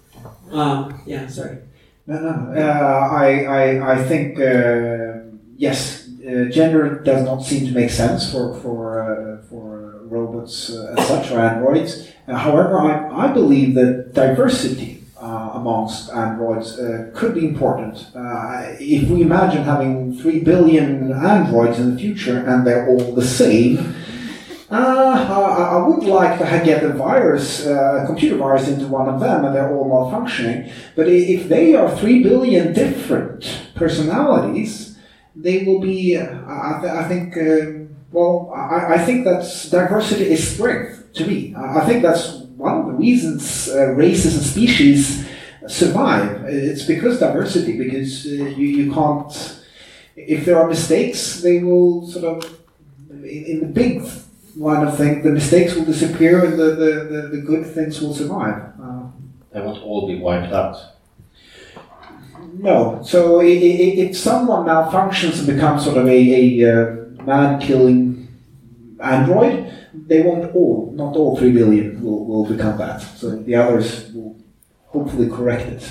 Um, 0.51 1.03
yeah, 1.07 1.26
sorry. 1.28 1.59
No, 2.07 2.20
no. 2.20 2.61
Uh, 2.61 3.09
I, 3.12 3.45
I, 3.45 3.93
I 3.95 4.05
think 4.05 4.39
uh, 4.39 5.30
yes, 5.57 6.09
uh, 6.20 6.45
gender 6.51 7.01
does 7.01 7.24
not 7.24 7.43
seem 7.43 7.66
to 7.66 7.72
make 7.72 7.91
sense 7.91 8.30
for 8.30 8.59
for 8.61 9.03
uh, 9.03 9.36
for 9.36 9.36
robots 10.11 10.71
uh, 10.71 10.95
as 10.97 11.09
such 11.09 11.31
or 11.31 11.41
androids. 11.41 12.09
Uh, 12.29 12.37
however, 12.37 12.79
I, 12.79 13.29
I 13.29 13.33
believe 13.33 13.75
that 13.75 14.13
diversity 14.15 15.05
uh, 15.21 15.53
amongst 15.55 16.11
androids 16.13 16.79
uh, 16.79 17.11
could 17.15 17.35
be 17.35 17.47
important. 17.47 18.07
Uh, 18.15 18.75
if 18.79 19.09
we 19.09 19.23
imagine 19.23 19.65
having 19.65 20.17
three 20.19 20.41
billion 20.41 21.13
androids 21.13 21.79
in 21.79 21.95
the 21.95 22.01
future 22.01 22.39
and 22.39 22.67
they're 22.67 22.89
all 22.89 23.15
the 23.15 23.25
same. 23.25 23.95
Uh, 24.69 25.77
I, 25.79 25.87
would 25.87 26.05
like 26.05 26.41
to 26.41 26.45
get 26.65 26.83
a 26.83 26.89
virus, 26.89 27.65
uh, 27.65 28.03
a 28.03 28.07
computer 28.07 28.37
virus 28.37 28.67
into 28.67 28.89
one 28.89 29.09
of 29.09 29.21
them 29.21 29.45
and 29.45 29.55
they're 29.55 29.73
all 29.73 29.89
malfunctioning. 29.89 30.73
But 30.97 31.09
if 31.09 31.49
they 31.49 31.77
are 31.77 31.97
three 31.97 32.21
billion 32.23 32.73
different 32.73 33.69
personalities, 33.77 34.99
they 35.37 35.63
will 35.63 35.81
be. 35.81 36.17
Uh, 36.17 36.25
I, 36.47 36.79
th- 36.81 36.93
I 36.93 37.09
think. 37.09 37.37
Um, 37.37 37.86
well, 38.17 38.51
I, 38.55 38.95
I 38.97 38.99
think 39.07 39.25
that 39.29 39.43
diversity 39.71 40.25
is 40.35 40.41
strength 40.55 41.12
to 41.19 41.23
me. 41.27 41.55
I 41.55 41.81
I 41.81 41.83
think 41.87 41.99
that's 42.07 42.25
one 42.67 42.75
of 42.81 42.85
the 42.91 42.97
reasons 43.07 43.69
uh, 43.69 43.93
races 44.05 44.33
and 44.39 44.45
species 44.55 45.01
survive. 45.81 46.29
It's 46.47 46.85
because 46.95 47.14
diversity. 47.21 47.73
Because 47.85 48.25
uh, 48.27 48.31
you 48.61 48.69
you 48.81 48.87
can't. 48.99 49.33
If 50.35 50.41
there 50.47 50.59
are 50.61 50.69
mistakes, 50.77 51.21
they 51.45 51.59
will 51.67 52.07
sort 52.14 52.25
of 52.33 52.37
in, 53.37 53.43
in 53.53 53.57
the 53.64 53.71
big 53.83 53.93
line 54.57 54.87
of 54.89 54.97
things, 54.97 55.23
the 55.23 55.31
mistakes 55.31 55.75
will 55.75 55.85
disappear 55.85 56.35
and 56.47 56.55
the, 56.59 56.69
the, 56.83 56.93
the, 57.12 57.21
the 57.37 57.41
good 57.51 57.64
things 57.77 58.01
will 58.01 58.14
survive. 58.14 58.59
Uh, 58.83 59.05
They 59.53 59.61
won't 59.61 59.83
all 59.85 60.07
be 60.12 60.19
wiped 60.19 60.53
out. 60.53 60.77
no. 62.59 63.01
So 63.05 63.43
if 63.43 64.17
someone 64.17 64.67
malfunctions 64.67 65.39
and 65.41 65.47
becomes 65.47 65.85
sort 65.85 65.99
of 65.99 66.07
a, 66.09 66.64
a 66.64 67.06
uh, 67.27 67.37
man-killing 67.37 68.29
android, 69.01 69.72
they 70.07 70.22
won't 70.22 70.55
all, 70.55 70.93
not 70.95 71.16
all 71.16 71.37
three 71.37 71.53
billion 71.53 72.03
will, 72.03 72.24
will 72.24 72.47
become 72.47 72.79
that. 72.79 73.01
So 73.01 73.31
the 73.31 73.55
others 73.55 74.12
will 74.12 74.37
hopefully 74.87 75.29
correct 75.29 75.68
it. 75.68 75.83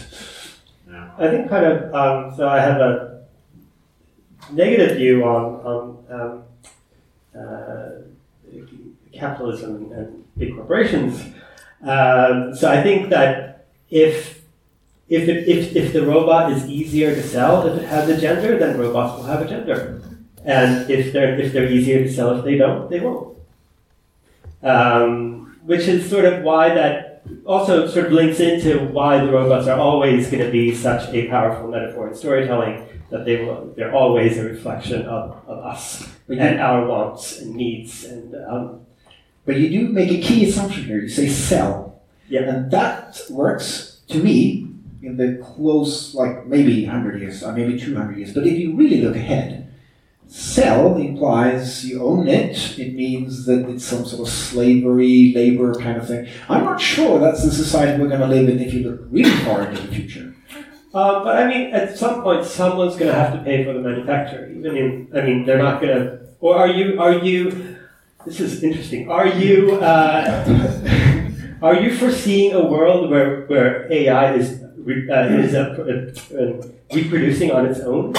I 1.17 1.29
think 1.29 1.49
kind 1.49 1.65
of, 1.65 1.93
um, 1.93 2.35
so 2.35 2.47
I 2.47 2.59
have 2.59 2.81
a 2.81 3.25
negative 4.51 4.97
view 4.97 5.23
on, 5.23 5.43
on 5.65 6.03
um, 6.11 6.43
uh, 7.39 7.89
capitalism 9.13 9.91
and 9.93 10.25
big 10.37 10.55
corporations. 10.55 11.21
Um, 11.81 12.53
so 12.53 12.69
I 12.69 12.81
think 12.83 13.09
that 13.09 13.67
if 13.89 14.43
if, 15.07 15.29
it, 15.29 15.47
if 15.47 15.75
if 15.75 15.93
the 15.93 16.05
robot 16.05 16.51
is 16.51 16.65
easier 16.67 17.13
to 17.13 17.21
sell 17.21 17.67
if 17.67 17.81
it 17.81 17.85
has 17.85 18.09
a 18.09 18.19
gender, 18.19 18.57
then 18.57 18.77
robots 18.77 19.17
will 19.17 19.27
have 19.27 19.41
a 19.41 19.47
gender, 19.47 20.01
and 20.45 20.89
if 20.89 21.11
they're 21.13 21.37
if 21.39 21.53
they're 21.53 21.69
easier 21.69 22.03
to 22.03 22.11
sell 22.11 22.37
if 22.37 22.45
they 22.45 22.57
don't, 22.57 22.89
they 22.89 22.99
won't. 22.99 23.37
Um, 24.63 25.57
which 25.63 25.87
is 25.87 26.09
sort 26.09 26.25
of 26.25 26.43
why 26.43 26.73
that 26.73 27.23
also 27.45 27.87
sort 27.87 28.07
of 28.07 28.11
links 28.11 28.39
into 28.39 28.79
why 28.87 29.23
the 29.23 29.31
robots 29.31 29.67
are 29.67 29.79
always 29.79 30.29
going 30.29 30.43
to 30.43 30.51
be 30.51 30.73
such 30.73 31.11
a 31.13 31.27
powerful 31.27 31.67
metaphor 31.67 32.07
in 32.07 32.15
storytelling 32.15 32.87
that 33.09 33.25
they 33.25 33.43
will 33.43 33.73
they're 33.75 33.93
always 33.93 34.37
a 34.37 34.43
reflection 34.43 35.03
of, 35.03 35.43
of 35.47 35.59
us 35.59 36.07
But 36.27 36.37
and 36.37 36.59
our 36.59 36.85
wants 36.85 37.39
and 37.41 37.55
needs 37.55 38.03
and 38.05 38.35
um, 38.47 38.85
but 39.45 39.57
you 39.57 39.69
do 39.69 39.89
make 39.89 40.11
a 40.11 40.19
key 40.19 40.49
assumption 40.49 40.85
here. 40.85 40.99
You 40.99 41.09
say 41.09 41.29
sell. 41.29 42.01
Yeah. 42.27 42.41
And 42.41 42.71
that 42.71 43.21
works 43.29 44.01
to 44.07 44.17
me 44.21 44.67
in 45.03 45.17
the 45.17 45.41
close, 45.43 46.15
like 46.15 46.47
maybe 46.47 46.85
100 46.85 47.21
years, 47.21 47.43
or 47.43 47.53
maybe 47.53 47.79
200 47.79 48.17
years. 48.17 48.33
But 48.33 48.47
if 48.47 48.57
you 48.57 48.75
really 48.75 49.01
look 49.01 49.15
ahead, 49.15 49.64
sell 50.35 50.97
implies 50.97 51.85
you 51.85 52.03
own 52.03 52.27
it. 52.27 52.77
It 52.77 52.93
means 52.93 53.45
that 53.45 53.69
it's 53.69 53.85
some 53.85 54.03
sort 54.03 54.27
of 54.27 54.33
slavery, 54.33 55.31
labor 55.33 55.73
kind 55.75 55.97
of 55.97 56.07
thing. 56.07 56.27
I'm 56.49 56.65
not 56.65 56.81
sure 56.81 57.19
that's 57.19 57.45
the 57.45 57.51
society 57.51 58.01
we're 58.01 58.09
going 58.09 58.19
to 58.19 58.27
live 58.27 58.49
in 58.49 58.59
if 58.59 58.73
you 58.73 58.83
look 58.83 58.99
really 59.09 59.31
far 59.45 59.65
into 59.65 59.81
the 59.81 59.95
future. 59.95 60.35
Uh, 60.93 61.23
but 61.23 61.37
I 61.37 61.47
mean, 61.47 61.73
at 61.73 61.97
some 61.97 62.21
point, 62.21 62.45
someone's 62.45 62.97
going 62.97 63.11
to 63.11 63.17
have 63.17 63.31
to 63.33 63.43
pay 63.43 63.63
for 63.63 63.71
the 63.71 63.79
manufacturer. 63.79 64.49
Even 64.51 64.75
in, 64.75 65.09
I 65.15 65.21
mean, 65.21 65.45
they're 65.45 65.57
not 65.57 65.79
going 65.81 65.95
to. 65.95 66.19
Or 66.41 66.57
are 66.57 66.67
you? 66.67 66.99
Are 66.99 67.13
you? 67.13 67.77
This 68.25 68.41
is 68.41 68.61
interesting. 68.61 69.09
Are 69.09 69.27
you? 69.27 69.75
Uh, 69.75 71.31
are 71.61 71.79
you 71.79 71.95
foreseeing 71.95 72.53
a 72.53 72.65
world 72.65 73.09
where 73.09 73.45
where 73.45 73.91
AI 73.91 74.35
is 74.35 74.61
uh, 74.61 75.27
is 75.43 75.55
uh, 75.55 76.71
reproducing 76.93 77.51
on 77.51 77.65
its 77.65 77.79
own? 77.79 78.13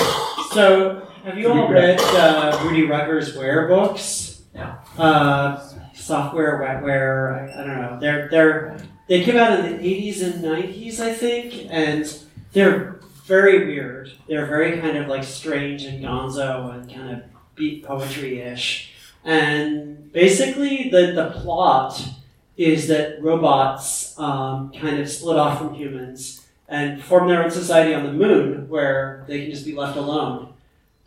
So, 0.52 1.06
have 1.26 1.36
you 1.36 1.50
all 1.50 1.68
read 1.68 1.98
uh, 2.00 2.56
Rudy 2.62 2.86
Rucker's 2.86 3.36
Ware 3.36 3.66
books? 3.66 4.42
No. 4.54 4.76
Uh, 4.96 5.60
software, 5.92 6.60
wetware, 6.60 7.34
I, 7.34 7.62
I 7.62 7.66
don't 7.66 7.82
know. 7.82 7.98
They're 8.00 8.28
they're 8.28 8.78
they 9.08 9.24
came 9.24 9.36
out 9.36 9.58
in 9.58 9.64
the 9.64 9.84
eighties 9.84 10.22
and 10.22 10.40
nineties, 10.40 11.00
I 11.00 11.12
think, 11.12 11.66
and 11.68 12.06
they're 12.52 13.00
very 13.24 13.66
weird. 13.66 14.12
They're 14.28 14.46
very 14.46 14.80
kind 14.80 14.96
of 14.96 15.08
like 15.08 15.24
strange 15.24 15.82
and 15.82 16.02
gonzo 16.02 16.72
and 16.72 16.88
kind 16.88 17.10
of 17.16 17.22
beat 17.56 17.84
poetry 17.84 18.40
ish. 18.40 18.92
And 19.24 20.12
basically, 20.12 20.90
the 20.90 21.10
the 21.10 21.32
plot 21.40 22.08
is 22.56 22.86
that 22.86 23.20
robots 23.20 24.16
um, 24.16 24.70
kind 24.72 25.00
of 25.00 25.08
split 25.08 25.38
off 25.38 25.58
from 25.58 25.74
humans 25.74 26.46
and 26.68 27.02
form 27.02 27.28
their 27.28 27.42
own 27.42 27.50
society 27.50 27.94
on 27.94 28.04
the 28.04 28.12
moon 28.12 28.68
where 28.68 29.24
they 29.26 29.42
can 29.42 29.50
just 29.50 29.64
be 29.64 29.74
left 29.74 29.96
alone. 29.96 30.52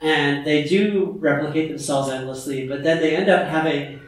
And 0.02 0.46
they 0.46 0.64
do 0.64 1.18
replicate 1.20 1.70
themselves 1.70 2.10
endlessly, 2.10 2.68
but 2.68 2.84
then 2.84 3.00
they 3.00 3.16
end 3.16 3.30
up 3.30 3.48
having 3.48 4.00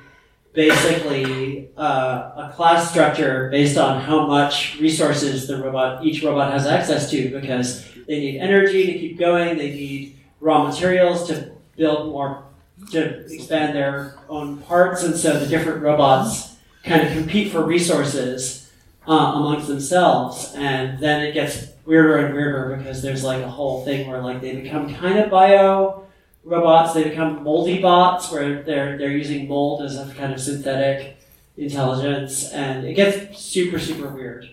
basically 0.54 1.70
uh, 1.78 2.32
a 2.36 2.54
class 2.56 2.90
structure 2.90 3.50
based 3.50 3.78
on 3.78 4.02
how 4.02 4.26
much 4.26 4.78
resources 4.80 5.48
the 5.48 5.58
robot, 5.58 6.04
each 6.06 6.24
robot 6.24 6.52
has 6.52 6.66
access 6.66 7.10
to, 7.12 7.30
because 7.30 7.86
they 8.08 8.20
need 8.20 8.40
energy 8.40 8.86
to 8.86 9.00
keep 9.00 9.18
going, 9.18 9.58
they 9.58 9.72
need 9.72 10.18
raw 10.40 10.64
materials 10.66 11.28
to 11.28 11.52
build 11.76 12.12
more, 12.12 12.44
to 12.92 13.26
expand 13.32 13.76
their 13.76 14.18
own 14.28 14.58
parts, 14.58 15.04
and 15.04 15.16
so 15.16 15.40
the 15.40 15.46
different 15.46 15.82
robots 15.82 16.56
kind 16.84 17.08
of 17.08 17.14
compete 17.14 17.52
for 17.52 17.64
resources 17.64 18.72
uh, 19.08 19.34
amongst 19.36 19.68
themselves, 19.68 20.54
and 20.56 21.00
then 21.00 21.22
it 21.22 21.34
gets 21.34 21.68
weirder 21.92 22.26
and 22.26 22.34
weirder 22.34 22.78
because 22.78 23.02
there's 23.02 23.22
like 23.22 23.44
a 23.44 23.50
whole 23.50 23.84
thing 23.84 24.08
where 24.08 24.22
like 24.22 24.40
they 24.40 24.56
become 24.56 24.94
kind 24.96 25.20
of 25.20 25.30
bio 25.30 26.08
robots, 26.46 26.94
they 26.94 27.04
become 27.04 27.44
moldy 27.44 27.82
bots 27.82 28.32
where 28.32 28.64
they're 28.64 28.98
they're 28.98 29.12
using 29.12 29.46
mold 29.46 29.84
as 29.84 29.98
a 29.98 30.06
kind 30.16 30.32
of 30.32 30.40
synthetic 30.40 31.18
intelligence, 31.58 32.50
and 32.54 32.86
it 32.86 32.94
gets 32.94 33.38
super 33.38 33.78
super 33.78 34.08
weird. 34.08 34.50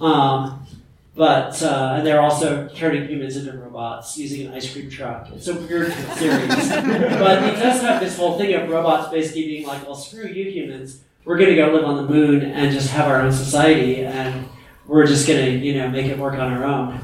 Um, 0.00 0.66
but 1.14 1.62
uh, 1.62 1.96
and 1.98 2.06
they're 2.06 2.22
also 2.22 2.68
turning 2.74 3.06
humans 3.06 3.36
into 3.36 3.52
robots 3.52 4.16
using 4.16 4.46
an 4.46 4.54
ice 4.54 4.72
cream 4.72 4.88
truck. 4.88 5.28
It's 5.34 5.48
a 5.48 5.56
weird 5.56 5.92
series, 5.92 6.48
but 6.70 7.42
it 7.42 7.56
does 7.60 7.82
have 7.82 8.00
this 8.00 8.16
whole 8.16 8.38
thing 8.38 8.54
of 8.54 8.66
robots 8.70 9.10
basically 9.10 9.44
being 9.44 9.66
like, 9.66 9.84
"Well, 9.84 9.94
screw 9.94 10.26
you 10.26 10.50
humans, 10.50 11.02
we're 11.26 11.36
gonna 11.36 11.54
go 11.54 11.66
live 11.70 11.84
on 11.84 11.96
the 11.96 12.10
moon 12.10 12.42
and 12.42 12.72
just 12.72 12.88
have 12.92 13.08
our 13.08 13.20
own 13.20 13.32
society, 13.32 14.06
and 14.06 14.48
we're 14.88 15.06
just 15.06 15.28
gonna 15.28 15.46
you 15.48 15.74
know 15.74 15.88
make 15.88 16.06
it 16.06 16.18
work 16.18 16.34
on 16.34 16.52
our 16.52 16.64
own." 16.64 17.00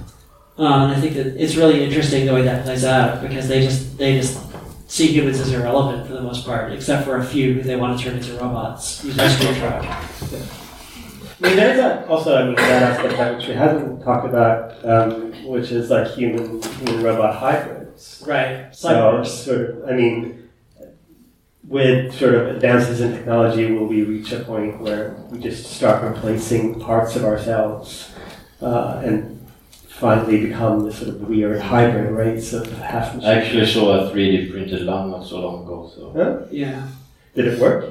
Um, 0.57 0.83
and 0.83 0.93
I 0.93 1.01
think 1.01 1.15
that 1.15 1.27
it's 1.41 1.57
really 1.57 1.85
interesting 1.85 2.27
the 2.27 2.35
way 2.35 2.43
that 2.43 2.65
plays 2.65 2.85
out 2.85 3.23
because 3.23 3.49
they 3.49 3.61
just 3.63 3.99
they 3.99 4.21
just 4.21 4.39
see 4.89 5.09
humans 5.09 5.41
as 5.41 5.53
irrelevant 5.53 6.07
for 6.07 6.13
the 6.13 6.23
most 6.23 6.45
part, 6.47 6.73
except 6.73 7.05
for 7.05 7.17
a 7.17 7.25
few 7.25 7.55
who 7.55 7.63
they 7.63 7.77
want 7.77 7.99
to 7.99 8.05
turn 8.05 8.17
into 8.17 8.35
robots 8.35 9.05
using 9.05 9.29
screw 9.29 9.55
truck. 9.57 9.85
I 11.43 11.49
mean, 11.49 11.57
there's 11.57 11.79
a, 11.79 12.07
also, 12.07 12.37
I 12.37 12.45
mean, 12.47 12.55
that 12.55 12.83
aspect 12.95 13.17
that 13.17 13.37
which 13.37 13.49
we 13.49 13.55
haven't 13.55 14.03
talked 14.03 14.27
about, 14.27 14.85
um, 14.87 15.33
which 15.45 15.73
is 15.73 15.91
like 15.91 16.07
human 16.13 16.63
human 16.63 17.03
robot 17.03 17.35
hybrids. 17.35 18.23
Right. 18.27 18.75
So, 18.75 18.89
Cyborgs. 18.89 19.27
sort 19.27 19.61
of, 19.71 19.89
I 19.89 19.93
mean, 19.93 20.44
with 21.69 22.15
sort 22.15 22.35
of 22.35 22.49
advances 22.57 23.01
in 23.01 23.13
technology, 23.13 23.71
will 23.73 23.87
we 23.87 24.03
reach 24.03 24.33
a 24.33 24.41
point 24.41 24.81
where 24.81 25.15
we 25.31 25.39
just 25.39 25.65
start 25.73 26.03
replacing 26.03 26.79
parts 26.81 27.17
of 27.17 27.25
ourselves 27.25 28.13
uh, 28.61 29.01
and 29.05 29.31
finally 29.89 30.47
become 30.47 30.85
this 30.85 30.99
sort 30.99 31.09
of 31.11 31.21
weird 31.29 31.61
hybrid 31.61 32.11
race 32.11 32.53
of 32.53 32.71
half 32.79 33.13
I 33.13 33.17
machine? 33.17 33.31
actually 33.31 33.67
saw 33.67 34.01
a 34.01 34.11
3D 34.13 34.51
printed 34.51 34.83
lung 34.83 35.11
not 35.11 35.27
so 35.27 35.41
long 35.41 35.65
ago, 35.65 35.91
so 35.95 36.47
Yeah. 36.51 36.87
Did 37.35 37.49
it 37.49 37.59
work? 37.61 37.91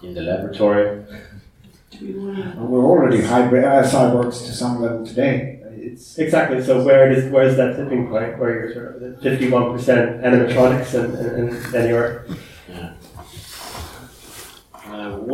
in 0.00 0.14
the 0.14 0.20
laboratory. 0.22 1.04
Do 1.90 2.06
we 2.06 2.12
want 2.20 2.36
to? 2.54 2.60
We're 2.60 2.84
already 2.84 3.20
hybrid 3.22 3.64
uh, 3.64 3.82
cyborgs 3.82 4.46
to 4.46 4.52
some 4.52 4.80
level 4.80 5.04
today. 5.04 5.60
It's 5.80 6.18
Exactly. 6.18 6.62
So 6.62 6.84
where 6.84 7.12
does 7.12 7.24
where's 7.32 7.56
that 7.56 7.74
tipping 7.76 8.06
point 8.08 8.38
where 8.38 8.50
you're 8.54 8.72
sort 8.74 9.02
of 9.02 9.20
fifty-one 9.22 9.72
percent 9.72 10.20
animatronics 10.22 10.94
and, 10.94 11.14
and, 11.14 11.48
and 11.50 11.62
then 11.72 11.88
you're 11.88 12.18
w- 12.20 12.38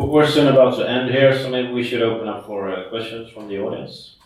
we're 0.03 0.27
soon 0.27 0.49
about 0.49 0.77
to 0.77 0.89
end 0.89 1.11
here, 1.11 1.39
so 1.39 1.49
maybe 1.51 1.73
we 1.73 1.85
should 1.85 2.03
open 2.03 2.29
up 2.29 2.47
for 2.47 2.69
uh, 2.69 2.89
questions 2.89 3.31
from 3.31 3.49
the 3.49 3.61
audience. 3.61 4.17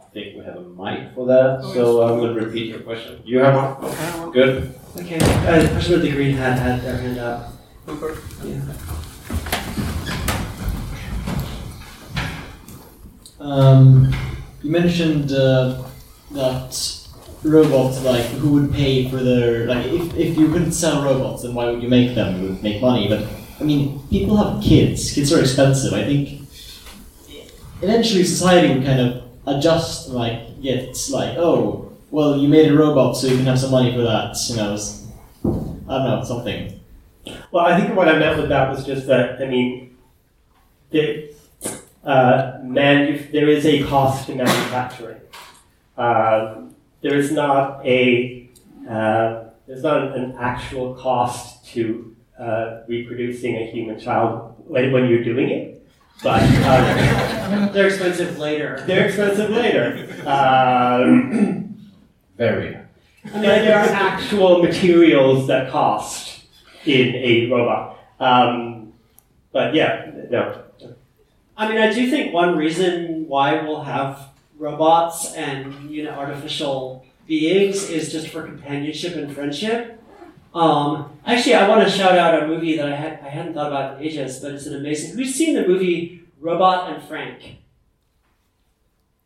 I 0.00 0.10
think 0.10 0.36
we 0.36 0.44
have 0.44 0.56
a 0.56 0.62
mic 0.62 1.14
for 1.14 1.26
that, 1.26 1.62
so 1.74 2.02
I'm 2.02 2.18
going 2.18 2.34
to 2.34 2.44
repeat 2.46 2.68
your 2.68 2.80
question. 2.80 3.20
You 3.24 3.40
have 3.40 3.54
one? 3.54 3.90
Okay, 3.90 4.32
good. 4.32 4.74
Okay. 4.96 5.18
Uh, 5.18 5.62
the 5.62 5.68
person 5.68 5.92
with 5.92 6.02
the 6.02 6.12
green 6.12 6.34
hat 6.34 6.58
had 6.58 6.80
their 6.82 6.96
hand 6.96 7.18
up. 7.18 7.52
Yeah. 8.44 8.60
Um, 13.40 14.12
you 14.62 14.70
mentioned 14.70 15.32
uh, 15.32 15.84
that 16.32 16.98
robots, 17.44 18.02
like 18.02 18.24
who 18.26 18.50
would 18.54 18.72
pay 18.72 19.08
for 19.08 19.18
their 19.18 19.66
like 19.66 19.86
if, 19.86 20.14
if 20.16 20.36
you 20.36 20.48
couldn't 20.48 20.72
sell 20.72 21.04
robots, 21.04 21.42
then 21.42 21.54
why 21.54 21.70
would 21.70 21.82
you 21.82 21.88
make 21.88 22.14
them? 22.14 22.42
You 22.42 22.48
would 22.48 22.62
make 22.62 22.80
money, 22.82 23.08
but 23.08 23.28
I 23.60 23.64
mean, 23.64 24.00
people 24.08 24.36
have 24.36 24.62
kids. 24.62 25.12
Kids 25.12 25.32
are 25.32 25.40
expensive. 25.40 25.92
I 25.92 26.04
think 26.04 26.42
eventually 27.82 28.24
society 28.24 28.74
would 28.74 28.84
kind 28.84 29.00
of 29.00 29.24
adjust, 29.46 30.10
like 30.10 30.62
get 30.62 30.96
like 31.10 31.36
oh 31.38 31.92
well, 32.10 32.36
you 32.38 32.48
made 32.48 32.70
a 32.70 32.76
robot, 32.76 33.16
so 33.16 33.26
you 33.26 33.36
can 33.36 33.46
have 33.46 33.58
some 33.58 33.70
money 33.70 33.92
for 33.92 34.02
that. 34.02 34.36
You 34.48 34.56
know, 34.56 34.76
I 35.88 35.98
don't 35.98 36.20
know 36.20 36.24
something. 36.24 36.80
Well, 37.50 37.66
I 37.66 37.78
think 37.78 37.94
what 37.94 38.08
I 38.08 38.18
meant 38.18 38.38
with 38.38 38.48
that 38.48 38.70
was 38.70 38.84
just 38.84 39.06
that, 39.06 39.40
I 39.42 39.46
mean, 39.46 39.96
the, 40.90 41.34
uh, 42.04 42.58
manu- 42.62 43.30
there 43.30 43.48
is 43.48 43.66
a 43.66 43.82
cost 43.84 44.26
to 44.26 44.34
manufacturing. 44.34 45.20
Um, 45.96 46.74
there 47.02 47.16
is 47.16 47.32
not 47.32 47.84
a, 47.84 48.48
uh, 48.88 49.44
there's 49.66 49.82
not 49.82 50.16
an 50.16 50.34
actual 50.38 50.94
cost 50.94 51.66
to 51.72 52.16
uh, 52.38 52.82
reproducing 52.88 53.56
a 53.56 53.66
human 53.70 53.98
child 53.98 54.54
when, 54.66 54.92
when 54.92 55.08
you're 55.08 55.24
doing 55.24 55.50
it, 55.50 55.86
but 56.22 56.42
um, 56.42 57.72
They're 57.72 57.88
expensive 57.88 58.38
later. 58.38 58.82
they're 58.86 59.06
expensive 59.06 59.50
later. 59.50 60.06
Um, 60.26 61.64
Very. 62.36 62.76
I 63.24 63.30
mean, 63.32 63.42
there 63.42 63.78
are 63.78 63.88
actual 63.88 64.62
materials 64.62 65.48
that 65.48 65.70
cost 65.70 66.44
in 66.86 67.14
a 67.16 67.50
robot. 67.50 67.98
Um, 68.20 68.92
but 69.52 69.74
yeah, 69.74 70.10
no. 70.30 70.62
I 71.56 71.68
mean, 71.68 71.78
I 71.78 71.92
do 71.92 72.08
think 72.08 72.32
one 72.32 72.56
reason 72.56 73.26
why 73.26 73.60
we'll 73.62 73.82
have 73.82 74.28
robots 74.56 75.34
and 75.34 75.90
you 75.90 76.04
know 76.04 76.10
artificial 76.10 77.04
beings 77.26 77.90
is 77.90 78.12
just 78.12 78.28
for 78.28 78.42
companionship 78.44 79.16
and 79.16 79.34
friendship. 79.34 79.97
Um, 80.54 81.18
actually, 81.26 81.54
I 81.54 81.68
want 81.68 81.84
to 81.84 81.90
shout 81.90 82.16
out 82.18 82.42
a 82.42 82.46
movie 82.46 82.76
that 82.76 82.90
I 82.90 82.96
had 82.96 83.20
I 83.22 83.28
hadn't 83.28 83.54
thought 83.54 83.68
about 83.68 83.98
in 83.98 84.06
ages, 84.06 84.40
but 84.40 84.52
it's 84.52 84.66
an 84.66 84.76
amazing. 84.76 85.16
Who's 85.16 85.34
seen 85.34 85.54
the 85.54 85.66
movie 85.66 86.22
Robot 86.40 86.92
and 86.92 87.02
Frank? 87.02 87.58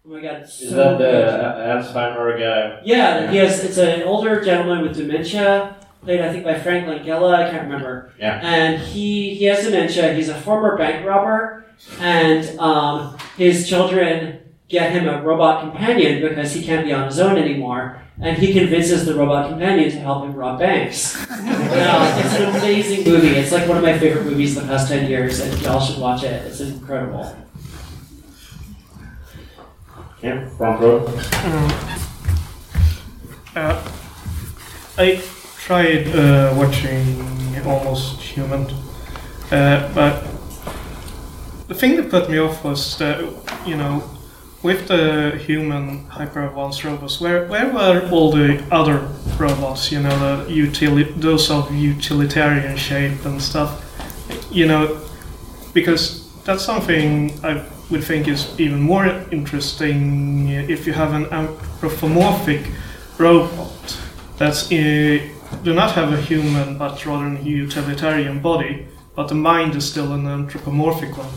Oh 0.04 0.10
my 0.10 0.20
god, 0.20 0.42
it's 0.42 0.60
Is 0.60 0.70
so 0.70 0.76
that 0.76 0.98
the 0.98 1.46
uh, 1.46 1.82
Alzheimer 1.82 2.38
guy? 2.38 2.80
Yeah, 2.84 3.30
he 3.30 3.36
has. 3.36 3.62
It's 3.62 3.78
an 3.78 4.02
older 4.02 4.44
gentleman 4.44 4.82
with 4.82 4.96
dementia, 4.96 5.76
played 6.02 6.20
I 6.20 6.32
think 6.32 6.44
by 6.44 6.58
Frank 6.58 6.86
Langella. 6.86 7.34
I 7.34 7.50
can't 7.50 7.64
remember. 7.64 8.12
Yeah. 8.18 8.40
And 8.42 8.82
he 8.82 9.34
he 9.34 9.44
has 9.44 9.64
dementia. 9.64 10.12
He's 10.14 10.28
a 10.28 10.40
former 10.40 10.76
bank 10.76 11.06
robber, 11.06 11.66
and 12.00 12.58
um, 12.58 13.16
his 13.36 13.68
children 13.68 14.40
get 14.68 14.90
him 14.90 15.06
a 15.06 15.22
robot 15.22 15.60
companion 15.60 16.20
because 16.20 16.52
he 16.52 16.64
can't 16.64 16.84
be 16.84 16.92
on 16.92 17.06
his 17.06 17.20
own 17.20 17.38
anymore. 17.38 18.02
And 18.22 18.38
he 18.38 18.52
convinces 18.52 19.04
the 19.04 19.14
robot 19.14 19.50
companion 19.50 19.90
to 19.90 19.98
help 19.98 20.24
him 20.24 20.34
rob 20.34 20.58
banks. 20.60 21.18
Now, 21.72 22.18
it's 22.18 22.34
an 22.34 22.54
amazing 22.54 23.10
movie. 23.10 23.28
It's 23.28 23.50
like 23.50 23.66
one 23.66 23.78
of 23.78 23.82
my 23.82 23.98
favorite 23.98 24.26
movies 24.26 24.56
of 24.56 24.64
the 24.64 24.68
past 24.68 24.88
ten 24.88 25.08
years, 25.08 25.40
and 25.40 25.58
y'all 25.62 25.80
should 25.80 25.98
watch 25.98 26.22
it. 26.22 26.44
It's 26.46 26.60
incredible. 26.60 27.34
Yeah, 30.22 30.46
front 30.50 30.80
row. 30.80 31.06
Uh, 33.56 33.90
I 34.98 35.22
tried 35.56 36.08
uh, 36.08 36.54
watching 36.56 37.24
Almost 37.66 38.20
Human, 38.20 38.66
uh, 39.50 39.90
but 39.94 40.22
the 41.68 41.74
thing 41.74 41.96
that 41.96 42.10
put 42.10 42.28
me 42.28 42.38
off 42.38 42.62
was 42.62 42.98
that, 42.98 43.18
you 43.66 43.76
know, 43.76 44.04
with 44.62 44.88
the 44.88 45.38
human 45.46 46.04
hyper 46.06 46.44
advanced 46.46 46.84
robots, 46.84 47.20
where 47.20 47.46
where 47.46 47.72
were 47.72 48.08
all 48.12 48.30
the 48.32 48.62
other 48.70 49.08
robots? 49.38 49.90
You 49.90 50.00
know, 50.00 50.16
the 50.18 50.52
utili- 50.52 51.14
those 51.20 51.50
of 51.50 51.74
utilitarian 51.74 52.76
shape 52.76 53.24
and 53.24 53.40
stuff. 53.40 53.70
You 54.50 54.66
know, 54.66 55.00
because 55.74 56.22
that's 56.44 56.64
something 56.64 57.32
I 57.44 57.64
would 57.90 58.04
think 58.04 58.28
is 58.28 58.58
even 58.58 58.80
more 58.80 59.06
interesting 59.30 60.48
if 60.48 60.86
you 60.86 60.92
have 60.92 61.12
an 61.12 61.26
anthropomorphic 61.26 62.66
robot 63.18 63.98
that's 64.38 64.72
uh, 64.72 65.18
do 65.62 65.74
not 65.74 65.92
have 65.92 66.12
a 66.12 66.20
human 66.20 66.78
but 66.78 67.04
rather 67.04 67.26
a 67.26 67.42
utilitarian 67.42 68.40
body, 68.40 68.86
but 69.14 69.28
the 69.28 69.34
mind 69.34 69.74
is 69.74 69.90
still 69.90 70.12
an 70.12 70.26
anthropomorphic 70.26 71.10
one. 71.16 71.28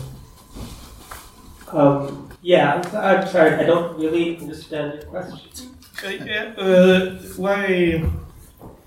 Um, 1.72 2.25
yeah, 2.46 2.74
I'm, 2.74 2.96
I'm 2.96 3.26
sorry, 3.26 3.54
I 3.54 3.64
don't 3.64 3.98
really 3.98 4.38
understand 4.38 4.94
your 4.94 5.10
question. 5.10 5.74
Uh, 6.04 6.08
yeah, 6.08 6.54
uh, 6.56 7.16
why 7.36 8.04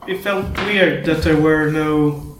it 0.08 0.22
felt 0.24 0.46
weird 0.60 1.04
that 1.06 1.24
there 1.24 1.36
were 1.36 1.70
no 1.70 2.38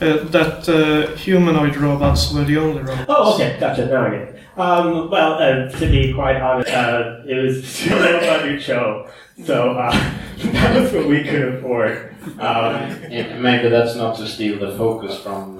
uh, 0.00 0.22
that 0.30 0.68
uh, 0.68 1.16
humanoid 1.16 1.76
robots 1.76 2.32
were 2.32 2.44
the 2.44 2.56
only 2.56 2.82
robots. 2.82 3.06
Oh, 3.08 3.34
okay, 3.34 3.56
gotcha. 3.58 3.86
Now 3.86 4.06
I 4.06 4.10
get 4.10 4.20
it. 4.20 4.40
Um, 4.56 5.10
well, 5.10 5.32
uh, 5.42 5.68
to 5.68 5.90
be 5.90 6.12
quite 6.12 6.40
honest, 6.40 6.70
uh, 6.70 7.22
it 7.26 7.34
was 7.34 7.66
still 7.76 7.98
a 7.98 8.00
low 8.00 8.20
budget 8.20 8.62
show, 8.62 9.08
so 9.44 9.72
uh, 9.72 9.90
that 10.38 10.80
was 10.82 10.92
what 10.92 11.08
we 11.08 11.24
could 11.24 11.54
afford. 11.56 12.14
Um, 12.38 12.74
And 13.10 13.42
maybe 13.42 13.68
that's 13.70 13.96
not 13.96 14.16
to 14.18 14.28
steal 14.28 14.60
the 14.60 14.78
focus 14.78 15.18
from 15.18 15.58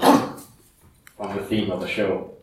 from 1.17 1.37
the 1.37 1.43
theme 1.43 1.73
of 1.73 1.81
the 1.81 1.89
show. 1.89 2.37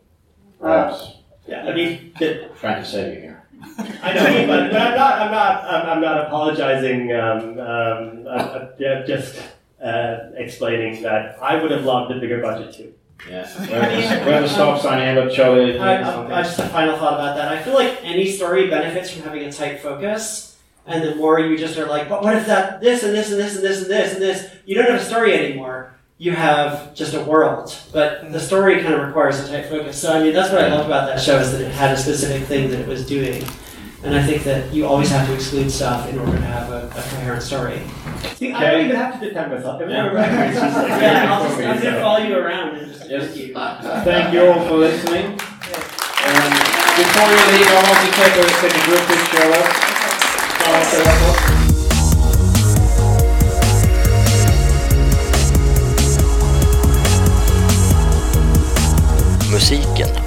Perhaps 0.60 1.21
yeah, 1.46 1.64
I 1.66 1.74
mean, 1.74 2.12
the, 2.18 2.50
trying 2.60 2.82
to 2.82 2.88
save 2.88 3.14
you 3.14 3.20
here. 3.20 3.42
I 4.02 4.12
know, 4.12 4.46
but, 4.46 4.70
but 4.72 4.80
I'm 4.80 4.96
not. 4.96 5.20
I'm 5.22 5.30
not. 5.30 5.64
I'm, 5.64 5.86
I'm 5.90 6.00
not 6.00 6.26
apologizing. 6.26 7.12
Um, 7.12 7.58
um, 7.60 8.26
uh, 8.28 8.66
yeah, 8.78 9.02
just 9.06 9.40
uh, 9.82 10.30
explaining 10.34 11.02
that 11.02 11.38
I 11.40 11.60
would 11.62 11.70
have 11.70 11.84
loved 11.84 12.12
a 12.12 12.18
bigger 12.20 12.40
budget 12.40 12.74
too. 12.74 12.94
We 13.26 13.32
have 13.32 13.68
the- 13.68 13.76
have 14.32 14.44
a 14.44 14.48
stop 14.48 14.80
sign 14.80 15.30
Charlie. 15.30 15.78
I, 15.78 16.02
I, 16.02 16.40
I 16.40 16.42
just 16.42 16.58
a 16.58 16.66
final 16.68 16.96
thought 16.96 17.14
about 17.14 17.36
that. 17.36 17.52
I 17.52 17.62
feel 17.62 17.74
like 17.74 17.98
any 18.02 18.26
story 18.30 18.68
benefits 18.68 19.10
from 19.10 19.22
having 19.22 19.44
a 19.44 19.52
tight 19.52 19.80
focus, 19.80 20.58
and 20.86 21.04
the 21.04 21.14
more 21.14 21.38
you 21.38 21.56
just 21.56 21.78
are 21.78 21.86
like, 21.86 22.08
but 22.08 22.22
what 22.22 22.36
if 22.36 22.46
that 22.46 22.80
this 22.80 23.04
and 23.04 23.14
this 23.14 23.30
and 23.30 23.38
this 23.38 23.54
and 23.54 23.64
this 23.64 23.82
and 23.82 23.90
this 23.90 24.12
and 24.14 24.22
this? 24.22 24.50
You 24.64 24.74
don't 24.74 24.90
have 24.90 25.00
a 25.00 25.04
story 25.04 25.34
anymore. 25.34 25.94
You 26.22 26.30
have 26.30 26.94
just 26.94 27.14
a 27.14 27.20
world, 27.20 27.76
but 27.92 28.30
the 28.30 28.38
story 28.38 28.80
kind 28.80 28.94
of 28.94 29.04
requires 29.08 29.40
a 29.40 29.48
tight 29.48 29.66
focus. 29.66 30.00
So 30.00 30.12
I 30.12 30.22
mean, 30.22 30.32
that's 30.32 30.52
what 30.52 30.62
I 30.62 30.68
love 30.68 30.86
about 30.86 31.08
that 31.08 31.20
show 31.20 31.40
is 31.40 31.50
that 31.50 31.60
it 31.60 31.72
had 31.72 31.90
a 31.90 31.96
specific 31.96 32.46
thing 32.46 32.70
that 32.70 32.78
it 32.78 32.86
was 32.86 33.04
doing, 33.04 33.42
and 34.04 34.14
I 34.14 34.22
think 34.22 34.44
that 34.44 34.72
you 34.72 34.86
always 34.86 35.10
have 35.10 35.26
to 35.26 35.34
exclude 35.34 35.68
stuff 35.68 36.08
in 36.08 36.20
order 36.20 36.30
to 36.30 36.38
have 36.42 36.70
a, 36.70 36.86
a 36.86 37.02
coherent 37.10 37.42
story. 37.42 37.82
See, 38.36 38.52
I 38.52 38.70
don't 38.70 38.84
even 38.84 38.94
have 38.94 39.18
to 39.18 39.26
defend 39.26 39.50
myself. 39.50 39.80
Yeah. 39.80 39.86
I 39.86 40.06
remember, 40.06 40.20
it's 40.46 40.60
just 40.60 40.76
like 40.76 40.88
Yeah, 41.02 41.26
I'll 41.34 41.42
just, 41.42 41.58
I'm 41.58 41.82
gonna 41.82 42.00
follow 42.00 42.22
you 42.24 42.36
around 42.38 42.76
and 42.76 42.86
just 42.86 43.10
Yes. 43.10 43.36
yes. 43.36 43.36
you. 43.36 43.54
Thank 44.04 44.32
you 44.32 44.46
all 44.46 44.64
for 44.68 44.76
listening. 44.76 45.26
Um, 45.26 45.34
and 45.34 46.54
before 47.02 47.30
you 47.34 47.42
leave, 47.50 47.66
I 47.66 47.82
want 47.82 47.98
to 47.98 48.14
take 48.14 48.38
a, 48.38 48.46
take 48.62 48.78
a 48.78 48.82
group 48.86 49.02
picture 49.10 49.42
of 49.42 49.58
us. 51.58 51.61